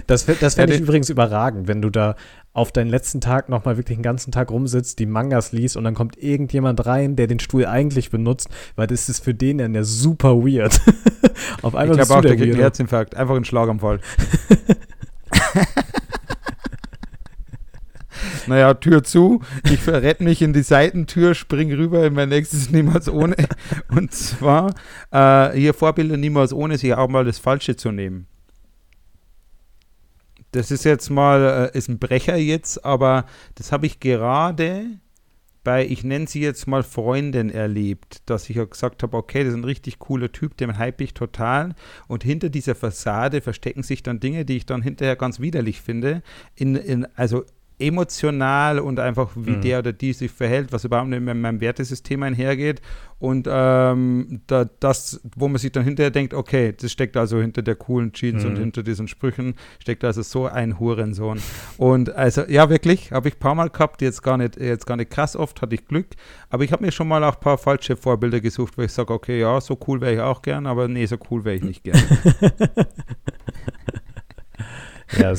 Das, 0.07 0.25
das 0.25 0.55
fände 0.55 0.75
ich 0.75 0.81
übrigens 0.81 1.11
überragend, 1.11 1.69
wenn 1.69 1.83
du 1.83 1.91
da 1.91 2.17
auf 2.53 2.71
deinen 2.71 2.91
letzten 2.91 3.21
Tag 3.21 3.49
nochmal 3.49 3.77
wirklich 3.77 3.97
den 3.97 4.03
ganzen 4.03 4.31
Tag 4.33 4.51
rumsitzt, 4.51 4.99
die 4.99 5.07
Mangas 5.07 5.53
liest 5.53 5.77
und 5.77 5.85
dann 5.85 5.95
kommt 5.95 6.19
irgendjemand 6.23 6.85
rein, 6.85 7.17
der 7.17 7.27
den 7.27 7.41
Stuhl 7.41 7.65
eigentlich 7.67 8.11
benutzt, 8.11 8.49
weil 8.77 8.87
das 8.87 9.09
ist 9.09 9.25
für 9.25 9.33
den 9.35 9.59
dann 9.59 9.75
ja 9.75 9.85
super 9.85 10.37
weird. 10.37 10.81
auf 11.63 11.73
Ich 11.73 11.79
einmal 11.79 11.97
bist 11.97 12.09
glaube 12.09 12.19
auch, 12.19 12.23
der 12.23 12.33
der 12.33 12.37
kriegt 12.37 12.53
einen. 12.53 12.61
Herzinfarkt. 12.61 13.15
Einfach 13.17 13.37
einen 13.37 13.45
Schlaganfall. 13.47 14.01
naja, 18.47 18.75
Tür 18.75 19.03
zu. 19.03 19.41
Ich 19.65 19.81
verrette 19.81 20.23
mich 20.23 20.43
in 20.43 20.53
die 20.53 20.63
Seitentür, 20.63 21.35
spring 21.35 21.73
rüber 21.73 22.05
in 22.05 22.13
mein 22.13 22.29
nächstes 22.29 22.71
Niemals 22.71 23.09
ohne. 23.09 23.35
Und 23.91 24.13
zwar 24.13 24.75
äh, 25.11 25.53
hier 25.53 25.73
Vorbilder 25.73 26.19
niemals 26.19 26.53
ohne, 26.53 26.77
sich 26.77 26.93
auch 26.95 27.09
mal 27.09 27.25
das 27.25 27.39
Falsche 27.39 27.77
zu 27.77 27.93
nehmen. 27.93 28.27
Das 30.53 30.71
ist 30.71 30.85
jetzt 30.85 31.11
mal, 31.11 31.71
äh, 31.75 31.77
ist 31.79 31.89
ein 31.89 31.99
Brecher 31.99 32.37
jetzt, 32.37 32.85
aber 32.85 33.25
das 33.55 33.73
habe 33.73 33.87
ich 33.87 34.01
gerade 34.01 34.87
bei, 35.65 35.87
ich 35.87 36.05
nenne 36.05 36.27
sie 36.27 36.41
jetzt 36.41 36.67
mal 36.67 36.83
Freundin 36.83 37.49
erlebt, 37.49 38.23
dass 38.27 38.51
ich 38.51 38.61
auch 38.61 38.69
gesagt 38.69 39.03
habe, 39.03 39.17
okay, 39.17 39.45
das 39.45 39.53
ist 39.53 39.59
ein 39.59 39.65
richtig 39.65 39.99
cooler 39.99 40.31
Typ, 40.33 40.57
den 40.57 40.77
hype 40.77 41.01
ich 41.01 41.15
total. 41.15 41.75
Und 42.09 42.25
hinter 42.25 42.49
dieser 42.51 42.75
Fassade 42.75 43.41
verstecken 43.41 43.83
sich 43.83 44.03
dann 44.03 44.21
Dinge, 44.21 44.45
die 44.45 44.57
ich 44.57 44.67
dann 44.67 44.83
hinterher 44.83 45.17
ganz 45.17 45.41
widerlich 45.41 45.81
finde. 45.81 46.23
In, 46.55 46.75
in, 46.75 47.07
also 47.15 47.45
emotional 47.83 48.79
und 48.79 48.99
einfach 49.01 49.31
wie 49.35 49.57
Mhm. 49.57 49.61
der 49.61 49.79
oder 49.81 49.93
die 49.93 50.13
sich 50.13 50.31
verhält, 50.31 50.73
was 50.73 50.85
überhaupt 50.85 51.09
nicht 51.09 51.21
mit 51.23 51.37
meinem 51.37 51.61
Wertesystem 51.61 52.23
einhergeht. 52.23 52.81
Und 53.19 53.47
ähm, 53.49 54.41
da, 54.49 54.65
das, 54.81 55.21
wo 55.37 55.47
man 55.47 55.59
sich 55.59 55.71
dann 55.71 55.85
hinterher 55.85 56.11
denkt, 56.11 56.35
okay, 56.35 56.75
das 56.77 56.91
steckt 56.91 57.17
also 57.17 57.41
hinter 57.41 57.63
der 57.63 57.77
coolen 57.77 58.13
Jeans 58.13 58.45
und 58.45 58.55
Mhm. 58.55 58.61
hinter 58.61 58.83
diesen 58.83 59.07
Sprüchen, 59.07 59.55
steckt 59.79 60.03
also 60.05 60.23
so 60.23 60.47
ein 60.47 60.81
Hurensohn. 60.81 61.41
Und 61.77 62.11
also, 62.17 62.43
ja, 62.49 62.69
wirklich, 62.69 63.13
habe 63.13 63.29
ich 63.29 63.37
ein 63.37 63.39
paar 63.39 63.55
Mal 63.55 63.71
gehabt, 63.71 64.03
jetzt 64.03 64.23
gar 64.23 64.39
nicht, 64.39 64.57
jetzt 64.59 64.87
gar 64.87 64.97
nicht 64.97 65.11
krass 65.13 65.37
oft, 65.37 65.63
hatte 65.63 65.75
ich 65.77 65.85
Glück. 65.87 66.07
Aber 66.51 66.65
ich 66.65 66.73
habe 66.73 66.85
mir 66.85 66.91
schon 66.91 67.07
mal 67.07 67.23
auch 67.23 67.35
ein 67.35 67.41
paar 67.41 67.59
falsche 67.59 67.97
Vorbilder 67.97 68.41
gesucht, 68.41 68.77
wo 68.77 68.83
ich 68.83 68.93
sage, 68.93 69.13
okay, 69.13 69.39
ja, 69.41 69.61
so 69.61 69.79
cool 69.87 70.01
wäre 70.01 70.15
ich 70.15 70.21
auch 70.21 70.43
gern, 70.43 70.67
aber 70.67 70.89
nee, 70.89 71.07
so 71.07 71.17
cool 71.31 71.45
wäre 71.45 71.57
ich 71.57 71.63
nicht 71.63 71.85
gern. 71.85 72.03
Ja, 75.19 75.35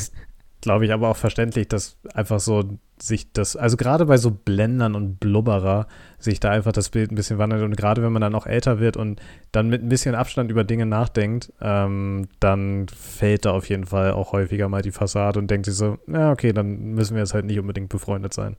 glaube 0.64 0.86
ich, 0.86 0.94
aber 0.94 1.10
auch 1.10 1.18
verständlich, 1.18 1.68
dass 1.68 1.98
einfach 2.14 2.40
so 2.40 2.80
sich 2.98 3.34
das, 3.34 3.58
also 3.58 3.76
gerade 3.76 4.06
bei 4.06 4.16
so 4.16 4.32
Blendern 4.32 4.96
und 4.96 5.20
Blubberer, 5.20 5.88
sich 6.20 6.40
da 6.40 6.52
einfach 6.52 6.72
das 6.72 6.90
Bild 6.90 7.12
ein 7.12 7.16
bisschen 7.16 7.38
wandelt 7.38 7.64
und 7.64 7.76
gerade 7.76 8.02
wenn 8.02 8.14
man 8.14 8.22
dann 8.22 8.34
auch 8.34 8.48
älter 8.48 8.80
wird 8.80 8.96
und 8.96 9.22
dann 9.52 9.68
mit 9.68 9.84
ein 9.84 9.90
bisschen 9.90 10.16
Abstand 10.16 10.50
über 10.50 10.64
Dinge 10.64 10.86
nachdenkt, 10.86 11.52
ähm, 11.62 12.30
dann 12.40 12.88
fällt 12.88 13.44
da 13.44 13.52
auf 13.52 13.68
jeden 13.68 13.86
Fall 13.86 14.14
auch 14.14 14.32
häufiger 14.32 14.70
mal 14.70 14.82
die 14.82 14.92
Fassade 14.92 15.38
und 15.38 15.52
denkt 15.52 15.66
sich 15.66 15.76
so, 15.76 15.98
ja, 16.08 16.32
okay, 16.32 16.54
dann 16.54 16.94
müssen 16.94 17.16
wir 17.16 17.22
jetzt 17.22 17.34
halt 17.34 17.46
nicht 17.46 17.60
unbedingt 17.60 17.90
befreundet 17.90 18.34
sein. 18.34 18.56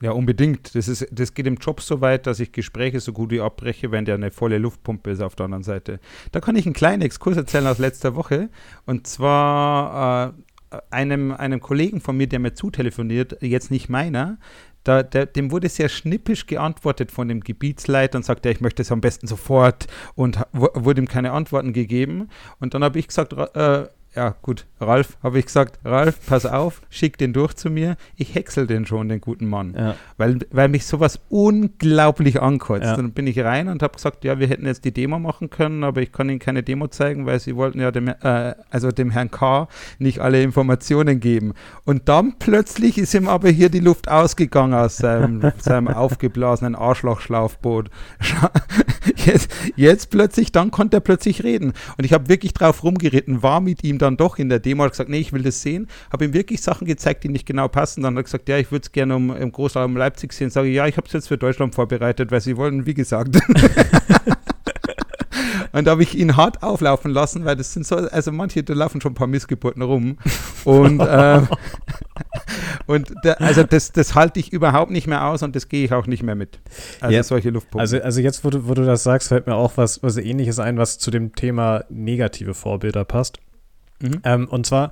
Ja, 0.00 0.12
unbedingt. 0.12 0.74
Das, 0.74 0.88
ist, 0.88 1.06
das 1.12 1.34
geht 1.34 1.46
im 1.46 1.56
Job 1.56 1.80
so 1.80 2.00
weit, 2.00 2.26
dass 2.26 2.40
ich 2.40 2.50
Gespräche 2.50 2.98
so 2.98 3.12
gut 3.12 3.30
wie 3.30 3.40
abbreche, 3.40 3.92
wenn 3.92 4.04
der 4.04 4.16
eine 4.16 4.32
volle 4.32 4.58
Luftpumpe 4.58 5.10
ist 5.10 5.22
auf 5.22 5.36
der 5.36 5.44
anderen 5.44 5.62
Seite. 5.62 6.00
Da 6.32 6.40
kann 6.40 6.56
ich 6.56 6.66
einen 6.66 6.74
kleinen 6.74 7.02
Exkurs 7.02 7.36
erzählen 7.36 7.68
aus 7.68 7.78
letzter 7.78 8.16
Woche. 8.16 8.48
Und 8.84 9.06
zwar 9.06 10.30
äh, 10.30 10.42
einem, 10.90 11.32
einem 11.32 11.60
Kollegen 11.60 12.00
von 12.00 12.16
mir, 12.16 12.26
der 12.26 12.38
mir 12.38 12.54
zutelefoniert, 12.54 13.38
jetzt 13.40 13.70
nicht 13.70 13.88
meiner, 13.88 14.38
da, 14.84 15.02
der, 15.02 15.26
dem 15.26 15.50
wurde 15.50 15.68
sehr 15.68 15.88
schnippisch 15.88 16.46
geantwortet 16.46 17.12
von 17.12 17.28
dem 17.28 17.40
Gebietsleiter 17.40 18.18
und 18.18 18.24
sagte, 18.24 18.50
ich 18.50 18.60
möchte 18.60 18.82
es 18.82 18.90
am 18.90 19.00
besten 19.00 19.26
sofort 19.26 19.86
und 20.14 20.40
wurde 20.52 21.00
ihm 21.00 21.08
keine 21.08 21.32
Antworten 21.32 21.72
gegeben. 21.72 22.28
Und 22.58 22.74
dann 22.74 22.82
habe 22.82 22.98
ich 22.98 23.06
gesagt, 23.06 23.32
äh, 23.32 23.86
ja 24.14 24.34
gut, 24.42 24.66
Ralf, 24.80 25.16
habe 25.22 25.38
ich 25.38 25.46
gesagt, 25.46 25.78
Ralf, 25.84 26.18
pass 26.26 26.44
auf, 26.44 26.82
schick 26.90 27.16
den 27.16 27.32
durch 27.32 27.54
zu 27.54 27.70
mir, 27.70 27.96
ich 28.16 28.34
häcksel 28.34 28.66
den 28.66 28.84
schon, 28.84 29.08
den 29.08 29.20
guten 29.20 29.48
Mann 29.48 29.74
Ja. 29.76 29.94
weil, 30.18 30.40
weil 30.50 30.68
mich 30.68 30.84
sowas 30.86 31.20
unglaublich 31.30 32.40
ankotzt. 32.42 32.84
Ja. 32.84 32.96
Dann 32.96 33.12
bin 33.12 33.26
ich 33.26 33.38
rein 33.40 33.68
und 33.68 33.82
habe 33.82 33.94
gesagt, 33.94 34.24
ja, 34.24 34.38
wir 34.38 34.48
hätten 34.48 34.66
jetzt 34.66 34.84
die 34.84 34.92
Demo 34.92 35.18
machen 35.18 35.48
können, 35.50 35.82
aber 35.84 36.02
ich 36.02 36.12
kann 36.12 36.28
Ihnen 36.28 36.38
keine 36.40 36.62
Demo 36.62 36.88
zeigen, 36.88 37.24
weil 37.26 37.40
Sie 37.40 37.56
wollten 37.56 37.80
ja 37.80 37.90
dem, 37.90 38.08
äh, 38.08 38.54
also 38.70 38.90
dem 38.90 39.10
Herrn 39.10 39.30
K. 39.30 39.68
nicht 39.98 40.18
alle 40.20 40.42
Informationen 40.42 41.20
geben. 41.20 41.54
Und 41.84 42.08
dann 42.08 42.38
plötzlich 42.38 42.98
ist 42.98 43.14
ihm 43.14 43.28
aber 43.28 43.48
hier 43.48 43.70
die 43.70 43.80
Luft 43.80 44.10
ausgegangen 44.10 44.74
aus 44.74 44.96
seinem, 44.98 45.52
seinem 45.58 45.88
aufgeblasenen 45.88 46.74
Arschlochschlaufboot. 46.74 47.88
Jetzt, 49.16 49.50
jetzt 49.76 50.10
plötzlich, 50.10 50.52
dann 50.52 50.70
konnte 50.70 50.98
er 50.98 51.00
plötzlich 51.00 51.42
reden. 51.42 51.72
Und 51.98 52.04
ich 52.04 52.12
habe 52.12 52.28
wirklich 52.28 52.52
drauf 52.54 52.82
rumgeritten, 52.84 53.42
war 53.42 53.60
mit 53.60 53.82
ihm 53.84 53.98
dann 54.02 54.16
doch 54.16 54.38
in 54.38 54.48
der 54.48 54.58
Demo, 54.58 54.88
gesagt, 54.88 55.08
nee, 55.08 55.18
ich 55.18 55.32
will 55.32 55.42
das 55.42 55.62
sehen, 55.62 55.88
habe 56.12 56.24
ihm 56.24 56.34
wirklich 56.34 56.60
Sachen 56.60 56.86
gezeigt, 56.86 57.24
die 57.24 57.28
nicht 57.28 57.46
genau 57.46 57.68
passen. 57.68 58.02
Dann 58.02 58.14
hat 58.14 58.20
er 58.20 58.24
gesagt, 58.24 58.48
ja, 58.48 58.58
ich 58.58 58.70
würde 58.70 58.82
es 58.84 58.92
gerne 58.92 59.16
um, 59.16 59.34
im 59.34 59.52
Großraum 59.52 59.96
Leipzig 59.96 60.32
sehen. 60.32 60.50
Sage 60.50 60.68
ich, 60.68 60.74
ja, 60.74 60.86
ich 60.86 60.96
habe 60.96 61.06
es 61.06 61.12
jetzt 61.12 61.28
für 61.28 61.38
Deutschland 61.38 61.74
vorbereitet, 61.74 62.30
weil 62.30 62.40
sie 62.40 62.56
wollen, 62.56 62.86
wie 62.86 62.94
gesagt. 62.94 63.38
Und 65.72 65.86
da 65.86 65.92
habe 65.92 66.02
ich 66.02 66.16
ihn 66.16 66.36
hart 66.36 66.62
auflaufen 66.62 67.10
lassen, 67.10 67.44
weil 67.44 67.56
das 67.56 67.72
sind 67.72 67.86
so, 67.86 67.96
also 67.96 68.30
manche, 68.30 68.62
da 68.62 68.74
laufen 68.74 69.00
schon 69.00 69.12
ein 69.12 69.14
paar 69.14 69.26
Missgeburten 69.26 69.82
rum. 69.82 70.18
Und, 70.64 71.00
äh, 71.00 71.40
und 72.86 73.12
da, 73.22 73.32
also 73.34 73.62
das, 73.62 73.90
das 73.90 74.14
halte 74.14 74.38
ich 74.38 74.52
überhaupt 74.52 74.90
nicht 74.90 75.06
mehr 75.06 75.26
aus 75.26 75.42
und 75.42 75.56
das 75.56 75.68
gehe 75.68 75.84
ich 75.84 75.92
auch 75.92 76.06
nicht 76.06 76.22
mehr 76.22 76.34
mit. 76.34 76.60
Also 77.00 77.14
Ja, 77.14 77.22
solche 77.22 77.50
Luftpumpen. 77.50 77.80
Also, 77.80 78.00
also 78.00 78.20
jetzt, 78.20 78.44
wo 78.44 78.50
du, 78.50 78.68
wo 78.68 78.74
du 78.74 78.84
das 78.84 79.02
sagst, 79.02 79.28
fällt 79.28 79.46
mir 79.46 79.54
auch 79.54 79.76
was, 79.76 80.02
was 80.02 80.18
ähnliches 80.18 80.58
ein, 80.58 80.76
was 80.76 80.98
zu 80.98 81.10
dem 81.10 81.34
Thema 81.34 81.84
negative 81.88 82.52
Vorbilder 82.52 83.04
passt. 83.06 83.38
Mhm. 84.02 84.20
Ähm, 84.24 84.48
und 84.48 84.66
zwar 84.66 84.90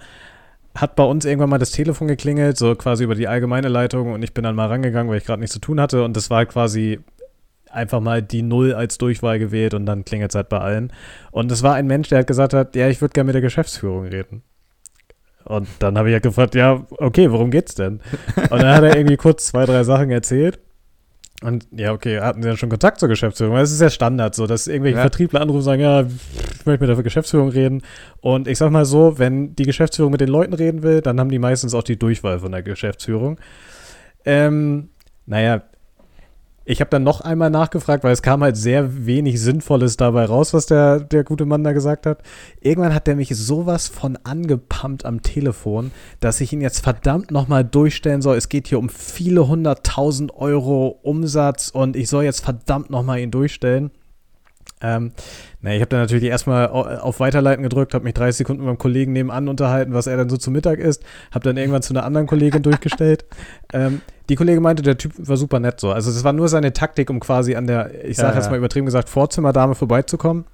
hat 0.75 0.95
bei 0.97 1.03
uns 1.03 1.25
irgendwann 1.25 1.51
mal 1.51 1.59
das 1.59 1.73
Telefon 1.73 2.09
geklingelt, 2.09 2.57
so 2.57 2.75
quasi 2.75 3.05
über 3.05 3.15
die 3.15 3.29
allgemeine 3.29 3.69
Leitung 3.69 4.13
und 4.13 4.23
ich 4.23 4.33
bin 4.33 4.45
dann 4.45 4.55
mal 4.55 4.69
rangegangen, 4.69 5.11
weil 5.11 5.19
ich 5.19 5.25
gerade 5.25 5.41
nichts 5.41 5.53
zu 5.55 5.61
tun 5.61 5.81
hatte 5.81 6.05
und 6.05 6.17
das 6.17 6.31
war 6.31 6.47
quasi 6.47 7.01
einfach 7.71 8.01
mal 8.01 8.23
die 8.23 8.43
Null 8.43 8.75
als 8.75 8.99
Durchwahl 8.99 9.39
gewählt 9.39 9.75
und 9.75 9.87
dann 9.87 10.05
klingelt 10.05 10.31
es 10.31 10.35
halt 10.35 10.49
bei 10.49 10.59
allen. 10.59 10.93
Und 11.31 11.51
es 11.53 11.63
war 11.63 11.75
ein 11.75 11.87
Mensch, 11.87 12.09
der 12.09 12.21
hat 12.21 12.27
gesagt 12.27 12.53
hat, 12.53 12.75
ja, 12.77 12.89
ich 12.89 13.01
würde 13.01 13.13
gerne 13.13 13.27
mit 13.27 13.35
der 13.35 13.43
Geschäftsführung 13.43 14.07
reden. 14.07 14.43
Und 15.45 15.69
dann 15.79 15.97
habe 15.97 16.09
ich 16.09 16.13
ja 16.13 16.19
gefragt, 16.19 16.55
ja, 16.55 16.87
okay, 16.99 17.31
worum 17.31 17.51
geht's 17.51 17.75
denn? 17.75 18.01
Und 18.37 18.63
dann 18.63 18.75
hat 18.75 18.85
er 18.85 18.97
irgendwie 18.97 19.17
kurz 19.17 19.47
zwei, 19.47 19.65
drei 19.65 19.85
Sachen 19.85 20.11
erzählt. 20.11 20.59
Und 21.43 21.67
ja, 21.73 21.93
okay, 21.93 22.21
hatten 22.21 22.43
sie 22.43 22.49
dann 22.49 22.59
schon 22.59 22.69
Kontakt 22.69 23.01
zur 23.01 23.09
Geschäftsführung? 23.09 23.55
Weil 23.55 23.63
es 23.63 23.73
ist 23.73 23.81
ja 23.81 23.89
Standard 23.89 24.35
so, 24.35 24.47
dass 24.47 24.67
irgendwelche 24.67 24.97
Ja. 24.97 25.03
Vertriebler 25.03 25.41
anrufen 25.41 25.59
und 25.59 25.65
sagen, 25.65 25.81
ja, 25.81 26.03
ich 26.03 26.67
möchte 26.67 26.87
mit 26.87 26.89
der 26.97 27.03
Geschäftsführung 27.03 27.49
reden. 27.49 27.83
Und 28.21 28.47
ich 28.47 28.59
sag 28.59 28.71
mal 28.71 28.85
so, 28.85 29.19
wenn 29.19 29.55
die 29.57 29.65
Geschäftsführung 29.65 30.13
mit 30.13 30.21
den 30.21 30.29
Leuten 30.29 30.53
reden 30.53 30.83
will, 30.83 31.01
dann 31.01 31.19
haben 31.19 31.31
die 31.31 31.39
meistens 31.39 31.73
auch 31.73 31.83
die 31.83 31.99
Durchwahl 31.99 32.41
von 32.41 32.53
der 32.53 32.63
Geschäftsführung. 32.63 33.39
Ähm, 34.27 34.91
naja, 35.25 35.63
ich 36.65 36.81
habe 36.81 36.91
dann 36.91 37.03
noch 37.03 37.21
einmal 37.23 37.51
nachgefragt, 37.51 38.05
weil 38.05 38.13
es 38.13 38.23
kam 38.23 38.43
halt 38.43 38.57
sehr 38.57 39.07
wenig 39.07 39.41
Sinnvolles 39.41 39.97
dabei 39.97 40.27
raus, 40.27 40.53
was 40.53 40.67
der, 40.67 41.01
der 41.01 41.25
gute 41.25 41.47
Mann 41.47 41.65
da 41.65 41.73
gesagt 41.73 42.07
hat. 42.07 42.23
Irgendwann 42.61 42.95
hat 42.95 43.07
der 43.07 43.17
mich 43.17 43.35
sowas 43.35 43.89
von 43.89 44.19
angepumpt 44.25 45.05
am 45.05 45.23
Telefon, 45.23 45.91
dass 46.21 46.41
ich 46.41 46.53
ihn 46.53 46.61
jetzt 46.61 46.81
verdammt 46.81 47.31
nochmal 47.31 47.65
durchstellen 47.65 48.23
soll. 48.23 48.37
Es 48.37 48.49
geht 48.49 48.69
hier 48.69 48.79
um 48.79 48.89
viele 48.89 49.49
hunderttausend 49.49 50.35
Euro 50.37 50.99
Umsatz 51.03 51.71
und 51.71 51.97
ich 51.97 52.09
soll 52.09 52.25
jetzt 52.25 52.45
verdammt 52.45 52.91
nochmal 52.91 53.21
ihn 53.21 53.31
durchstellen. 53.31 53.91
Ähm, 54.83 55.13
na, 55.61 55.75
ich 55.75 55.81
habe 55.81 55.91
dann 55.91 56.01
natürlich 56.01 56.25
erstmal 56.25 56.69
au- 56.69 56.85
auf 56.87 57.21
Weiterleiten 57.21 57.63
gedrückt, 57.63 57.93
habe 57.93 58.05
mich 58.05 58.15
30 58.15 58.39
Sekunden 58.39 58.63
mit 58.63 58.67
meinem 58.69 58.79
Kollegen 58.79 59.13
nebenan 59.13 59.49
unterhalten, 59.49 59.93
was 59.93 60.07
er 60.07 60.17
dann 60.17 60.31
so 60.31 60.39
zu 60.39 60.51
Mittag 60.51 60.79
isst, 60.79 61.03
habe 61.33 61.45
dann 61.45 61.59
irgendwann 61.59 61.83
zu 61.83 61.93
einer 61.93 62.05
anderen 62.05 62.27
Kollegin 62.27 62.63
durchgestellt. 62.63 63.25
Ähm, 63.73 64.01
die 64.29 64.35
Kollegin 64.35 64.65
meinte, 64.65 64.83
der 64.83 64.99
Typ 64.99 65.13
war 65.17 65.37
super 65.37 65.61
nett 65.61 65.79
so. 65.79 65.93
Also 65.93 66.11
das 66.13 66.25
war 66.25 66.33
nur 66.33 66.49
seine 66.49 66.73
Taktik, 66.73 67.09
um 67.09 67.21
quasi 67.21 67.55
an 67.55 67.69
der, 67.69 68.05
ich 68.05 68.17
sage 68.17 68.31
Ja, 68.31 68.35
jetzt 68.37 68.47
ja. 68.47 68.51
mal 68.51 68.57
übertrieben 68.57 68.87
gesagt, 68.87 69.09
Vorzimmerdame 69.09 69.77
vorbeizukommen. 69.77 70.45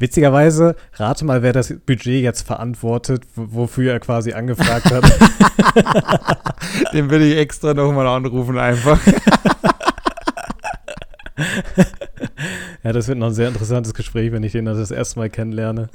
Witzigerweise, 0.00 0.74
rate 0.94 1.24
mal, 1.24 1.42
wer 1.42 1.52
das 1.52 1.72
Budget 1.86 2.22
jetzt 2.22 2.44
verantwortet, 2.46 3.22
wofür 3.36 3.92
er 3.92 4.00
quasi 4.00 4.32
angefragt 4.32 4.90
hat. 4.90 5.04
Den 6.94 7.10
will 7.10 7.22
ich 7.22 7.36
extra 7.36 7.74
nochmal 7.74 8.06
anrufen 8.08 8.58
einfach. 8.58 8.98
ja, 12.82 12.92
das 12.92 13.08
wird 13.08 13.18
noch 13.18 13.28
ein 13.28 13.34
sehr 13.34 13.48
interessantes 13.48 13.94
Gespräch, 13.94 14.32
wenn 14.32 14.42
ich 14.42 14.52
den 14.52 14.64
das 14.64 14.90
erste 14.90 15.18
Mal 15.18 15.30
kennenlerne. 15.30 15.88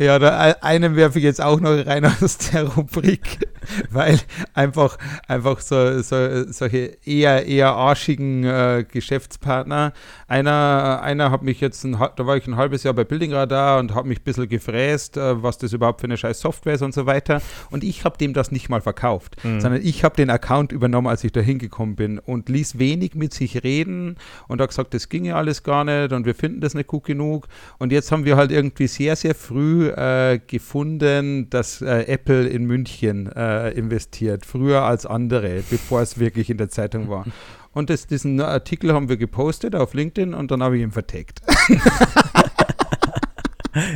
Ja, 0.00 0.18
da 0.18 0.48
e- 0.48 0.54
einen 0.62 0.96
werfe 0.96 1.18
ich 1.18 1.24
jetzt 1.24 1.42
auch 1.42 1.60
noch 1.60 1.84
rein 1.84 2.06
aus 2.22 2.38
der 2.38 2.64
Rubrik, 2.64 3.46
weil 3.90 4.18
einfach, 4.54 4.96
einfach 5.28 5.60
so, 5.60 6.00
so, 6.00 6.50
solche 6.50 6.96
eher, 7.04 7.44
eher 7.44 7.72
arschigen 7.74 8.44
äh, 8.44 8.86
Geschäftspartner. 8.90 9.92
Einer, 10.30 11.00
einer 11.02 11.32
hat 11.32 11.42
mich 11.42 11.60
jetzt, 11.60 11.82
ein, 11.82 11.98
da 11.98 12.24
war 12.24 12.36
ich 12.36 12.46
ein 12.46 12.54
halbes 12.54 12.84
Jahr 12.84 12.94
bei 12.94 13.02
Building 13.02 13.32
Radar 13.32 13.80
und 13.80 13.96
hat 13.96 14.06
mich 14.06 14.20
ein 14.20 14.22
bisschen 14.22 14.48
gefräst, 14.48 15.16
äh, 15.16 15.42
was 15.42 15.58
das 15.58 15.72
überhaupt 15.72 16.00
für 16.00 16.06
eine 16.06 16.16
scheiß 16.16 16.38
Software 16.38 16.74
ist 16.74 16.82
und 16.82 16.94
so 16.94 17.04
weiter. 17.04 17.42
Und 17.72 17.82
ich 17.82 18.04
habe 18.04 18.16
dem 18.16 18.32
das 18.32 18.52
nicht 18.52 18.68
mal 18.68 18.80
verkauft, 18.80 19.36
sondern 19.42 19.80
ich 19.82 20.04
habe 20.04 20.14
den 20.14 20.30
Account 20.30 20.70
übernommen, 20.70 21.08
als 21.08 21.24
ich 21.24 21.32
da 21.32 21.40
hingekommen 21.40 21.96
bin 21.96 22.20
und 22.20 22.48
ließ 22.48 22.78
wenig 22.78 23.16
mit 23.16 23.34
sich 23.34 23.64
reden 23.64 24.18
und 24.46 24.60
hat 24.60 24.68
gesagt, 24.68 24.94
das 24.94 25.08
ginge 25.08 25.34
alles 25.34 25.64
gar 25.64 25.82
nicht 25.84 26.12
und 26.12 26.24
wir 26.26 26.36
finden 26.36 26.60
das 26.60 26.74
nicht 26.74 26.86
gut 26.86 27.02
genug. 27.02 27.48
Und 27.78 27.90
jetzt 27.90 28.12
haben 28.12 28.24
wir 28.24 28.36
halt 28.36 28.52
irgendwie 28.52 28.86
sehr, 28.86 29.16
sehr 29.16 29.34
früh 29.34 29.88
äh, 29.88 30.38
gefunden, 30.46 31.50
dass 31.50 31.82
äh, 31.82 32.04
Apple 32.04 32.46
in 32.46 32.66
München 32.66 33.26
äh, 33.32 33.70
investiert, 33.70 34.46
früher 34.46 34.82
als 34.82 35.06
andere, 35.06 35.64
bevor 35.68 36.02
es 36.02 36.20
wirklich 36.20 36.50
in 36.50 36.56
der 36.58 36.68
Zeitung 36.68 37.08
war. 37.08 37.24
Und 37.80 37.88
das, 37.88 38.06
diesen 38.06 38.38
Artikel 38.42 38.92
haben 38.92 39.08
wir 39.08 39.16
gepostet 39.16 39.74
auf 39.74 39.94
LinkedIn 39.94 40.34
und 40.34 40.50
dann 40.50 40.62
habe 40.62 40.76
ich 40.76 40.82
ihn 40.82 40.90
vertagt. 40.90 41.40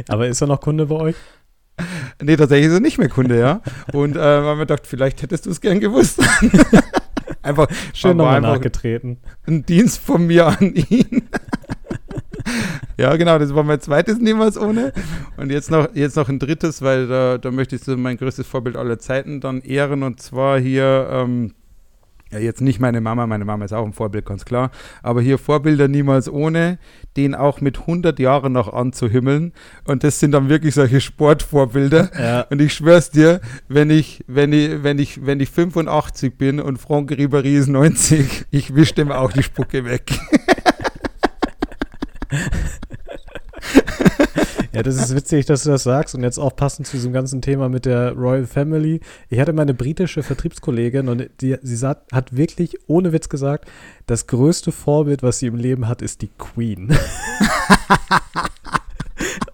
Aber 0.08 0.26
ist 0.26 0.40
er 0.40 0.46
noch 0.46 0.62
Kunde 0.62 0.86
bei 0.86 0.94
euch? 0.94 1.16
nee, 2.22 2.34
tatsächlich 2.34 2.68
ist 2.68 2.72
er 2.72 2.80
nicht 2.80 2.96
mehr 2.96 3.10
Kunde, 3.10 3.38
ja. 3.38 3.60
Und 3.92 4.16
äh, 4.16 4.20
haben 4.20 4.58
wir 4.58 4.64
gedacht, 4.64 4.86
vielleicht 4.86 5.20
hättest 5.20 5.44
du 5.44 5.50
es 5.50 5.60
gern 5.60 5.80
gewusst. 5.80 6.18
einfach 7.42 7.68
Schön 7.92 8.16
nochmal 8.16 8.40
nachgetreten. 8.40 9.18
ein 9.46 9.66
Dienst 9.66 9.98
von 9.98 10.28
mir 10.28 10.46
an 10.46 10.74
ihn. 10.74 11.28
ja, 12.96 13.14
genau, 13.16 13.38
das 13.38 13.54
war 13.54 13.64
mein 13.64 13.82
zweites 13.82 14.18
Niemals 14.18 14.56
ohne. 14.56 14.94
Und 15.36 15.52
jetzt 15.52 15.70
noch, 15.70 15.94
jetzt 15.94 16.16
noch 16.16 16.30
ein 16.30 16.38
drittes, 16.38 16.80
weil 16.80 17.06
da, 17.06 17.36
da 17.36 17.50
möchte 17.50 17.76
ich 17.76 17.82
so 17.82 17.98
mein 17.98 18.16
größtes 18.16 18.46
Vorbild 18.46 18.76
aller 18.76 18.98
Zeiten 18.98 19.42
dann 19.42 19.60
ehren. 19.60 20.02
Und 20.02 20.22
zwar 20.22 20.58
hier, 20.58 21.06
ähm, 21.12 21.52
ja, 22.34 22.40
jetzt 22.40 22.60
nicht 22.60 22.80
meine 22.80 23.00
Mama, 23.00 23.26
meine 23.28 23.44
Mama 23.44 23.64
ist 23.64 23.72
auch 23.72 23.86
ein 23.86 23.92
Vorbild, 23.92 24.26
ganz 24.26 24.44
klar. 24.44 24.72
Aber 25.02 25.22
hier 25.22 25.38
Vorbilder 25.38 25.86
niemals 25.86 26.28
ohne, 26.28 26.78
den 27.16 27.36
auch 27.36 27.60
mit 27.60 27.80
100 27.80 28.18
Jahren 28.18 28.52
noch 28.52 28.72
anzuhimmeln. 28.72 29.52
Und 29.84 30.02
das 30.02 30.18
sind 30.18 30.32
dann 30.32 30.48
wirklich 30.48 30.74
solche 30.74 31.00
Sportvorbilder. 31.00 32.10
Ja. 32.18 32.40
Und 32.50 32.60
ich 32.60 32.74
schwör's 32.74 33.10
dir, 33.10 33.40
wenn 33.68 33.90
ich, 33.90 34.24
wenn 34.26 34.52
ich, 34.52 34.82
wenn 34.82 34.98
ich, 34.98 35.24
wenn 35.24 35.38
ich 35.38 35.50
85 35.50 36.36
bin 36.36 36.58
und 36.58 36.78
Franck 36.78 37.12
Ribéry 37.12 37.56
ist 37.56 37.68
90, 37.68 38.46
ich 38.50 38.74
wisch 38.74 38.94
dem 38.94 39.12
auch 39.12 39.30
die 39.30 39.44
Spucke 39.44 39.84
weg. 39.84 40.10
Ja, 44.74 44.82
das 44.82 44.96
ist 44.96 45.14
witzig, 45.14 45.46
dass 45.46 45.62
du 45.62 45.70
das 45.70 45.84
sagst. 45.84 46.16
Und 46.16 46.24
jetzt 46.24 46.38
auch 46.38 46.56
passend 46.56 46.88
zu 46.88 46.96
diesem 46.96 47.12
ganzen 47.12 47.40
Thema 47.40 47.68
mit 47.68 47.84
der 47.84 48.12
Royal 48.12 48.44
Family. 48.44 49.00
Ich 49.28 49.38
hatte 49.38 49.52
meine 49.52 49.72
britische 49.72 50.24
Vertriebskollegin 50.24 51.08
und 51.08 51.30
die, 51.40 51.56
sie 51.62 51.76
sagt, 51.76 52.12
hat 52.12 52.36
wirklich 52.36 52.76
ohne 52.88 53.12
Witz 53.12 53.28
gesagt, 53.28 53.70
das 54.06 54.26
größte 54.26 54.72
Vorbild, 54.72 55.22
was 55.22 55.38
sie 55.38 55.46
im 55.46 55.54
Leben 55.54 55.86
hat, 55.86 56.02
ist 56.02 56.22
die 56.22 56.30
Queen. 56.38 56.92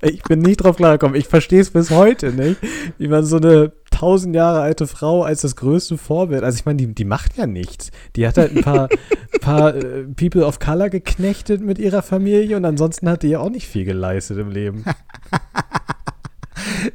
ich 0.02 0.22
bin 0.22 0.40
nicht 0.40 0.58
drauf 0.58 0.76
klargekommen. 0.76 1.16
Ich 1.16 1.28
verstehe 1.28 1.60
es 1.60 1.70
bis 1.70 1.90
heute 1.90 2.32
nicht, 2.32 2.60
wie 2.98 3.08
man 3.08 3.24
so 3.24 3.36
eine 3.36 3.72
tausend 3.90 4.34
Jahre 4.34 4.60
alte 4.60 4.86
Frau 4.86 5.22
als 5.22 5.42
das 5.42 5.56
größte 5.56 5.98
Vorbild, 5.98 6.42
also 6.42 6.56
ich 6.56 6.64
meine, 6.64 6.78
die, 6.78 6.94
die 6.94 7.04
macht 7.04 7.36
ja 7.36 7.46
nichts. 7.46 7.90
Die 8.16 8.26
hat 8.26 8.38
halt 8.38 8.56
ein 8.56 8.62
paar, 8.62 8.88
paar 9.40 9.74
äh, 9.74 10.04
People 10.04 10.46
of 10.46 10.58
Color 10.58 10.88
geknechtet 10.88 11.60
mit 11.60 11.78
ihrer 11.78 12.02
Familie 12.02 12.56
und 12.56 12.64
ansonsten 12.64 13.08
hat 13.08 13.22
die 13.22 13.28
ja 13.28 13.40
auch 13.40 13.50
nicht 13.50 13.68
viel 13.68 13.84
geleistet 13.84 14.38
im 14.38 14.50
Leben. 14.50 14.84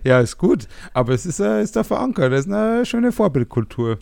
Ja, 0.04 0.20
ist 0.20 0.38
gut. 0.38 0.68
Aber 0.94 1.14
es 1.14 1.26
ist, 1.26 1.40
äh, 1.40 1.62
ist 1.62 1.76
da 1.76 1.84
verankert. 1.84 2.32
Das 2.32 2.42
ist 2.42 2.52
eine 2.52 2.86
schöne 2.86 3.12
Vorbildkultur. 3.12 4.00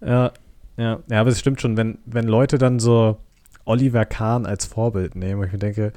Ja, 0.00 0.32
ja, 0.76 1.00
ja, 1.10 1.20
aber 1.20 1.30
es 1.30 1.40
stimmt 1.40 1.60
schon, 1.60 1.76
wenn, 1.76 1.98
wenn 2.06 2.26
Leute 2.26 2.58
dann 2.58 2.78
so 2.78 3.18
Oliver 3.64 4.04
Kahn 4.04 4.46
als 4.46 4.64
Vorbild 4.64 5.16
nehmen, 5.16 5.40
wo 5.40 5.44
ich 5.44 5.52
mir 5.52 5.58
denke, 5.58 5.92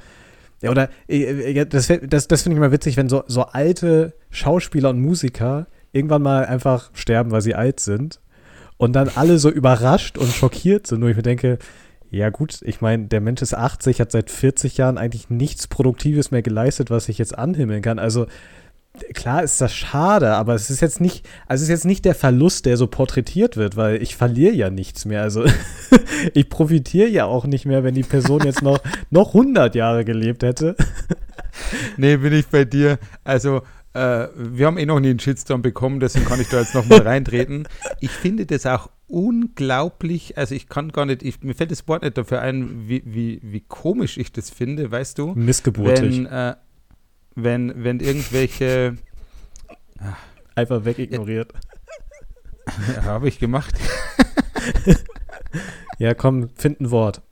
ja, 0.62 0.70
oder 0.70 0.88
äh, 1.08 1.52
äh, 1.52 1.66
das, 1.66 1.92
das, 2.02 2.28
das 2.28 2.42
finde 2.42 2.56
ich 2.56 2.60
mal 2.60 2.72
witzig, 2.72 2.96
wenn 2.96 3.08
so, 3.08 3.24
so 3.26 3.42
alte 3.42 4.14
Schauspieler 4.30 4.90
und 4.90 5.00
Musiker 5.00 5.66
irgendwann 5.92 6.22
mal 6.22 6.46
einfach 6.46 6.90
sterben, 6.94 7.30
weil 7.32 7.42
sie 7.42 7.54
alt 7.54 7.80
sind 7.80 8.20
und 8.78 8.94
dann 8.94 9.10
alle 9.14 9.38
so 9.38 9.50
überrascht 9.50 10.16
und 10.16 10.32
schockiert 10.32 10.86
sind, 10.86 11.02
wo 11.02 11.08
ich 11.08 11.16
mir 11.16 11.22
denke, 11.22 11.58
ja 12.10 12.30
gut, 12.30 12.60
ich 12.62 12.80
meine, 12.80 13.06
der 13.06 13.20
Mensch 13.20 13.42
ist 13.42 13.54
80, 13.54 14.00
hat 14.00 14.12
seit 14.12 14.30
40 14.30 14.76
Jahren 14.76 14.98
eigentlich 14.98 15.30
nichts 15.30 15.66
Produktives 15.66 16.30
mehr 16.30 16.42
geleistet, 16.42 16.90
was 16.90 17.08
ich 17.08 17.18
jetzt 17.18 17.36
anhimmeln 17.36 17.82
kann. 17.82 17.98
Also 17.98 18.26
klar 19.14 19.42
ist 19.42 19.60
das 19.60 19.74
schade, 19.74 20.34
aber 20.34 20.54
es 20.54 20.70
ist 20.70 20.80
jetzt 20.80 21.00
nicht, 21.00 21.26
also 21.46 21.62
es 21.62 21.68
ist 21.68 21.70
jetzt 21.70 21.84
nicht 21.84 22.04
der 22.04 22.14
Verlust, 22.14 22.66
der 22.66 22.76
so 22.76 22.86
porträtiert 22.86 23.56
wird, 23.56 23.76
weil 23.76 24.02
ich 24.02 24.16
verliere 24.16 24.52
ja 24.52 24.70
nichts 24.70 25.04
mehr. 25.04 25.22
Also 25.22 25.44
ich 26.34 26.48
profitiere 26.48 27.08
ja 27.08 27.24
auch 27.24 27.46
nicht 27.46 27.64
mehr, 27.64 27.84
wenn 27.84 27.94
die 27.94 28.02
Person 28.02 28.42
jetzt 28.44 28.62
noch, 28.62 28.80
noch 29.10 29.28
100 29.28 29.74
Jahre 29.74 30.04
gelebt 30.04 30.42
hätte. 30.42 30.76
Nee, 31.98 32.16
bin 32.16 32.32
ich 32.32 32.46
bei 32.46 32.64
dir. 32.64 32.98
Also, 33.24 33.60
äh, 33.92 34.28
wir 34.34 34.66
haben 34.66 34.78
eh 34.78 34.86
noch 34.86 35.00
nie 35.00 35.10
einen 35.10 35.18
Shitstorm 35.18 35.60
bekommen, 35.60 36.00
deswegen 36.00 36.24
kann 36.24 36.40
ich 36.40 36.48
da 36.48 36.60
jetzt 36.60 36.74
nochmal 36.74 37.02
reintreten. 37.02 37.68
Ich 38.00 38.10
finde 38.10 38.46
das 38.46 38.64
auch 38.64 38.88
unglaublich, 39.06 40.38
also 40.38 40.54
ich 40.54 40.68
kann 40.70 40.92
gar 40.92 41.04
nicht, 41.04 41.22
ich, 41.22 41.42
mir 41.42 41.54
fällt 41.54 41.70
das 41.70 41.86
Wort 41.88 42.02
nicht 42.02 42.16
dafür 42.16 42.40
ein, 42.40 42.88
wie, 42.88 43.02
wie, 43.04 43.40
wie 43.42 43.60
komisch 43.60 44.16
ich 44.16 44.32
das 44.32 44.48
finde, 44.48 44.90
weißt 44.90 45.18
du? 45.18 45.34
Missgeburtig. 45.34 46.24
Wenn, 46.24 46.26
äh, 46.26 46.54
wenn, 47.34 47.84
wenn 47.84 48.00
irgendwelche, 48.00 48.96
Einfach 50.54 50.84
wegignoriert. 50.84 51.52
ja, 52.94 53.04
habe 53.04 53.28
ich 53.28 53.38
gemacht. 53.38 53.74
Ja, 55.98 56.14
komm, 56.14 56.48
find 56.56 56.80
ein 56.80 56.90
Wort. 56.90 57.22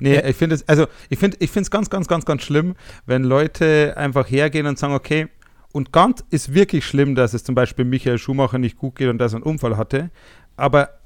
Nee, 0.00 0.20
ich 0.28 0.36
finde 0.36 0.56
es, 0.56 0.68
also 0.68 0.86
ich 1.08 1.18
finde 1.18 1.38
ich 1.40 1.50
finde 1.50 1.62
es 1.62 1.70
ganz, 1.70 1.88
ganz, 1.88 2.08
ganz, 2.08 2.26
ganz 2.26 2.42
schlimm, 2.42 2.74
wenn 3.06 3.24
Leute 3.24 3.94
einfach 3.96 4.28
hergehen 4.28 4.66
und 4.66 4.78
sagen, 4.78 4.92
okay, 4.92 5.28
und 5.72 5.90
ganz 5.90 6.22
ist 6.28 6.52
wirklich 6.52 6.84
schlimm, 6.84 7.14
dass 7.14 7.32
es 7.32 7.42
zum 7.42 7.54
Beispiel 7.54 7.86
Michael 7.86 8.18
Schumacher 8.18 8.58
nicht 8.58 8.76
gut 8.76 8.96
geht 8.96 9.08
und 9.08 9.16
dass 9.16 9.32
er 9.32 9.36
einen 9.36 9.44
Unfall 9.44 9.78
hatte, 9.78 10.10
aber 10.56 10.99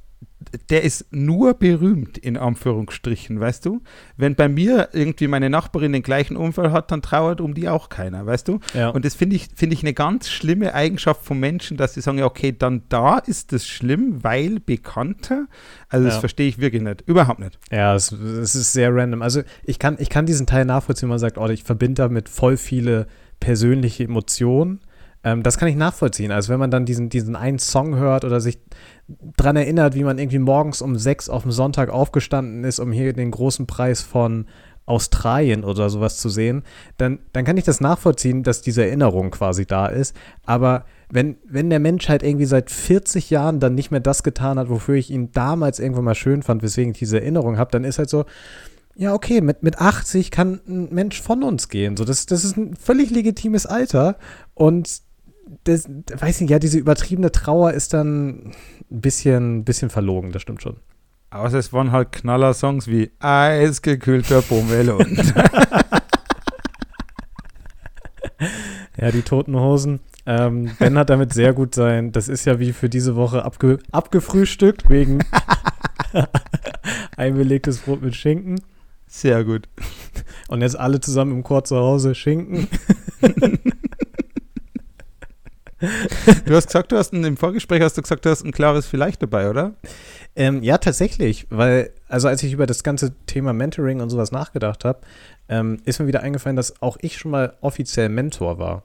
der 0.70 0.82
ist 0.84 1.06
nur 1.10 1.54
berühmt, 1.54 2.18
in 2.18 2.36
Anführungsstrichen, 2.36 3.40
weißt 3.40 3.64
du? 3.66 3.82
Wenn 4.16 4.34
bei 4.34 4.48
mir 4.48 4.90
irgendwie 4.92 5.26
meine 5.26 5.50
Nachbarin 5.50 5.92
den 5.92 6.02
gleichen 6.02 6.36
Unfall 6.36 6.70
hat, 6.70 6.90
dann 6.90 7.02
trauert 7.02 7.40
um 7.40 7.54
die 7.54 7.68
auch 7.68 7.88
keiner, 7.88 8.24
weißt 8.26 8.48
du? 8.48 8.60
Ja. 8.74 8.90
Und 8.90 9.04
das 9.04 9.14
finde 9.14 9.36
ich, 9.36 9.48
finde 9.56 9.74
ich 9.74 9.82
eine 9.82 9.94
ganz 9.94 10.28
schlimme 10.28 10.74
Eigenschaft 10.74 11.24
von 11.24 11.40
Menschen, 11.40 11.76
dass 11.76 11.94
sie 11.94 12.00
sagen, 12.02 12.18
ja, 12.18 12.26
okay, 12.26 12.54
dann 12.56 12.82
da 12.88 13.18
ist 13.18 13.52
das 13.52 13.66
schlimm, 13.66 14.22
weil 14.22 14.60
bekannter. 14.60 15.46
Also 15.88 16.04
das 16.06 16.14
Ja. 16.14 16.20
verstehe 16.20 16.48
ich 16.48 16.58
wirklich 16.58 16.82
nicht. 16.82 17.02
Überhaupt 17.02 17.40
nicht. 17.40 17.58
Ja, 17.72 17.94
es, 17.94 18.12
es 18.12 18.54
ist 18.54 18.72
sehr 18.72 18.94
random. 18.94 19.22
Also 19.22 19.42
ich 19.64 19.78
kann, 19.78 19.96
ich 19.98 20.10
kann 20.10 20.26
diesen 20.26 20.46
Teil 20.46 20.64
nachvollziehen, 20.66 21.04
wenn 21.08 21.14
man 21.14 21.18
sagt, 21.18 21.38
oh, 21.38 21.48
ich 21.48 21.64
verbinde 21.64 22.02
damit 22.02 22.28
voll 22.28 22.56
viele 22.56 23.06
persönliche 23.40 24.04
Emotionen. 24.04 24.80
ähm, 25.24 25.42
das 25.42 25.58
kann 25.58 25.68
ich 25.68 25.76
nachvollziehen. 25.76 26.30
Also 26.30 26.52
wenn 26.52 26.60
man 26.60 26.70
dann 26.70 26.84
diesen, 26.86 27.08
diesen 27.08 27.34
einen 27.36 27.58
Song 27.58 27.96
hört 27.96 28.24
oder 28.24 28.40
sich 28.40 28.58
dran 29.36 29.56
erinnert, 29.56 29.94
wie 29.94 30.04
man 30.04 30.18
irgendwie 30.18 30.38
morgens 30.38 30.82
um 30.82 30.96
sechs 30.96 31.28
auf 31.28 31.42
dem 31.42 31.52
Sonntag 31.52 31.90
aufgestanden 31.90 32.64
ist, 32.64 32.78
um 32.78 32.92
hier 32.92 33.12
den 33.12 33.30
großen 33.30 33.66
Preis 33.66 34.02
von 34.02 34.46
Australien 34.86 35.64
oder 35.64 35.88
sowas 35.88 36.18
zu 36.18 36.28
sehen, 36.28 36.62
dann, 36.98 37.18
dann 37.32 37.44
kann 37.44 37.56
ich 37.56 37.64
das 37.64 37.80
nachvollziehen, 37.80 38.42
dass 38.42 38.60
diese 38.60 38.84
Erinnerung 38.84 39.30
quasi 39.30 39.64
da 39.64 39.86
ist. 39.86 40.14
Aber 40.44 40.84
wenn, 41.10 41.36
wenn 41.46 41.70
der 41.70 41.80
Mensch 41.80 42.08
halt 42.08 42.22
irgendwie 42.22 42.44
seit 42.44 42.70
40 42.70 43.30
Jahren 43.30 43.60
dann 43.60 43.74
nicht 43.74 43.90
mehr 43.90 44.00
das 44.00 44.22
getan 44.22 44.58
hat, 44.58 44.68
wofür 44.68 44.96
ich 44.96 45.10
ihn 45.10 45.32
damals 45.32 45.78
irgendwann 45.78 46.04
mal 46.04 46.14
schön 46.14 46.42
fand, 46.42 46.62
weswegen 46.62 46.92
ich 46.92 46.98
diese 46.98 47.20
Erinnerung 47.20 47.56
habe, 47.56 47.70
dann 47.70 47.84
ist 47.84 47.98
halt 47.98 48.10
so, 48.10 48.26
ja, 48.96 49.14
okay, 49.14 49.40
mit, 49.40 49.62
mit 49.62 49.78
80 49.80 50.30
kann 50.30 50.60
ein 50.68 50.94
Mensch 50.94 51.20
von 51.20 51.42
uns 51.42 51.68
gehen. 51.68 51.96
So, 51.96 52.04
das, 52.04 52.26
das 52.26 52.44
ist 52.44 52.56
ein 52.56 52.76
völlig 52.76 53.10
legitimes 53.10 53.66
Alter. 53.66 54.16
Und 54.54 55.00
das, 55.64 55.88
weiß 55.88 56.40
nicht, 56.40 56.50
ja, 56.50 56.58
diese 56.58 56.78
übertriebene 56.78 57.32
Trauer 57.32 57.72
ist 57.72 57.92
dann 57.94 58.52
ein 58.90 59.00
bisschen, 59.00 59.64
bisschen 59.64 59.90
verlogen, 59.90 60.32
das 60.32 60.42
stimmt 60.42 60.62
schon. 60.62 60.76
Außer 61.30 61.58
es 61.58 61.72
waren 61.72 61.90
halt 61.90 62.12
Knaller-Songs 62.12 62.86
wie 62.86 63.10
Eisgekühlter 63.18 64.40
Pommelon. 64.42 65.18
ja, 68.96 69.10
die 69.10 69.22
toten 69.22 69.56
Hosen. 69.56 69.98
Ähm, 70.26 70.70
ben 70.78 70.96
hat 70.96 71.10
damit 71.10 71.32
sehr 71.32 71.52
gut 71.52 71.74
sein. 71.74 72.12
Das 72.12 72.28
ist 72.28 72.44
ja 72.44 72.60
wie 72.60 72.72
für 72.72 72.88
diese 72.88 73.16
Woche 73.16 73.44
abge 73.44 73.80
abgefrühstückt 73.90 74.88
wegen 74.88 75.24
einbelegtes 77.16 77.78
Brot 77.78 78.00
mit 78.02 78.14
Schinken. 78.14 78.60
Sehr 79.06 79.44
gut. 79.44 79.68
Und 80.48 80.62
jetzt 80.62 80.78
alle 80.78 81.00
zusammen 81.00 81.32
im 81.32 81.42
Chor 81.42 81.64
zu 81.64 81.76
Hause 81.76 82.14
Schinken. 82.14 82.68
Du 86.46 86.54
hast 86.54 86.66
gesagt, 86.66 86.92
du 86.92 86.96
hast 86.96 87.12
ein, 87.12 87.24
im 87.24 87.36
Vorgespräch 87.36 87.82
hast 87.82 87.96
du 87.96 88.02
gesagt, 88.02 88.24
du 88.24 88.30
hast 88.30 88.44
ein 88.44 88.52
klares 88.52 88.86
Vielleicht 88.86 89.22
dabei, 89.22 89.50
oder? 89.50 89.74
Ähm, 90.36 90.62
ja, 90.62 90.78
tatsächlich, 90.78 91.46
weil, 91.50 91.90
also 92.08 92.28
als 92.28 92.42
ich 92.42 92.52
über 92.52 92.66
das 92.66 92.82
ganze 92.82 93.12
Thema 93.26 93.52
Mentoring 93.52 94.00
und 94.00 94.10
sowas 94.10 94.32
nachgedacht 94.32 94.84
habe, 94.84 95.00
ähm, 95.48 95.78
ist 95.84 96.00
mir 96.00 96.06
wieder 96.06 96.22
eingefallen, 96.22 96.56
dass 96.56 96.82
auch 96.82 96.96
ich 97.00 97.18
schon 97.18 97.30
mal 97.30 97.54
offiziell 97.60 98.08
Mentor 98.08 98.58
war. 98.58 98.82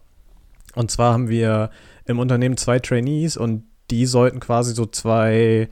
Und 0.75 0.91
zwar 0.91 1.13
haben 1.13 1.29
wir 1.29 1.71
im 2.05 2.19
Unternehmen 2.19 2.57
zwei 2.57 2.79
Trainees 2.79 3.37
und 3.37 3.63
die 3.89 4.05
sollten 4.05 4.39
quasi 4.39 4.73
so 4.73 4.85
zwei 4.85 5.69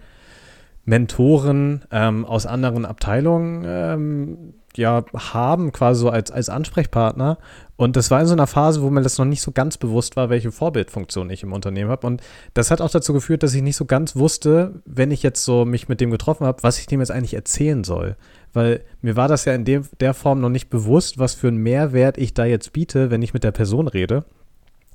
Mentoren 0.86 1.84
ähm, 1.92 2.26
aus 2.26 2.46
anderen 2.46 2.86
Abteilungen 2.86 3.64
ähm, 3.66 4.54
ja, 4.78 5.04
haben, 5.14 5.72
quasi 5.72 6.02
so 6.02 6.10
als, 6.10 6.32
als 6.32 6.50
Ansprechpartner. 6.50 7.38
Und 7.76 7.96
das 7.96 8.10
war 8.10 8.22
in 8.22 8.28
so 8.28 8.34
einer 8.34 8.48
Phase, 8.48 8.82
wo 8.82 8.90
mir 8.90 9.02
das 9.02 9.18
noch 9.18 9.26
nicht 9.26 9.42
so 9.42 9.52
ganz 9.52 9.78
bewusst 9.78 10.16
war, 10.16 10.30
welche 10.30 10.52
Vorbildfunktion 10.52 11.30
ich 11.30 11.44
im 11.44 11.54
Unternehmen 11.54 11.92
habe. 11.92 12.08
Und 12.08 12.22
das 12.54 12.72
hat 12.72 12.82
auch 12.82 12.90
dazu 12.90 13.14
geführt, 13.14 13.44
dass 13.44 13.54
ich 13.54 13.62
nicht 13.62 13.76
so 13.76 13.86
ganz 13.86 14.16
wusste, 14.16 14.82
wenn 14.86 15.12
ich 15.12 15.24
jetzt 15.24 15.44
so 15.44 15.66
mich 15.66 15.90
mit 15.90 16.02
dem 16.02 16.12
getroffen 16.12 16.48
habe, 16.48 16.64
was 16.64 16.80
ich 16.80 16.88
dem 16.88 17.00
jetzt 17.00 17.12
eigentlich 17.12 17.34
erzählen 17.34 17.84
soll. 17.84 18.16
Weil 18.54 18.84
mir 19.02 19.16
war 19.16 19.28
das 19.28 19.46
ja 19.46 19.54
in 19.54 19.66
dem, 19.66 19.84
der 20.00 20.14
Form 20.14 20.42
noch 20.42 20.50
nicht 20.50 20.70
bewusst, 20.70 21.20
was 21.20 21.34
für 21.34 21.50
einen 21.50 21.58
Mehrwert 21.58 22.18
ich 22.18 22.34
da 22.34 22.46
jetzt 22.46 22.74
biete, 22.74 23.12
wenn 23.12 23.22
ich 23.22 23.34
mit 23.34 23.44
der 23.44 23.52
Person 23.52 23.88
rede. 23.88 24.26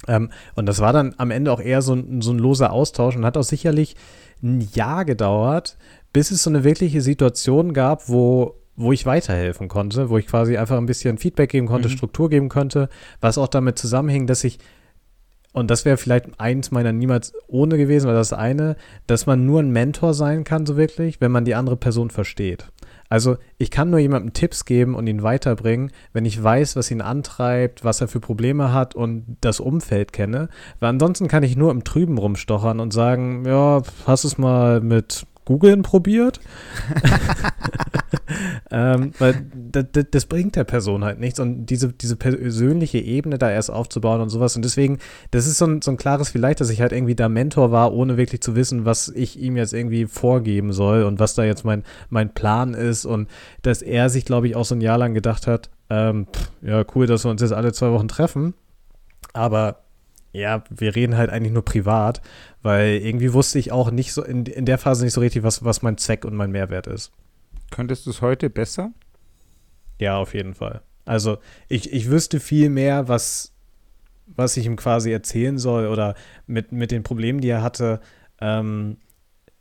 Ähm, 0.09 0.30
und 0.55 0.66
das 0.66 0.80
war 0.80 0.93
dann 0.93 1.14
am 1.18 1.30
Ende 1.30 1.53
auch 1.53 1.61
eher 1.61 1.83
so 1.83 1.95
ein, 1.95 2.22
so 2.22 2.33
ein 2.33 2.39
loser 2.39 2.72
Austausch 2.72 3.16
und 3.16 3.24
hat 3.24 3.37
auch 3.37 3.45
sicherlich 3.45 3.97
ein 4.43 4.68
Jahr 4.74 5.05
gedauert, 5.05 5.76
bis 6.12 6.30
es 6.30 6.43
so 6.43 6.51
eine 6.51 6.64
wirkliche 6.64 7.01
Situation 7.01 7.72
gab, 7.72 8.09
wo, 8.09 8.57
wo 8.77 8.93
ich 8.93 9.07
weiterhelfen 9.07 9.68
konnte, 9.68 10.11
wo 10.11 10.18
ich 10.18 10.27
quasi 10.27 10.57
einfach 10.57 10.79
ein 10.79 10.87
bisschen 10.87 11.18
Feedback 11.18 11.51
geben 11.51 11.66
konnte, 11.66 11.89
mhm. 11.89 11.93
Struktur 11.93 12.31
geben 12.31 12.49
konnte, 12.49 12.89
was 13.20 13.39
auch 13.39 13.49
damit 13.49 13.79
zusammenhing, 13.79 14.27
dass 14.27 14.45
ich 14.45 14.59
und 15.53 15.70
das 15.70 15.85
wäre 15.85 15.99
vielleicht 15.99 16.41
eins 16.41 16.70
meiner 16.70 16.93
niemals 16.93 17.35
ohne 17.47 17.77
gewesen, 17.77 18.07
weil 18.07 18.14
das 18.14 18.33
eine, 18.33 18.77
dass 19.07 19.27
man 19.27 19.45
nur 19.45 19.61
ein 19.61 19.70
Mentor 19.70 20.14
sein 20.14 20.45
kann, 20.45 20.64
so 20.64 20.79
wirklich, 20.79 21.20
wenn 21.20 21.31
man 21.31 21.45
die 21.45 21.55
andere 21.55 21.77
Person 21.77 22.09
versteht. 22.09 22.68
Also 23.11 23.37
ich 23.59 23.70
kann 23.70 23.91
nur 23.91 23.99
jemandem 23.99 24.33
Tipps 24.33 24.64
geben 24.64 24.95
und 24.95 25.07
ihn 25.07 25.23
weiterbringen, 25.23 25.93
wenn 26.14 26.25
ich 26.25 26.43
weiß, 26.43 26.77
was 26.77 26.91
ihn 26.91 27.03
antreibt, 27.03 27.85
was 27.85 28.01
er 28.01 28.09
für 28.09 28.20
Probleme 28.20 28.73
hat 28.73 28.95
und 28.95 29.37
das 29.43 29.61
Umfeld 29.61 30.14
kenne. 30.14 30.49
Weil 30.81 30.89
ansonsten 30.89 31.29
kann 31.29 31.43
ich 31.43 31.55
nur 31.55 31.70
im 31.70 31.85
Trüben 31.85 32.16
rumstochern 32.16 32.81
und 32.81 32.95
sagen, 32.95 33.45
ja, 33.45 33.83
hast 34.07 34.25
es 34.25 34.39
mal 34.39 34.81
mit 34.81 35.27
Googeln 35.45 35.82
probiert. 35.82 36.40
ähm, 38.70 39.12
weil 39.18 39.47
das, 40.11 40.26
bringt 40.26 40.57
der 40.57 40.64
Person 40.64 41.05
halt 41.05 41.18
nichts 41.18 41.40
und 41.40 41.66
diese, 41.66 41.93
diese 41.93 42.16
persönliche 42.16 42.99
Ebene 42.99 43.38
da 43.38 43.51
erst 43.51 43.70
aufzubauen 43.70 44.20
und 44.20 44.30
sowas. 44.30 44.57
Und 44.57 44.64
deswegen, 44.64 44.99
das 45.30 45.47
ist 45.47 45.59
so 45.59 45.66
ein, 45.66 45.82
so 45.82 45.90
ein 45.90 45.97
klares 45.97 46.30
Vielleicht, 46.30 46.61
dass 46.61 46.70
ich 46.70 46.80
halt 46.80 46.93
irgendwie 46.93 47.14
da 47.14 47.28
Mentor 47.28 47.72
war, 47.72 47.93
ohne 47.93 48.16
wirklich 48.16 48.40
zu 48.40 48.55
wissen, 48.55 48.84
was 48.84 49.09
ich 49.09 49.38
ihm 49.38 49.57
jetzt 49.57 49.74
irgendwie 49.74 50.07
vorgeben 50.07 50.72
soll 50.72 51.03
und 51.03 51.18
was 51.18 51.34
da 51.34 51.45
jetzt 51.45 51.64
mein, 51.64 51.82
mein 52.09 52.32
Plan 52.34 52.74
ist. 52.74 53.05
Und 53.05 53.28
dass 53.62 53.82
er 53.82 54.11
sich, 54.11 54.24
glaube 54.24 54.47
ich, 54.47 54.57
auch 54.57 54.64
so 54.64 54.74
ein 54.74 54.80
Jahr 54.80 54.99
lang 54.99 55.14
gedacht 55.14 55.47
hat, 55.47 55.70
ähm, 55.90 56.26
pff, 56.32 56.51
ja, 56.62 56.84
cool, 56.95 57.07
dass 57.07 57.24
wir 57.24 57.30
uns 57.30 57.43
jetzt 57.43 57.53
alle 57.53 57.72
zwei 57.72 57.90
Wochen 57.90 58.09
treffen. 58.09 58.55
Aber 59.32 59.82
ja, 60.33 60.64
wir 60.70 60.95
reden 60.97 61.16
halt 61.16 61.30
eigentlich 61.30 61.53
nur 61.53 61.64
privat, 61.64 62.22
weil 62.62 62.97
irgendwie 62.97 63.33
wusste 63.33 63.59
ich 63.59 63.70
auch 63.70 63.91
nicht 63.91 64.12
so 64.12 64.24
in, 64.24 64.47
in 64.47 64.64
der 64.64 64.78
Phase 64.78 65.05
nicht 65.05 65.12
so 65.12 65.20
richtig, 65.20 65.43
was, 65.43 65.64
was 65.64 65.83
mein 65.83 65.99
Zweck 65.99 66.24
und 66.24 66.35
mein 66.35 66.51
Mehrwert 66.51 66.87
ist. 66.87 67.12
Könntest 67.70 68.07
du 68.07 68.11
es 68.11 68.22
heute 68.22 68.49
besser? 68.49 68.93
Ja, 70.01 70.16
auf 70.16 70.35
jeden 70.35 70.55
Fall. 70.55 70.83
Also 71.05 71.39
ich, 71.68 71.93
ich 71.93 72.09
wüsste 72.09 72.41
viel 72.41 72.70
mehr, 72.70 73.09
was, 73.09 73.53
was 74.26 74.57
ich 74.57 74.66
ihm 74.66 74.76
quasi 74.76 75.12
erzählen 75.12 75.59
soll 75.59 75.87
oder 75.87 76.14
mit, 76.47 76.72
mit 76.72 76.91
den 76.91 77.03
Problemen, 77.03 77.41
die 77.41 77.49
er 77.49 77.62
hatte, 77.62 78.01
ähm, 78.41 78.97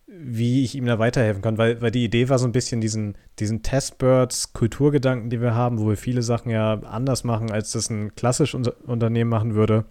wie 0.07 0.63
ich 0.63 0.75
ihm 0.75 0.85
da 0.85 0.99
weiterhelfen 0.99 1.41
kann, 1.41 1.57
weil, 1.57 1.81
weil 1.81 1.91
die 1.91 2.03
Idee 2.03 2.29
war 2.29 2.37
so 2.37 2.45
ein 2.45 2.51
bisschen 2.51 2.81
diesen, 2.81 3.17
diesen 3.39 3.61
Testbirds-Kulturgedanken, 3.61 5.29
die 5.29 5.41
wir 5.41 5.55
haben, 5.55 5.79
wo 5.79 5.89
wir 5.89 5.97
viele 5.97 6.21
Sachen 6.21 6.49
ja 6.49 6.73
anders 6.83 7.23
machen, 7.23 7.51
als 7.51 7.71
das 7.71 7.89
ein 7.89 8.15
klassisches 8.15 8.67
Unternehmen 8.85 9.29
machen 9.29 9.55
würde 9.55 9.85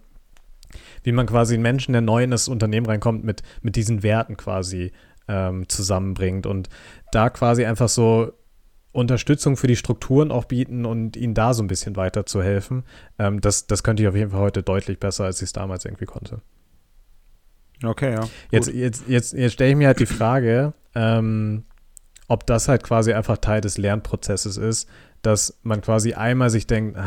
wie 1.02 1.12
man 1.12 1.26
quasi 1.26 1.54
einen 1.54 1.62
Menschen, 1.62 1.92
der 1.92 2.02
neu 2.02 2.22
in 2.22 2.30
das 2.30 2.48
Unternehmen 2.48 2.86
reinkommt, 2.86 3.24
mit, 3.24 3.42
mit 3.62 3.76
diesen 3.76 4.02
Werten 4.02 4.36
quasi 4.36 4.92
ähm, 5.28 5.68
zusammenbringt 5.68 6.46
und 6.46 6.68
da 7.12 7.30
quasi 7.30 7.64
einfach 7.64 7.88
so 7.88 8.32
Unterstützung 8.92 9.56
für 9.56 9.68
die 9.68 9.76
Strukturen 9.76 10.32
auch 10.32 10.44
bieten 10.44 10.84
und 10.84 11.16
ihnen 11.16 11.34
da 11.34 11.54
so 11.54 11.62
ein 11.62 11.68
bisschen 11.68 11.96
weiterzuhelfen. 11.96 12.84
Ähm, 13.18 13.40
das, 13.40 13.66
das 13.66 13.82
könnte 13.82 14.02
ich 14.02 14.08
auf 14.08 14.16
jeden 14.16 14.30
Fall 14.32 14.40
heute 14.40 14.62
deutlich 14.62 14.98
besser, 14.98 15.24
als 15.24 15.38
ich 15.38 15.44
es 15.46 15.52
damals 15.52 15.84
irgendwie 15.84 16.06
konnte. 16.06 16.42
Okay, 17.84 18.12
ja. 18.12 18.28
Jetzt, 18.50 18.72
jetzt, 18.72 19.08
jetzt, 19.08 19.32
jetzt 19.32 19.52
stelle 19.52 19.70
ich 19.70 19.76
mir 19.76 19.86
halt 19.86 20.00
die 20.00 20.06
Frage, 20.06 20.74
ähm, 20.94 21.64
ob 22.30 22.46
das 22.46 22.68
halt 22.68 22.84
quasi 22.84 23.12
einfach 23.12 23.38
Teil 23.38 23.60
des 23.60 23.76
Lernprozesses 23.76 24.56
ist, 24.56 24.88
dass 25.20 25.58
man 25.64 25.80
quasi 25.80 26.14
einmal 26.14 26.48
sich 26.48 26.68
denkt, 26.68 26.96
äh, 26.96 27.00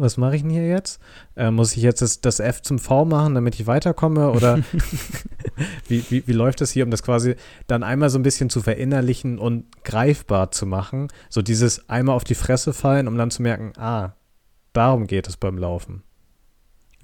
was 0.00 0.16
mache 0.16 0.36
ich 0.36 0.42
denn 0.42 0.50
hier 0.50 0.66
jetzt? 0.66 1.00
Äh, 1.34 1.50
muss 1.50 1.76
ich 1.76 1.82
jetzt 1.82 2.02
das, 2.02 2.20
das, 2.20 2.38
F 2.38 2.62
zum 2.62 2.78
V 2.78 3.04
machen, 3.04 3.34
damit 3.34 3.56
ich 3.56 3.66
weiterkomme? 3.66 4.30
Oder 4.30 4.60
wie, 5.88 6.04
wie, 6.08 6.26
wie 6.26 6.32
läuft 6.32 6.60
das 6.60 6.70
hier, 6.70 6.84
um 6.84 6.92
das 6.92 7.02
quasi 7.02 7.34
dann 7.66 7.82
einmal 7.82 8.08
so 8.08 8.18
ein 8.18 8.22
bisschen 8.22 8.48
zu 8.48 8.62
verinnerlichen 8.62 9.40
und 9.40 9.64
greifbar 9.82 10.52
zu 10.52 10.66
machen? 10.66 11.08
So 11.28 11.42
dieses 11.42 11.88
einmal 11.88 12.14
auf 12.14 12.24
die 12.24 12.36
Fresse 12.36 12.72
fallen, 12.72 13.08
um 13.08 13.18
dann 13.18 13.32
zu 13.32 13.42
merken, 13.42 13.72
ah, 13.76 14.12
darum 14.72 15.08
geht 15.08 15.26
es 15.26 15.36
beim 15.36 15.58
Laufen. 15.58 16.04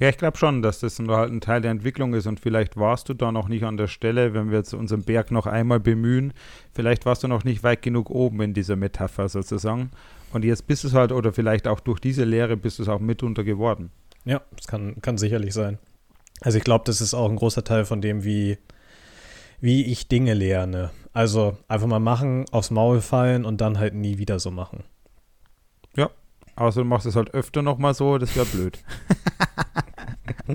Ja, 0.02 0.08
ich 0.08 0.18
glaube 0.18 0.36
schon, 0.36 0.62
dass 0.62 0.80
das 0.80 0.98
halt 0.98 1.30
ein 1.30 1.40
Teil 1.40 1.60
der 1.60 1.70
Entwicklung 1.70 2.12
ist 2.14 2.26
und 2.26 2.40
vielleicht 2.40 2.76
warst 2.76 3.08
du 3.08 3.14
da 3.14 3.30
noch 3.30 3.46
nicht 3.46 3.62
an 3.62 3.76
der 3.76 3.86
Stelle, 3.86 4.34
wenn 4.34 4.50
wir 4.50 4.58
jetzt 4.58 4.74
unseren 4.74 5.04
Berg 5.04 5.30
noch 5.30 5.46
einmal 5.46 5.78
bemühen, 5.78 6.32
vielleicht 6.72 7.06
warst 7.06 7.22
du 7.22 7.28
noch 7.28 7.44
nicht 7.44 7.62
weit 7.62 7.82
genug 7.82 8.10
oben 8.10 8.40
in 8.40 8.52
dieser 8.52 8.74
Metapher 8.74 9.28
sozusagen 9.28 9.92
und 10.32 10.44
jetzt 10.44 10.66
bist 10.66 10.82
du 10.82 10.88
es 10.88 10.94
halt 10.94 11.12
oder 11.12 11.32
vielleicht 11.32 11.68
auch 11.68 11.78
durch 11.78 12.00
diese 12.00 12.24
Lehre 12.24 12.56
bist 12.56 12.80
du 12.80 12.82
es 12.82 12.88
auch 12.88 12.98
mitunter 12.98 13.44
geworden. 13.44 13.92
Ja, 14.24 14.40
das 14.56 14.66
kann, 14.66 15.00
kann 15.02 15.18
sicherlich 15.18 15.54
sein. 15.54 15.78
Also 16.40 16.58
ich 16.58 16.64
glaube, 16.64 16.82
das 16.84 17.00
ist 17.00 17.14
auch 17.14 17.30
ein 17.30 17.36
großer 17.36 17.62
Teil 17.62 17.84
von 17.84 18.00
dem, 18.00 18.24
wie, 18.24 18.58
wie 19.60 19.84
ich 19.84 20.08
Dinge 20.08 20.34
lerne. 20.34 20.90
Also 21.12 21.56
einfach 21.68 21.86
mal 21.86 22.00
machen, 22.00 22.46
aufs 22.50 22.72
Maul 22.72 23.02
fallen 23.02 23.44
und 23.44 23.60
dann 23.60 23.78
halt 23.78 23.94
nie 23.94 24.18
wieder 24.18 24.40
so 24.40 24.50
machen. 24.50 24.82
Ja, 25.94 26.10
außer 26.56 26.80
du 26.80 26.86
machst 26.86 27.06
es 27.06 27.14
halt 27.14 27.32
öfter 27.34 27.62
nochmal 27.62 27.94
so, 27.94 28.18
das 28.18 28.34
wäre 28.34 28.46
blöd. 28.46 28.80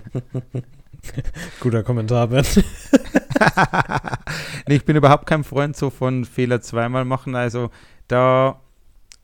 Guter 1.60 1.84
Kommentar, 1.84 2.28
Ben. 2.28 2.46
nee, 4.68 4.76
ich 4.76 4.86
bin 4.86 4.96
überhaupt 4.96 5.26
kein 5.26 5.44
Freund 5.44 5.76
so 5.76 5.90
von 5.90 6.26
Fehler 6.26 6.62
zweimal 6.62 7.06
machen. 7.06 7.36
Also 7.36 7.70
da, 8.08 8.62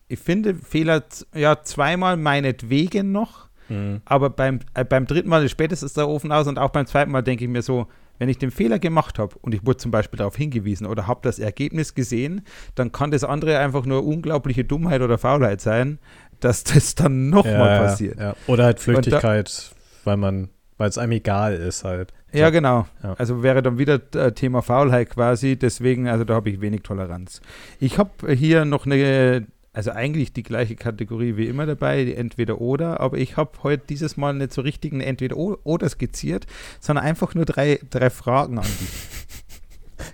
ich 0.07 0.19
finde 0.19 0.55
Fehler 0.55 1.03
ja 1.34 1.61
zweimal 1.63 2.17
meinetwegen 2.17 3.11
noch, 3.11 3.49
mhm. 3.69 4.01
aber 4.05 4.30
beim, 4.30 4.59
äh, 4.74 4.86
beim 4.86 5.07
dritten 5.07 5.30
Mal 5.30 5.43
ist 5.43 5.51
spätestens 5.51 5.93
der 5.93 6.07
Ofen 6.07 6.32
aus 6.32 6.47
und 6.47 6.59
auch 6.59 6.69
beim 6.69 6.86
zweiten 6.86 7.11
Mal 7.11 7.21
denke 7.21 7.43
ich 7.43 7.49
mir 7.49 7.61
so, 7.61 7.88
wenn 8.19 8.30
ich 8.30 8.38
den 8.38 8.51
Fehler 8.51 8.80
gemacht 8.80 9.19
habe 9.19 9.36
und 9.41 9.55
ich 9.55 9.65
wurde 9.65 9.78
zum 9.78 9.91
Beispiel 9.91 10.17
darauf 10.17 10.36
hingewiesen 10.36 10.86
oder 10.86 11.07
habe 11.07 11.21
das 11.24 11.39
Ergebnis 11.39 11.95
gesehen, 11.95 12.41
dann 12.76 12.91
kann 12.91 13.11
das 13.11 13.24
andere 13.24 13.57
einfach 13.57 13.86
nur 13.86 14.05
unglaubliche 14.05 14.63
Dummheit 14.63 15.01
oder 15.01 15.17
Faulheit 15.17 15.61
sein, 15.61 15.99
dass 16.39 16.63
das 16.63 16.95
dann 16.95 17.30
nochmal 17.30 17.53
ja, 17.53 17.80
passiert. 17.80 18.19
Ja. 18.19 18.36
Oder 18.47 18.65
halt 18.65 18.80
Flüchtigkeit, 18.80 19.71
da, 19.71 19.76
weil 20.03 20.17
man 20.17 20.49
weil 20.78 20.89
es 20.89 20.97
einem 20.97 21.11
egal 21.13 21.53
ist 21.55 21.84
halt. 21.84 22.13
Ich 22.32 22.39
Ja, 22.39 22.47
hab- 22.47 22.53
genau. 22.53 22.88
Ja. 23.03 23.13
Also 23.13 23.43
wäre 23.43 23.61
dann 23.61 23.78
wieder 23.78 23.99
äh, 24.15 24.32
Thema 24.32 24.61
Faulheit 24.61 25.09
quasi. 25.11 25.55
Deswegen, 25.57 26.07
also 26.07 26.24
da 26.24 26.36
habe 26.36 26.49
ich 26.49 26.61
wenig 26.61 26.82
Toleranz. 26.84 27.41
Ich 27.80 27.97
habe 27.97 28.34
hier 28.34 28.65
noch 28.65 28.86
eine, 28.86 29.45
also 29.71 29.91
eigentlich 29.91 30.34
die 30.34 30.43
gleiche 30.43 30.76
Kategorie 30.76 31.38
wie 31.38 31.47
immer 31.47 31.65
dabei, 31.65 32.03
die 32.05 32.15
Entweder-Oder. 32.15 32.99
Aber 32.99 33.17
ich 33.17 33.38
habe 33.38 33.51
heute 33.63 33.84
dieses 33.88 34.17
Mal 34.17 34.34
nicht 34.34 34.53
so 34.53 34.61
richtig 34.61 34.93
ein 34.93 35.01
Entweder-Oder 35.01 35.89
skizziert, 35.89 36.47
sondern 36.80 37.05
einfach 37.05 37.36
nur 37.36 37.45
drei, 37.45 37.80
drei 37.89 38.09
Fragen 38.09 38.57
an 38.57 38.65
dich. 38.65 38.89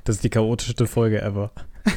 Das 0.04 0.18
ist 0.18 0.24
die 0.24 0.30
chaotischste 0.30 0.86
Folge 0.86 1.22
ever. 1.22 1.52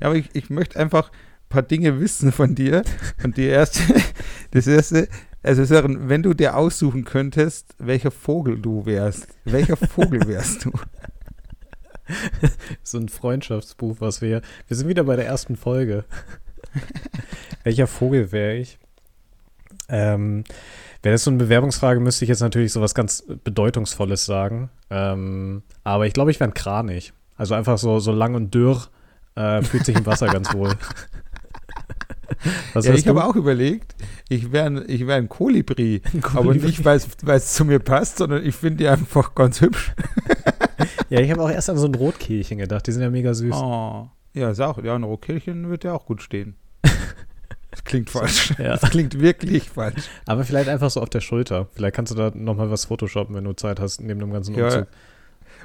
Ja, 0.00 0.06
aber 0.06 0.16
ich, 0.16 0.30
ich 0.32 0.48
möchte 0.48 0.78
einfach 0.78 1.10
ein 1.10 1.48
paar 1.50 1.62
Dinge 1.62 2.00
wissen 2.00 2.32
von 2.32 2.54
dir. 2.54 2.82
Und 3.22 3.36
die 3.36 3.44
erste, 3.46 3.82
das 4.52 4.66
erste, 4.66 5.08
also 5.42 5.64
Sören, 5.64 6.08
wenn 6.08 6.22
du 6.22 6.34
dir 6.34 6.56
aussuchen 6.56 7.04
könntest, 7.04 7.74
welcher 7.78 8.10
Vogel 8.10 8.60
du 8.60 8.86
wärst, 8.86 9.28
welcher 9.44 9.76
Vogel 9.76 10.26
wärst 10.26 10.64
du? 10.64 10.72
So 12.82 12.98
ein 12.98 13.08
Freundschaftsbuch, 13.08 13.96
was 14.00 14.20
wir. 14.20 14.42
Wir 14.66 14.76
sind 14.76 14.88
wieder 14.88 15.04
bei 15.04 15.16
der 15.16 15.26
ersten 15.26 15.56
Folge. 15.56 16.04
Welcher 17.62 17.86
Vogel 17.86 18.32
wäre 18.32 18.56
ich? 18.56 18.78
Ähm, 19.88 20.44
wäre 21.02 21.14
das 21.14 21.24
so 21.24 21.30
eine 21.30 21.38
Bewerbungsfrage, 21.38 22.00
müsste 22.00 22.24
ich 22.24 22.28
jetzt 22.28 22.40
natürlich 22.40 22.72
so 22.72 22.80
was 22.80 22.94
ganz 22.94 23.24
Bedeutungsvolles 23.44 24.24
sagen. 24.24 24.70
Ähm, 24.88 25.62
aber 25.84 26.06
ich 26.06 26.12
glaube, 26.12 26.30
ich 26.30 26.40
wäre 26.40 26.50
ein 26.50 26.54
Kranich. 26.54 27.12
Also 27.36 27.54
einfach 27.54 27.78
so, 27.78 27.98
so 28.00 28.12
lang 28.12 28.34
und 28.34 28.54
dürr, 28.54 28.88
äh, 29.34 29.62
fühlt 29.62 29.84
sich 29.84 29.96
im 29.96 30.06
Wasser 30.06 30.26
ganz 30.26 30.52
wohl. 30.54 30.74
Ja, 32.74 32.94
ich 32.94 33.06
habe 33.08 33.24
auch 33.24 33.36
überlegt, 33.36 33.94
ich 34.28 34.52
wäre 34.52 34.66
ein, 34.66 34.84
ich 34.88 35.06
wär 35.06 35.16
ein 35.16 35.28
Kolibri, 35.28 36.02
aber 36.32 36.42
Kolibri. 36.44 36.66
nicht, 36.66 36.84
weil 36.84 36.98
es 36.98 37.54
zu 37.54 37.64
mir 37.64 37.78
passt, 37.80 38.18
sondern 38.18 38.44
ich 38.44 38.54
finde 38.54 38.78
die 38.78 38.88
einfach 38.88 39.34
ganz 39.34 39.60
hübsch. 39.60 39.92
Ja, 41.08 41.20
ich 41.20 41.30
habe 41.30 41.42
auch 41.42 41.50
erst 41.50 41.68
an 41.70 41.76
so 41.76 41.86
ein 41.86 41.94
Rotkehlchen 41.94 42.58
gedacht. 42.58 42.86
Die 42.86 42.92
sind 42.92 43.02
ja 43.02 43.10
mega 43.10 43.34
süß. 43.34 43.54
Oh. 43.54 44.08
Ja, 44.32 44.50
ist 44.50 44.60
auch, 44.60 44.82
ja, 44.82 44.94
ein 44.94 45.02
Rotkehlchen 45.02 45.68
wird 45.70 45.84
ja 45.84 45.92
auch 45.92 46.06
gut 46.06 46.22
stehen. 46.22 46.56
Das 47.72 47.84
klingt 47.84 48.10
falsch. 48.10 48.52
Ja. 48.58 48.76
Das 48.76 48.90
klingt 48.90 49.20
wirklich 49.20 49.70
falsch. 49.70 50.02
Aber 50.26 50.42
vielleicht 50.42 50.68
einfach 50.68 50.90
so 50.90 51.00
auf 51.00 51.08
der 51.08 51.20
Schulter. 51.20 51.68
Vielleicht 51.72 51.94
kannst 51.94 52.10
du 52.10 52.16
da 52.16 52.32
nochmal 52.34 52.68
was 52.68 52.86
photoshoppen, 52.86 53.34
wenn 53.36 53.44
du 53.44 53.52
Zeit 53.52 53.78
hast, 53.78 54.00
neben 54.00 54.18
dem 54.18 54.32
ganzen 54.32 54.56
Ja, 54.56 54.64
Umzug. 54.64 54.86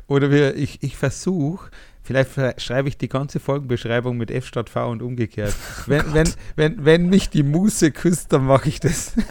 Oder 0.05 0.29
wir, 0.29 0.55
ich, 0.55 0.83
ich 0.83 0.97
versuche, 0.97 1.71
vielleicht 2.05 2.61
schreibe 2.61 2.87
ich 2.87 2.97
die 2.97 3.09
ganze 3.09 3.39
Folgenbeschreibung 3.39 4.15
mit 4.17 4.31
F 4.31 4.45
statt 4.45 4.69
V 4.69 4.89
und 4.89 5.01
umgekehrt. 5.01 5.53
Wenn, 5.87 6.13
wenn, 6.13 6.29
wenn, 6.55 6.85
wenn 6.85 7.09
mich 7.09 7.29
die 7.29 7.43
Muse 7.43 7.91
küsst, 7.91 8.31
dann 8.31 8.45
mache 8.45 8.69
ich 8.69 8.79
das. 8.79 9.13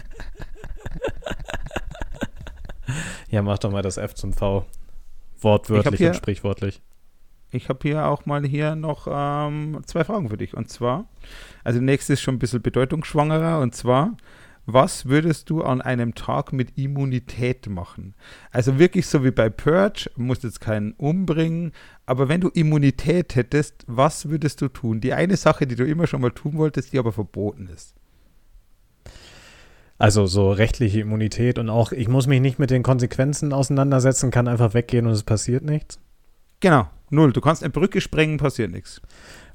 Ja, 3.34 3.42
mach 3.42 3.58
doch 3.58 3.72
mal 3.72 3.82
das 3.82 3.96
F 3.96 4.14
zum 4.14 4.32
V. 4.32 4.64
Wortwörtlich 5.40 5.98
hier- 5.98 6.10
und 6.10 6.14
sprichwörtlich. 6.14 6.80
Ich 7.50 7.68
habe 7.68 7.80
hier 7.82 8.06
auch 8.06 8.26
mal 8.26 8.44
hier 8.44 8.76
noch 8.76 9.08
ähm, 9.10 9.80
zwei 9.86 10.04
Fragen 10.04 10.30
für 10.30 10.36
dich. 10.36 10.54
Und 10.54 10.70
zwar, 10.70 11.08
also 11.64 11.80
nächstes 11.80 12.14
ist 12.14 12.22
schon 12.22 12.36
ein 12.36 12.38
bisschen 12.38 12.62
bedeutungsschwangerer. 12.62 13.58
Und 13.58 13.74
zwar, 13.74 14.16
was 14.66 15.06
würdest 15.06 15.50
du 15.50 15.62
an 15.62 15.80
einem 15.82 16.14
Tag 16.14 16.52
mit 16.52 16.78
Immunität 16.78 17.68
machen? 17.68 18.14
Also 18.50 18.78
wirklich 18.78 19.06
so 19.06 19.24
wie 19.24 19.30
bei 19.30 19.50
Purge, 19.50 20.10
musst 20.16 20.44
jetzt 20.44 20.60
keinen 20.60 20.92
umbringen, 20.92 21.72
aber 22.06 22.28
wenn 22.28 22.40
du 22.40 22.48
Immunität 22.48 23.36
hättest, 23.36 23.84
was 23.86 24.28
würdest 24.28 24.60
du 24.60 24.68
tun? 24.68 25.00
Die 25.00 25.12
eine 25.12 25.36
Sache, 25.36 25.66
die 25.66 25.76
du 25.76 25.84
immer 25.84 26.06
schon 26.06 26.20
mal 26.20 26.30
tun 26.30 26.56
wolltest, 26.56 26.92
die 26.92 26.98
aber 26.98 27.12
verboten 27.12 27.68
ist. 27.68 27.94
Also 29.98 30.26
so 30.26 30.50
rechtliche 30.50 31.00
Immunität 31.00 31.58
und 31.58 31.70
auch, 31.70 31.92
ich 31.92 32.08
muss 32.08 32.26
mich 32.26 32.40
nicht 32.40 32.58
mit 32.58 32.70
den 32.70 32.82
Konsequenzen 32.82 33.52
auseinandersetzen, 33.52 34.30
kann 34.30 34.48
einfach 34.48 34.74
weggehen 34.74 35.06
und 35.06 35.12
es 35.12 35.22
passiert 35.22 35.64
nichts. 35.64 36.00
Genau, 36.60 36.88
null. 37.10 37.32
Du 37.32 37.40
kannst 37.40 37.62
eine 37.62 37.70
Brücke 37.70 38.00
sprengen, 38.00 38.38
passiert 38.38 38.72
nichts. 38.72 39.00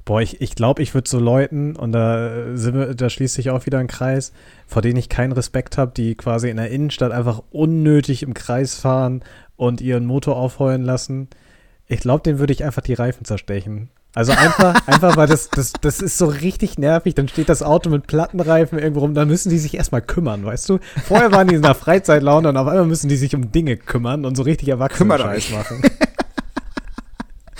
Boah, 0.04 0.20
ich 0.20 0.30
glaube, 0.30 0.44
ich, 0.44 0.54
glaub, 0.54 0.78
ich 0.78 0.94
würde 0.94 1.08
so 1.08 1.18
Leuten, 1.18 1.76
und 1.76 1.92
da, 1.92 2.56
sind 2.56 2.74
wir, 2.74 2.94
da 2.94 3.10
schließt 3.10 3.34
sich 3.34 3.50
auch 3.50 3.66
wieder 3.66 3.78
ein 3.78 3.86
Kreis, 3.86 4.32
vor 4.66 4.82
denen 4.82 4.96
ich 4.96 5.08
keinen 5.08 5.32
Respekt 5.32 5.78
habe, 5.78 5.92
die 5.94 6.14
quasi 6.14 6.48
in 6.48 6.56
der 6.56 6.70
Innenstadt 6.70 7.12
einfach 7.12 7.42
unnötig 7.50 8.22
im 8.22 8.34
Kreis 8.34 8.74
fahren 8.74 9.22
und 9.56 9.80
ihren 9.80 10.06
Motor 10.06 10.36
aufheulen 10.36 10.82
lassen. 10.82 11.28
Ich 11.86 12.00
glaube, 12.00 12.22
den 12.22 12.38
würde 12.38 12.52
ich 12.52 12.64
einfach 12.64 12.82
die 12.82 12.94
Reifen 12.94 13.24
zerstechen. 13.24 13.90
Also 14.14 14.32
einfach, 14.32 14.74
einfach, 14.86 15.16
weil 15.16 15.28
das, 15.28 15.50
das, 15.50 15.72
das 15.80 16.00
ist 16.00 16.18
so 16.18 16.26
richtig 16.26 16.78
nervig. 16.78 17.14
Dann 17.14 17.28
steht 17.28 17.48
das 17.48 17.62
Auto 17.62 17.90
mit 17.90 18.06
Plattenreifen 18.06 18.78
irgendwo 18.78 19.00
rum. 19.00 19.14
Da 19.14 19.24
müssen 19.24 19.50
die 19.50 19.58
sich 19.58 19.74
erstmal 19.74 20.02
kümmern, 20.02 20.44
weißt 20.44 20.68
du? 20.68 20.78
Vorher 21.04 21.30
waren 21.32 21.48
die 21.48 21.54
in 21.54 21.62
der 21.62 21.74
Freizeitlaune 21.74 22.48
und 22.48 22.56
auf 22.56 22.66
einmal 22.66 22.86
müssen 22.86 23.08
die 23.08 23.16
sich 23.16 23.34
um 23.34 23.52
Dinge 23.52 23.76
kümmern 23.76 24.24
und 24.24 24.36
so 24.36 24.42
richtig 24.42 24.68
erwachsenen 24.68 25.18
Scheiß 25.18 25.50
machen. 25.50 25.82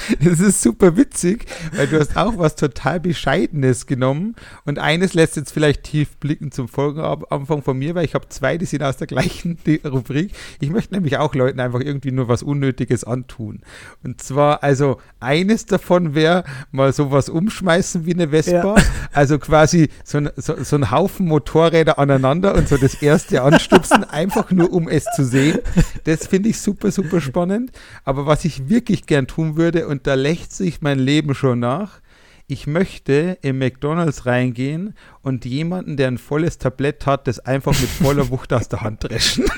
Das 0.21 0.41
ist 0.41 0.63
super 0.63 0.97
witzig, 0.97 1.47
weil 1.75 1.87
du 1.87 1.99
hast 1.99 2.17
auch 2.17 2.39
was 2.39 2.57
total 2.57 3.01
Bescheidenes 3.01 3.87
genommen 3.87 4.37
und 4.65 4.79
eines 4.79 5.15
lässt 5.15 5.37
jetzt 5.37 5.53
vielleicht 5.53 5.85
tief 5.85 6.17
blicken 6.19 6.53
zum 6.53 6.69
Folgenanfang 6.69 7.63
von 7.63 7.79
mir, 7.79 7.95
weil 7.95 8.05
ich 8.05 8.15
habe 8.15 8.29
zwei, 8.29 8.59
die 8.59 8.67
sind 8.67 8.83
aus 8.83 8.97
der 8.97 9.07
gleichen 9.07 9.59
Rubrik. 9.85 10.33
Ich 10.61 10.71
möchte 10.71 10.95
nämlich 10.95 11.19
auch 11.19 11.35
Leuten 11.35 11.61
einfach 11.61 11.81
irgendwie 11.81 12.13
nur 12.13 12.29
was 12.29 12.43
Unnötiges 12.43 13.05
antun. 13.05 13.61
Und 14.03 14.23
zwar, 14.23 14.63
also 14.63 14.99
eines 15.21 15.67
davon 15.67 16.15
wäre 16.15 16.45
mal 16.71 16.93
sowas 16.93 17.29
umschmeißen 17.29 18.07
wie 18.07 18.15
eine 18.15 18.29
Vespa, 18.29 18.77
also 19.13 19.39
quasi 19.39 19.89
so 20.05 20.19
ein, 20.19 20.31
so, 20.37 20.63
so 20.63 20.77
ein 20.77 20.91
Haufen 20.91 21.27
Motorräder 21.27 21.99
aneinander 21.99 22.55
und 22.55 22.69
so 22.69 22.77
das 22.77 22.95
erste 22.95 23.43
anstupsen, 23.43 24.05
einfach 24.05 24.51
nur 24.51 24.73
um 24.73 24.89
es 24.89 25.05
zu 25.17 25.25
sehen. 25.25 25.59
Das 26.05 26.27
finde 26.27 26.49
ich 26.51 26.61
super, 26.61 26.91
super 26.91 27.21
spannend. 27.21 27.73
Aber 28.05 28.27
was 28.27 28.45
ich 28.45 28.69
wirklich 28.69 29.07
gern 29.07 29.27
tun 29.27 29.57
würde, 29.57 29.87
und 29.91 30.07
da 30.07 30.15
lächt 30.15 30.53
sich 30.53 30.81
mein 30.81 30.99
Leben 30.99 31.35
schon 31.35 31.61
nach, 31.61 32.01
ich 32.47 32.67
möchte 32.67 33.39
im 33.43 33.59
McDonalds 33.59 34.27
reingehen 34.27 34.95
und 35.23 35.45
jemanden, 35.45 35.97
der 35.97 36.09
ein 36.09 36.19
volles 36.19 36.59
Tablett 36.59 37.07
hat, 37.07 37.29
das 37.29 37.39
einfach 37.39 37.79
mit 37.79 37.89
voller 37.89 38.29
Wucht 38.31 38.53
aus 38.53 38.69
der 38.69 38.81
Hand 38.81 39.05
dreschen. 39.05 39.45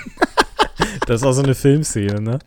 Das 1.07 1.21
ist 1.21 1.27
auch 1.27 1.33
so 1.33 1.43
eine 1.43 1.55
Filmszene, 1.55 2.21
ne? 2.21 2.39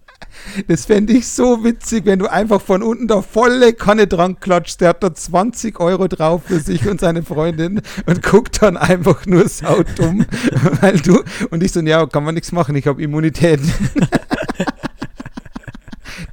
Das 0.68 0.86
fände 0.86 1.14
ich 1.14 1.28
so 1.28 1.64
witzig, 1.64 2.06
wenn 2.06 2.20
du 2.20 2.28
einfach 2.28 2.62
von 2.62 2.84
unten 2.84 3.08
da 3.08 3.22
volle 3.22 3.74
Kanne 3.74 4.08
dran 4.08 4.40
klatscht. 4.40 4.82
Der 4.82 4.90
hat 4.90 5.04
da 5.04 5.14
20 5.14 5.80
Euro 5.80 6.08
drauf 6.08 6.44
für 6.46 6.60
sich 6.60 6.88
und 6.88 7.00
seine 7.00 7.24
Freundin 7.24 7.82
und 8.06 8.24
guckt 8.24 8.62
dann 8.62 8.78
einfach 8.78 9.26
nur 9.26 9.48
saudumm, 9.48 10.26
weil 10.82 11.00
du 11.00 11.24
und 11.50 11.64
ich 11.64 11.72
so, 11.72 11.82
ja, 11.82 12.06
kann 12.06 12.24
man 12.24 12.36
nichts 12.36 12.52
machen, 12.52 12.76
ich 12.76 12.88
habe 12.88 13.02
Immunität. 13.02 13.62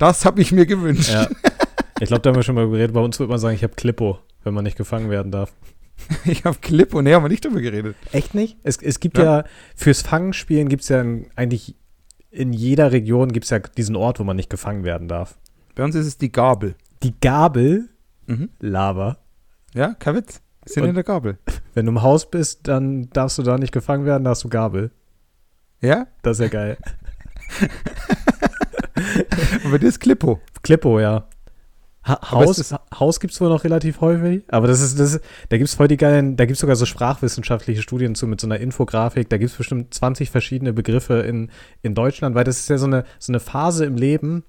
Das 0.02 0.24
habe 0.24 0.40
ich 0.42 0.50
mir 0.50 0.66
gewünscht. 0.66 1.10
Ja. 1.12 1.28
Ich 2.00 2.08
glaube, 2.08 2.22
da 2.22 2.30
haben 2.30 2.34
wir 2.36 2.42
schon 2.42 2.56
mal 2.56 2.68
geredet. 2.68 2.92
Bei 2.94 3.00
uns 3.00 3.20
würde 3.20 3.30
man 3.30 3.38
sagen, 3.38 3.54
ich 3.54 3.62
habe 3.62 3.74
Klippo, 3.76 4.18
wenn 4.42 4.52
man 4.52 4.64
nicht 4.64 4.76
gefangen 4.76 5.08
werden 5.08 5.30
darf. 5.30 5.52
Ich 6.24 6.44
habe 6.44 6.58
Clip 6.60 6.92
und 6.94 7.04
nee, 7.04 7.14
haben 7.14 7.22
wir 7.22 7.28
nicht 7.28 7.44
drüber 7.44 7.60
geredet. 7.60 7.94
Echt 8.10 8.34
nicht? 8.34 8.56
Es, 8.64 8.78
es 8.78 8.98
gibt 8.98 9.18
ja, 9.18 9.24
Ja. 9.38 9.44
fürs 9.76 10.02
Fangenspielen 10.02 10.68
gibt 10.68 10.82
es 10.82 10.88
ja 10.88 11.00
in, 11.00 11.26
eigentlich 11.36 11.76
in 12.32 12.52
jeder 12.52 12.90
Region 12.90 13.30
gibt 13.30 13.44
es 13.44 13.50
ja 13.50 13.60
diesen 13.60 13.94
Ort, 13.94 14.18
wo 14.18 14.24
man 14.24 14.34
nicht 14.34 14.50
gefangen 14.50 14.82
werden 14.82 15.06
darf. 15.06 15.38
Bei 15.76 15.84
uns 15.84 15.94
ist 15.94 16.06
es 16.06 16.18
die 16.18 16.32
Gabel. 16.32 16.74
Die 17.04 17.14
Gabel, 17.20 17.88
Mhm. 18.26 18.48
Lava. 18.58 19.18
Ja, 19.74 19.94
kein 19.94 20.16
Witz. 20.16 20.40
Sind 20.64 20.82
Und- 20.82 20.88
in 20.88 20.94
der 20.96 21.04
Gabel. 21.04 21.38
Wenn 21.74 21.86
du 21.86 21.92
im 21.92 22.02
Haus 22.02 22.28
bist, 22.28 22.66
dann 22.66 23.10
darfst 23.10 23.38
du 23.38 23.44
da 23.44 23.58
nicht 23.58 23.72
gefangen 23.72 24.06
werden, 24.06 24.24
da 24.24 24.30
hast 24.30 24.42
du 24.42 24.48
Gabel. 24.48 24.90
Ja? 25.80 26.08
Das 26.22 26.40
ist 26.40 26.42
ja 26.42 26.48
geil. 26.48 26.78
Aber 29.64 29.78
das 29.78 29.90
ist 29.90 30.00
Klippo. 30.00 30.40
Klippo, 30.62 31.00
ja. 31.00 31.28
Ha 32.04 32.32
Haus, 32.32 32.58
ist 32.58 32.74
Haus 32.98 33.20
gibt 33.20 33.32
es 33.32 33.40
wohl 33.40 33.48
noch 33.48 33.62
relativ 33.62 34.00
häufig, 34.00 34.42
aber 34.48 34.66
das 34.66 34.80
ist, 34.80 34.98
das 34.98 35.14
ist, 35.14 35.24
da 35.50 35.56
gibt 35.56 35.68
es 35.68 35.76
voll 35.76 35.86
die 35.86 35.96
geilen, 35.96 36.36
da 36.36 36.46
gibt 36.46 36.54
es 36.56 36.60
sogar 36.60 36.74
so 36.74 36.84
sprachwissenschaftliche 36.84 37.80
Studien 37.80 38.16
zu 38.16 38.26
mit 38.26 38.40
so 38.40 38.48
einer 38.48 38.58
Infografik, 38.58 39.30
da 39.30 39.38
gibt 39.38 39.52
es 39.52 39.56
bestimmt 39.56 39.94
20 39.94 40.28
verschiedene 40.28 40.72
Begriffe 40.72 41.20
in, 41.20 41.50
in 41.80 41.94
Deutschland, 41.94 42.34
weil 42.34 42.42
das 42.42 42.58
ist 42.58 42.68
ja 42.68 42.78
so 42.78 42.86
eine, 42.86 43.04
so 43.20 43.30
eine 43.30 43.38
Phase 43.38 43.84
im 43.84 43.96
Leben, 43.96 44.42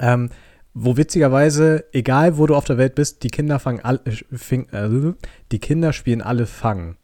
ähm, 0.00 0.30
wo 0.72 0.96
witzigerweise, 0.96 1.84
egal 1.92 2.38
wo 2.38 2.46
du 2.46 2.54
auf 2.54 2.64
der 2.64 2.78
Welt 2.78 2.94
bist, 2.94 3.22
die 3.22 3.28
Kinder 3.28 3.58
fangen 3.58 3.80
alle, 3.80 4.00
äh, 4.06 4.36
fing, 4.36 4.68
äh, 4.70 4.88
die 5.52 5.58
Kinder 5.58 5.92
spielen 5.92 6.22
alle 6.22 6.46
Fangen. 6.46 6.96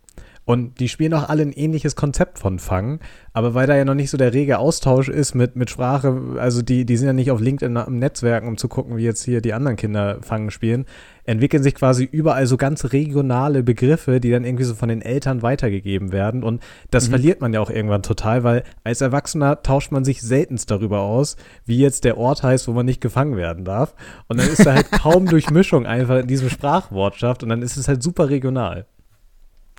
Und 0.45 0.79
die 0.79 0.89
spielen 0.89 1.15
auch 1.15 1.29
alle 1.29 1.43
ein 1.43 1.53
ähnliches 1.53 1.97
Konzept 1.97 2.39
von 2.39 2.59
Fangen, 2.59 3.01
aber 3.33 3.55
weil 3.55 3.67
da 3.67 3.77
ja 3.77 3.85
noch 3.85 3.95
nicht 3.95 4.11
so 4.11 4.19
der 4.19 4.35
rege 4.35 4.59
Austausch 4.59 5.09
ist 5.09 5.35
mit, 5.35 5.57
mit 5.57 5.71
Sprache, 5.71 6.21
also 6.39 6.61
die, 6.61 6.85
die 6.85 6.97
sind 6.99 7.07
ja 7.07 7.13
nicht 7.15 7.31
auf 7.31 7.41
LinkedIn 7.41 7.77
am 7.77 7.99
Netzwerken, 7.99 8.49
um 8.49 8.59
zu 8.59 8.69
gucken, 8.69 8.97
wie 8.99 9.05
jetzt 9.05 9.25
hier 9.25 9.41
die 9.41 9.55
anderen 9.55 9.77
Kinder 9.77 10.19
Fangen 10.21 10.51
spielen, 10.51 10.85
entwickeln 11.25 11.63
sich 11.63 11.75
quasi 11.75 12.05
überall 12.05 12.47
so 12.47 12.59
ganz 12.59 12.93
regionale 12.93 13.63
Begriffe, 13.63 14.21
die 14.21 14.31
dann 14.31 14.45
irgendwie 14.45 14.65
so 14.65 14.75
von 14.75 14.91
den 14.91 15.01
Eltern 15.01 15.41
weitergegeben 15.41 16.13
werden. 16.13 16.43
Und 16.43 16.63
das 16.91 17.09
verliert 17.09 17.41
man 17.41 17.55
ja 17.55 17.61
auch 17.61 17.71
irgendwann 17.71 18.03
total, 18.03 18.45
weil 18.45 18.65
als 18.85 19.01
Erwachsener 19.01 19.63
tauscht 19.63 19.91
man 19.91 20.05
sich 20.05 20.21
seltenst 20.21 20.71
darüber 20.71 21.01
aus, 21.01 21.37
wie 21.65 21.79
jetzt 21.79 22.05
der 22.05 22.19
Ort 22.19 22.43
heißt, 22.43 22.69
wo 22.69 22.73
man 22.73 22.85
nicht 22.85 23.01
gefangen 23.01 23.37
werden 23.37 23.65
darf. 23.65 23.95
Und 24.29 24.39
dann 24.39 24.49
ist 24.49 24.67
da 24.67 24.75
halt 24.75 24.93
kaum 24.93 25.25
Durchmischung 25.35 25.87
einfach 25.87 26.19
in 26.19 26.27
diesem 26.27 26.51
Sprachwortschaft 26.51 27.43
und 27.43 27.49
dann 27.49 27.63
ist 27.63 27.79
es 27.79 27.89
halt 27.89 28.03
super 28.03 28.29
regional. 28.29 28.87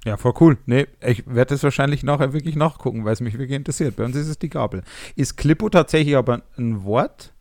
Ja, 0.05 0.17
voll 0.17 0.33
cool. 0.39 0.57
Nee, 0.67 0.85
ich 1.01 1.25
werde 1.27 1.55
das 1.55 1.63
wahrscheinlich 1.63 2.03
nachher 2.03 2.31
wirklich 2.31 2.55
nachgucken, 2.55 3.03
weil 3.05 3.13
es 3.13 3.21
mich 3.21 3.33
wirklich 3.33 3.57
interessiert. 3.57 3.95
Bei 3.95 4.05
uns 4.05 4.15
ist 4.15 4.27
es 4.27 4.37
die 4.39 4.49
Gabel. 4.49 4.83
Ist 5.15 5.35
Klippo 5.35 5.67
tatsächlich 5.69 6.15
aber 6.15 6.43
ein 6.57 6.83
Wort? 6.83 7.33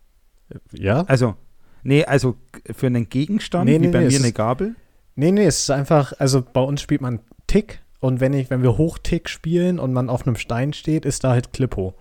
Ja? 0.73 1.03
Also, 1.03 1.35
nee, 1.83 2.05
also 2.05 2.37
für 2.75 2.87
einen 2.87 3.09
Gegenstand, 3.09 3.67
Nee, 3.67 3.75
wie 3.75 3.87
nee, 3.87 3.93
bei 3.93 4.01
nee, 4.01 4.09
mir 4.09 4.19
eine 4.19 4.33
Gabel? 4.33 4.75
Nee, 5.15 5.31
nee, 5.31 5.45
es 5.45 5.61
ist 5.61 5.71
einfach, 5.71 6.15
also 6.19 6.43
bei 6.43 6.61
uns 6.63 6.81
spielt 6.81 7.03
man 7.03 7.21
Tick 7.47 7.81
und 8.01 8.21
wenn 8.21 8.33
ich, 8.33 8.49
wenn 8.51 8.63
wir 8.63 8.79
Hochtick 8.79 9.29
spielen 9.29 9.79
und 9.79 9.93
man 9.93 10.09
auf 10.09 10.27
einem 10.27 10.37
Stein 10.37 10.73
steht, 10.73 11.05
ist 11.05 11.23
da 11.25 11.31
halt 11.31 11.53
Klippo. 11.53 11.95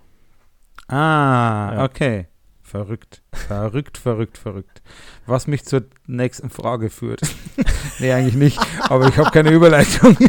Ah, 0.88 1.74
Ja. 1.74 1.84
okay. 1.84 2.26
Verrückt, 2.62 3.22
verrückt, 3.32 3.98
verrückt, 3.98 4.38
verrückt. 4.38 4.82
Was 5.26 5.46
mich 5.46 5.64
zur 5.64 5.84
nächsten 6.06 6.48
Frage 6.50 6.88
führt. 6.90 7.20
nee, 8.00 8.10
eigentlich 8.10 8.34
nicht, 8.34 8.58
aber 8.88 9.06
ich 9.08 9.16
habe 9.18 9.30
keine 9.30 9.50
Überleitung. 9.50 10.16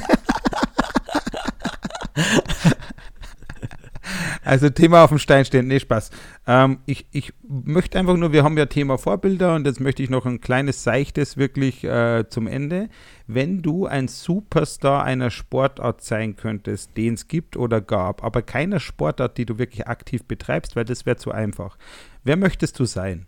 also 4.43 4.69
Thema 4.69 5.03
auf 5.03 5.09
dem 5.09 5.19
Stein 5.19 5.45
stehen, 5.45 5.67
nee, 5.67 5.79
Spaß. 5.79 6.11
Ähm, 6.47 6.79
ich, 6.85 7.07
ich 7.11 7.33
möchte 7.47 7.99
einfach 7.99 8.15
nur, 8.15 8.31
wir 8.31 8.43
haben 8.43 8.57
ja 8.57 8.65
Thema 8.65 8.97
Vorbilder 8.97 9.55
und 9.55 9.65
jetzt 9.65 9.79
möchte 9.79 10.03
ich 10.03 10.09
noch 10.09 10.25
ein 10.25 10.41
kleines 10.41 10.83
Seichtes 10.83 11.37
wirklich 11.37 11.83
äh, 11.83 12.25
zum 12.29 12.47
Ende. 12.47 12.89
Wenn 13.27 13.61
du 13.61 13.85
ein 13.85 14.07
Superstar 14.07 15.03
einer 15.03 15.31
Sportart 15.31 16.01
sein 16.01 16.35
könntest, 16.35 16.95
den 16.97 17.15
es 17.15 17.27
gibt 17.27 17.57
oder 17.57 17.81
gab, 17.81 18.23
aber 18.23 18.41
keiner 18.41 18.79
Sportart, 18.79 19.37
die 19.37 19.45
du 19.45 19.57
wirklich 19.57 19.87
aktiv 19.87 20.23
betreibst, 20.23 20.75
weil 20.75 20.85
das 20.85 21.05
wäre 21.05 21.17
zu 21.17 21.31
einfach. 21.31 21.77
Wer 22.23 22.37
möchtest 22.37 22.79
du 22.79 22.85
sein? 22.85 23.27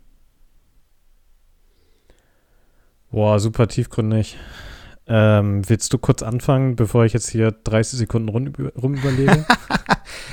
Boah, 3.09 3.39
super 3.39 3.67
tiefgründig. 3.67 4.37
Ähm, 5.07 5.67
willst 5.69 5.93
du 5.93 5.97
kurz 5.97 6.21
anfangen, 6.21 6.75
bevor 6.75 7.05
ich 7.05 7.13
jetzt 7.13 7.29
hier 7.29 7.51
30 7.51 7.99
Sekunden 7.99 8.29
rum, 8.29 8.53
rum 8.81 8.95
überlege? 8.95 9.45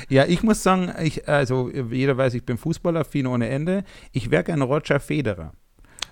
Ja, 0.07 0.25
ich 0.25 0.43
muss 0.43 0.61
sagen, 0.61 0.93
ich, 1.01 1.27
also 1.27 1.69
jeder 1.69 2.17
weiß, 2.17 2.33
ich 2.35 2.45
bin 2.45 2.57
Fußballaffin 2.57 3.27
ohne 3.27 3.49
Ende. 3.49 3.83
Ich 4.11 4.31
wäre 4.31 4.43
gern 4.43 4.61
Roger 4.61 4.99
Federer. 4.99 5.53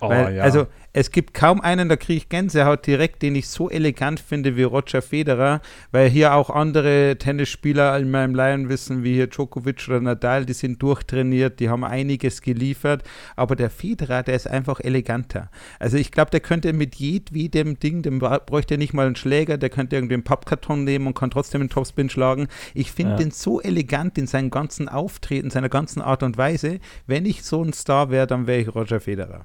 Oh, 0.06 0.10
Weil, 0.10 0.40
Also 0.40 0.66
es 0.92 1.10
gibt 1.10 1.34
kaum 1.34 1.60
einen, 1.60 1.88
da 1.88 1.96
kriege 1.96 2.18
ich 2.18 2.28
Gänsehaut 2.28 2.86
direkt, 2.86 3.22
den 3.22 3.34
ich 3.34 3.48
so 3.48 3.68
elegant 3.68 4.20
finde 4.20 4.56
wie 4.56 4.62
Roger 4.62 5.02
Federer, 5.02 5.60
weil 5.90 6.08
hier 6.08 6.34
auch 6.34 6.50
andere 6.50 7.16
Tennisspieler 7.18 7.98
in 7.98 8.10
meinem 8.12 8.34
Laien 8.34 8.68
wissen, 8.68 9.02
wie 9.02 9.14
hier 9.14 9.26
Djokovic 9.26 9.88
oder 9.88 10.00
Nadal, 10.00 10.46
die 10.46 10.52
sind 10.52 10.80
durchtrainiert, 10.80 11.58
die 11.58 11.68
haben 11.68 11.82
einiges 11.82 12.42
geliefert, 12.42 13.02
aber 13.34 13.56
der 13.56 13.70
Federer, 13.70 14.22
der 14.22 14.36
ist 14.36 14.48
einfach 14.48 14.78
eleganter. 14.78 15.50
Also 15.80 15.96
ich 15.96 16.12
glaube, 16.12 16.30
der 16.30 16.40
könnte 16.40 16.72
mit 16.72 16.94
jedem 16.94 17.80
Ding, 17.80 18.02
dem 18.02 18.20
bräuchte 18.20 18.74
er 18.74 18.78
nicht 18.78 18.94
mal 18.94 19.06
einen 19.06 19.16
Schläger, 19.16 19.58
der 19.58 19.70
könnte 19.70 19.96
irgendwie 19.96 20.14
einen 20.14 20.22
Pappkarton 20.24 20.84
nehmen 20.84 21.08
und 21.08 21.14
kann 21.14 21.30
trotzdem 21.30 21.60
einen 21.62 21.70
Topspin 21.70 22.08
schlagen. 22.08 22.46
Ich 22.72 22.92
finde 22.92 23.12
Ja. 23.12 23.18
den 23.18 23.30
so 23.32 23.60
elegant 23.60 24.16
in 24.16 24.28
seinem 24.28 24.50
ganzen 24.50 24.88
Auftreten, 24.88 25.50
seiner 25.50 25.68
ganzen 25.68 26.00
Art 26.02 26.22
und 26.22 26.38
Weise. 26.38 26.78
Wenn 27.08 27.26
ich 27.26 27.42
so 27.42 27.62
ein 27.62 27.72
Star 27.72 28.10
wäre, 28.10 28.28
dann 28.28 28.46
wäre 28.46 28.60
ich 28.60 28.74
Roger 28.74 29.00
Federer. 29.00 29.44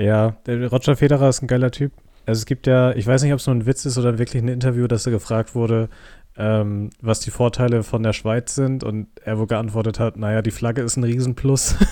Ja, 0.00 0.30
der 0.46 0.68
Roger 0.68 0.96
Federer 0.96 1.28
ist 1.28 1.42
ein 1.42 1.46
geiler 1.46 1.70
Typ. 1.70 1.92
Also 2.24 2.38
es 2.38 2.46
gibt 2.46 2.66
ja, 2.66 2.92
ich 2.92 3.06
weiß 3.06 3.22
nicht, 3.22 3.34
ob 3.34 3.38
es 3.38 3.46
nur 3.46 3.54
ein 3.54 3.66
Witz 3.66 3.84
ist 3.84 3.98
oder 3.98 4.18
wirklich 4.18 4.42
ein 4.42 4.48
Interview, 4.48 4.86
dass 4.86 5.04
er 5.04 5.12
gefragt 5.12 5.54
wurde, 5.54 5.90
ähm, 6.38 6.88
was 7.02 7.20
die 7.20 7.30
Vorteile 7.30 7.82
von 7.82 8.02
der 8.02 8.14
Schweiz 8.14 8.54
sind 8.54 8.82
und 8.82 9.08
er 9.22 9.38
wohl 9.38 9.46
geantwortet 9.46 10.00
hat, 10.00 10.16
naja, 10.16 10.40
die 10.40 10.52
Flagge 10.52 10.80
ist 10.80 10.96
ein 10.96 11.04
Riesenplus. 11.04 11.76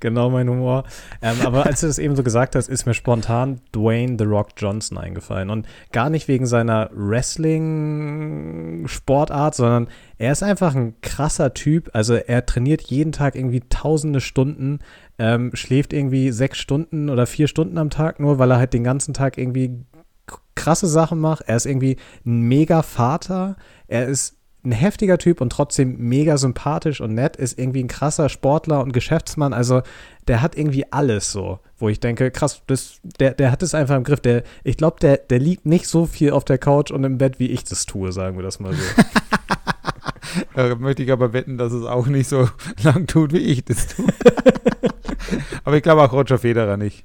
genau 0.00 0.28
mein 0.28 0.50
Humor. 0.50 0.84
Ähm, 1.22 1.36
aber 1.44 1.64
als 1.66 1.80
du 1.80 1.86
das 1.86 1.98
eben 1.98 2.14
so 2.14 2.22
gesagt 2.22 2.56
hast, 2.56 2.68
ist 2.68 2.84
mir 2.84 2.92
spontan 2.94 3.62
Dwayne 3.74 4.16
The 4.18 4.24
Rock 4.24 4.50
Johnson 4.56 4.98
eingefallen. 4.98 5.48
Und 5.48 5.66
gar 5.92 6.10
nicht 6.10 6.28
wegen 6.28 6.44
seiner 6.46 6.90
Wrestling-Sportart, 6.92 9.54
sondern 9.54 9.88
er 10.18 10.32
ist 10.32 10.42
einfach 10.42 10.74
ein 10.74 11.00
krasser 11.00 11.54
Typ. 11.54 11.90
Also 11.92 12.14
er 12.14 12.44
trainiert 12.44 12.82
jeden 12.82 13.12
Tag 13.12 13.36
irgendwie 13.36 13.62
tausende 13.68 14.20
Stunden, 14.20 14.80
ähm, 15.18 15.50
schläft 15.54 15.92
irgendwie 15.92 16.32
sechs 16.32 16.58
Stunden 16.58 17.08
oder 17.08 17.26
vier 17.26 17.46
Stunden 17.46 17.78
am 17.78 17.90
Tag 17.90 18.18
nur, 18.20 18.38
weil 18.38 18.50
er 18.50 18.58
halt 18.58 18.74
den 18.74 18.84
ganzen 18.84 19.14
Tag 19.14 19.38
irgendwie 19.38 19.84
krasse 20.56 20.88
Sachen 20.88 21.20
macht. 21.20 21.42
Er 21.46 21.56
ist 21.56 21.66
irgendwie 21.66 21.96
ein 22.26 22.40
mega 22.42 22.82
Vater. 22.82 23.56
Er 23.86 24.06
ist 24.06 24.38
ein 24.64 24.72
heftiger 24.72 25.18
Typ 25.18 25.40
und 25.40 25.50
trotzdem 25.50 25.96
mega 25.98 26.36
sympathisch 26.36 27.00
und 27.00 27.14
nett, 27.14 27.36
ist 27.36 27.58
irgendwie 27.58 27.84
ein 27.84 27.88
krasser 27.88 28.28
Sportler 28.28 28.82
und 28.82 28.92
Geschäftsmann. 28.92 29.52
Also 29.52 29.82
der 30.26 30.42
hat 30.42 30.56
irgendwie 30.56 30.92
alles 30.92 31.30
so, 31.30 31.60
wo 31.78 31.88
ich 31.88 32.00
denke, 32.00 32.32
krass, 32.32 32.62
das, 32.66 33.00
der, 33.20 33.34
der 33.34 33.52
hat 33.52 33.62
es 33.62 33.74
einfach 33.74 33.96
im 33.96 34.02
Griff. 34.02 34.20
Der, 34.20 34.42
ich 34.64 34.76
glaube, 34.76 34.96
der, 35.00 35.18
der 35.18 35.38
liegt 35.38 35.64
nicht 35.64 35.86
so 35.86 36.06
viel 36.06 36.32
auf 36.32 36.44
der 36.44 36.58
Couch 36.58 36.90
und 36.90 37.04
im 37.04 37.18
Bett, 37.18 37.38
wie 37.38 37.46
ich 37.46 37.62
das 37.64 37.86
tue, 37.86 38.10
sagen 38.10 38.36
wir 38.36 38.42
das 38.42 38.58
mal 38.58 38.74
so. 38.74 38.82
Da 40.54 40.74
möchte 40.74 41.02
ich 41.02 41.12
aber 41.12 41.32
wetten, 41.32 41.58
dass 41.58 41.72
es 41.72 41.84
auch 41.84 42.06
nicht 42.06 42.28
so 42.28 42.48
lang 42.82 43.06
tut, 43.06 43.32
wie 43.32 43.38
ich 43.38 43.64
das 43.64 43.88
tue. 43.88 44.06
aber 45.64 45.76
ich 45.76 45.82
glaube 45.82 46.02
auch 46.02 46.12
Roger 46.12 46.38
Federer 46.38 46.76
nicht. 46.76 47.04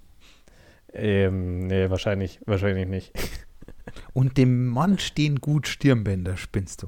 ähm, 0.93 1.67
nee, 1.67 1.89
wahrscheinlich, 1.89 2.39
wahrscheinlich 2.45 2.87
nicht. 2.87 3.13
Und 4.13 4.37
dem 4.37 4.67
Mann 4.67 4.97
stehen 4.97 5.39
gut 5.41 5.67
Stirnbänder, 5.67 6.37
spinnst 6.37 6.83
du. 6.83 6.87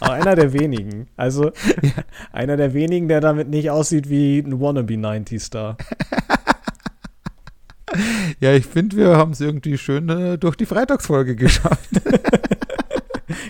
Aber 0.00 0.14
einer 0.14 0.34
der 0.34 0.52
wenigen. 0.52 1.08
Also 1.16 1.52
einer 2.32 2.56
der 2.56 2.72
wenigen, 2.72 3.08
der 3.08 3.20
damit 3.20 3.48
nicht 3.48 3.70
aussieht 3.70 4.08
wie 4.08 4.38
ein 4.38 4.60
Wannabe 4.60 4.94
90-Star. 4.94 5.76
Ja, 8.40 8.52
ich 8.54 8.66
finde, 8.66 8.96
wir 8.96 9.16
haben 9.16 9.32
es 9.32 9.40
irgendwie 9.40 9.78
schön 9.78 10.08
äh, 10.08 10.38
durch 10.38 10.56
die 10.56 10.66
Freitagsfolge 10.66 11.36
geschafft. 11.36 11.90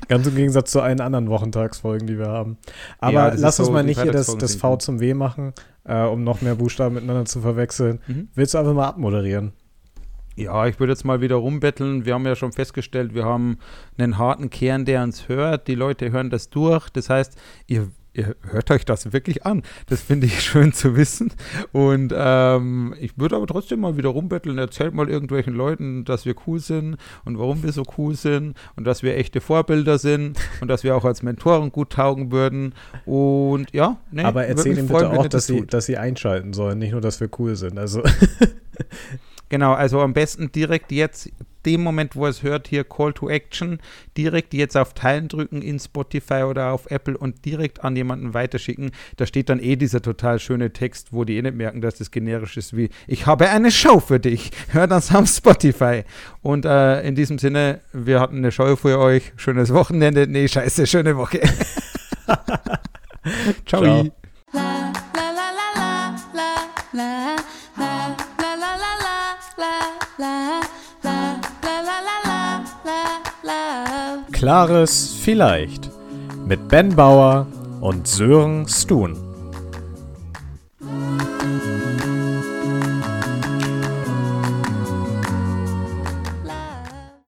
Ganz 0.09 0.27
im 0.27 0.35
Gegensatz 0.35 0.71
zu 0.71 0.81
allen 0.81 1.01
anderen 1.01 1.29
Wochentagsfolgen, 1.29 2.07
die 2.07 2.19
wir 2.19 2.29
haben. 2.29 2.57
Aber 2.99 3.13
Ja, 3.13 3.29
lass 3.37 3.59
uns 3.61 3.69
so, 3.69 3.73
mal 3.73 3.85
nicht 3.85 4.01
hier 4.01 4.13
das, 4.13 4.35
das 4.37 4.55
V 4.55 4.77
zum 4.77 5.01
W 5.01 5.15
machen, 5.15 5.53
äh, 5.85 6.03
um 6.03 6.25
noch 6.25 6.41
mehr 6.41 6.55
Buchstaben 6.55 6.95
miteinander 6.95 7.27
zu 7.27 7.41
verwechseln. 7.41 8.01
Mhm. 8.07 8.29
Willst 8.35 8.55
du 8.55 8.59
einfach 8.59 8.75
mal 8.75 8.87
abmoderieren? 8.87 9.53
Ja, 10.35 10.67
ich 10.67 10.79
würde 10.79 10.93
jetzt 10.93 11.05
mal 11.05 11.21
wieder 11.21 11.37
rumbetteln. 11.37 12.05
Wir 12.05 12.15
haben 12.15 12.25
ja 12.25 12.37
schon 12.37 12.53
festgestellt, 12.53 13.13
wir 13.13 13.25
haben 13.25 13.59
einen 13.99 14.19
harten 14.19 14.51
Kern, 14.51 14.85
der 14.85 15.03
uns 15.03 15.29
hört. 15.29 15.67
Die 15.67 15.75
Leute 15.75 16.13
hören 16.13 16.31
das 16.31 16.49
durch. 16.49 16.89
Das 16.91 17.11
heißt, 17.11 17.37
ihr, 17.67 17.91
ihr 18.13 18.35
hört 18.51 18.71
euch 18.71 18.85
das 18.85 19.13
wirklich 19.13 19.47
an. 19.47 19.63
Das 19.87 20.01
finde 20.01 20.27
ich 20.27 20.41
schön 20.43 20.73
zu 20.73 20.97
wissen. 20.97 21.33
Und 21.73 22.13
ähm, 22.17 22.95
ich 23.01 23.19
würde 23.19 23.37
aber 23.37 23.47
trotzdem 23.47 23.81
mal 23.81 23.97
wieder 23.97 24.09
rumbetteln. 24.11 24.59
Erzählt 24.59 24.95
mal 24.95 25.09
irgendwelchen 25.09 25.55
Leuten, 25.55 26.05
dass 26.05 26.25
wir 26.25 26.35
cool 26.47 26.61
sind 26.61 26.97
und 27.25 27.39
warum 27.39 27.63
wir 27.63 27.73
so 27.73 27.83
cool 27.97 28.15
sind 28.15 28.57
und 28.77 28.85
dass 28.85 29.03
wir 29.03 29.17
echte 29.17 29.41
Vorbilder 29.41 29.99
sind 29.99 30.39
und 30.61 30.69
dass 30.69 30.85
wir 30.85 30.97
auch 30.97 31.05
als 31.05 31.23
Mentoren 31.23 31.71
gut 31.71 31.91
taugen 31.91 32.33
würden. 32.33 32.75
Und 33.05 33.73
ja, 33.73 33.99
nee, 34.11 34.23
Aber 34.23 34.41
würde 34.41 34.49
erzähl 34.49 34.71
mich 34.71 34.79
ihnen 34.79 34.89
bitte 34.89 35.11
auch, 35.11 35.27
dass 35.29 35.47
sie, 35.47 35.61
tut. 35.61 35.73
dass 35.73 35.87
sie 35.87 35.97
einschalten 35.97 36.53
sollen, 36.53 36.79
nicht 36.79 36.93
nur, 36.93 37.01
dass 37.01 37.21
wir 37.21 37.29
cool 37.39 37.57
sind. 37.57 37.79
Also 37.79 38.03
Genau, 39.49 39.73
also 39.73 40.01
am 40.01 40.13
besten 40.13 40.53
direkt 40.53 40.93
jetzt, 40.93 41.31
dem 41.65 41.83
Moment, 41.83 42.17
wo 42.17 42.27
es 42.27 42.43
hört, 42.43 42.69
hier 42.69 42.85
Call 42.85 43.13
to 43.13 43.29
Action, 43.29 43.79
direkt 44.17 44.55
jetzt 44.55 44.77
auf 44.77 44.95
Teilen 44.95 45.29
drücken 45.29 45.63
in 45.63 45.79
Spotify 45.79 46.45
oder 46.45 46.73
auf 46.73 46.91
Apple 46.91 47.17
und 47.17 47.45
direkt 47.45 47.85
an 47.85 47.97
jemanden 47.97 48.35
weiterschicken. 48.35 48.91
Da 49.17 49.27
steht 49.27 49.49
dann 49.49 49.61
eh 49.61 49.77
dieser 49.77 50.01
total 50.01 50.39
schöne 50.39 50.73
Text, 50.73 51.13
wo 51.13 51.25
die 51.25 51.37
eh 51.37 51.43
nicht 51.43 51.57
merken, 51.57 51.81
dass 51.81 51.97
das 51.97 52.11
generisch 52.11 52.57
ist, 52.57 52.77
wie 52.77 52.91
ich 53.07 53.27
habe 53.27 53.49
eine 53.51 53.71
Show 53.71 54.01
für 54.01 54.21
dich. 54.21 54.51
Hör 54.69 54.87
das 54.87 55.15
auf 55.15 55.29
Spotify. 55.29 56.05
Und 56.43 56.65
äh, 56.65 57.03
in 57.03 57.15
diesem 57.15 57.39
Sinne, 57.39 57.81
wir 57.93 58.21
hatten 58.21 58.39
eine 58.39 58.53
Show 58.53 58.77
für 58.77 58.99
euch. 58.99 59.33
Schönes 59.37 59.73
Wochenende. 59.73 60.27
Nee, 60.27 60.49
scheiße, 60.49 60.87
schöne 60.87 61.17
Woche. 61.17 61.41
Ciao. 63.67 63.83
Ciao. 63.83 64.11
La, 64.53 64.93
la, 66.95 67.37
la, 67.77 68.17
Klares 74.33 75.17
Vielleicht 75.21 75.91
mit 76.47 76.69
Ben 76.69 76.95
Bauer 76.95 77.47
und 77.81 78.07
Sören 78.07 78.69
Stun. 78.69 79.28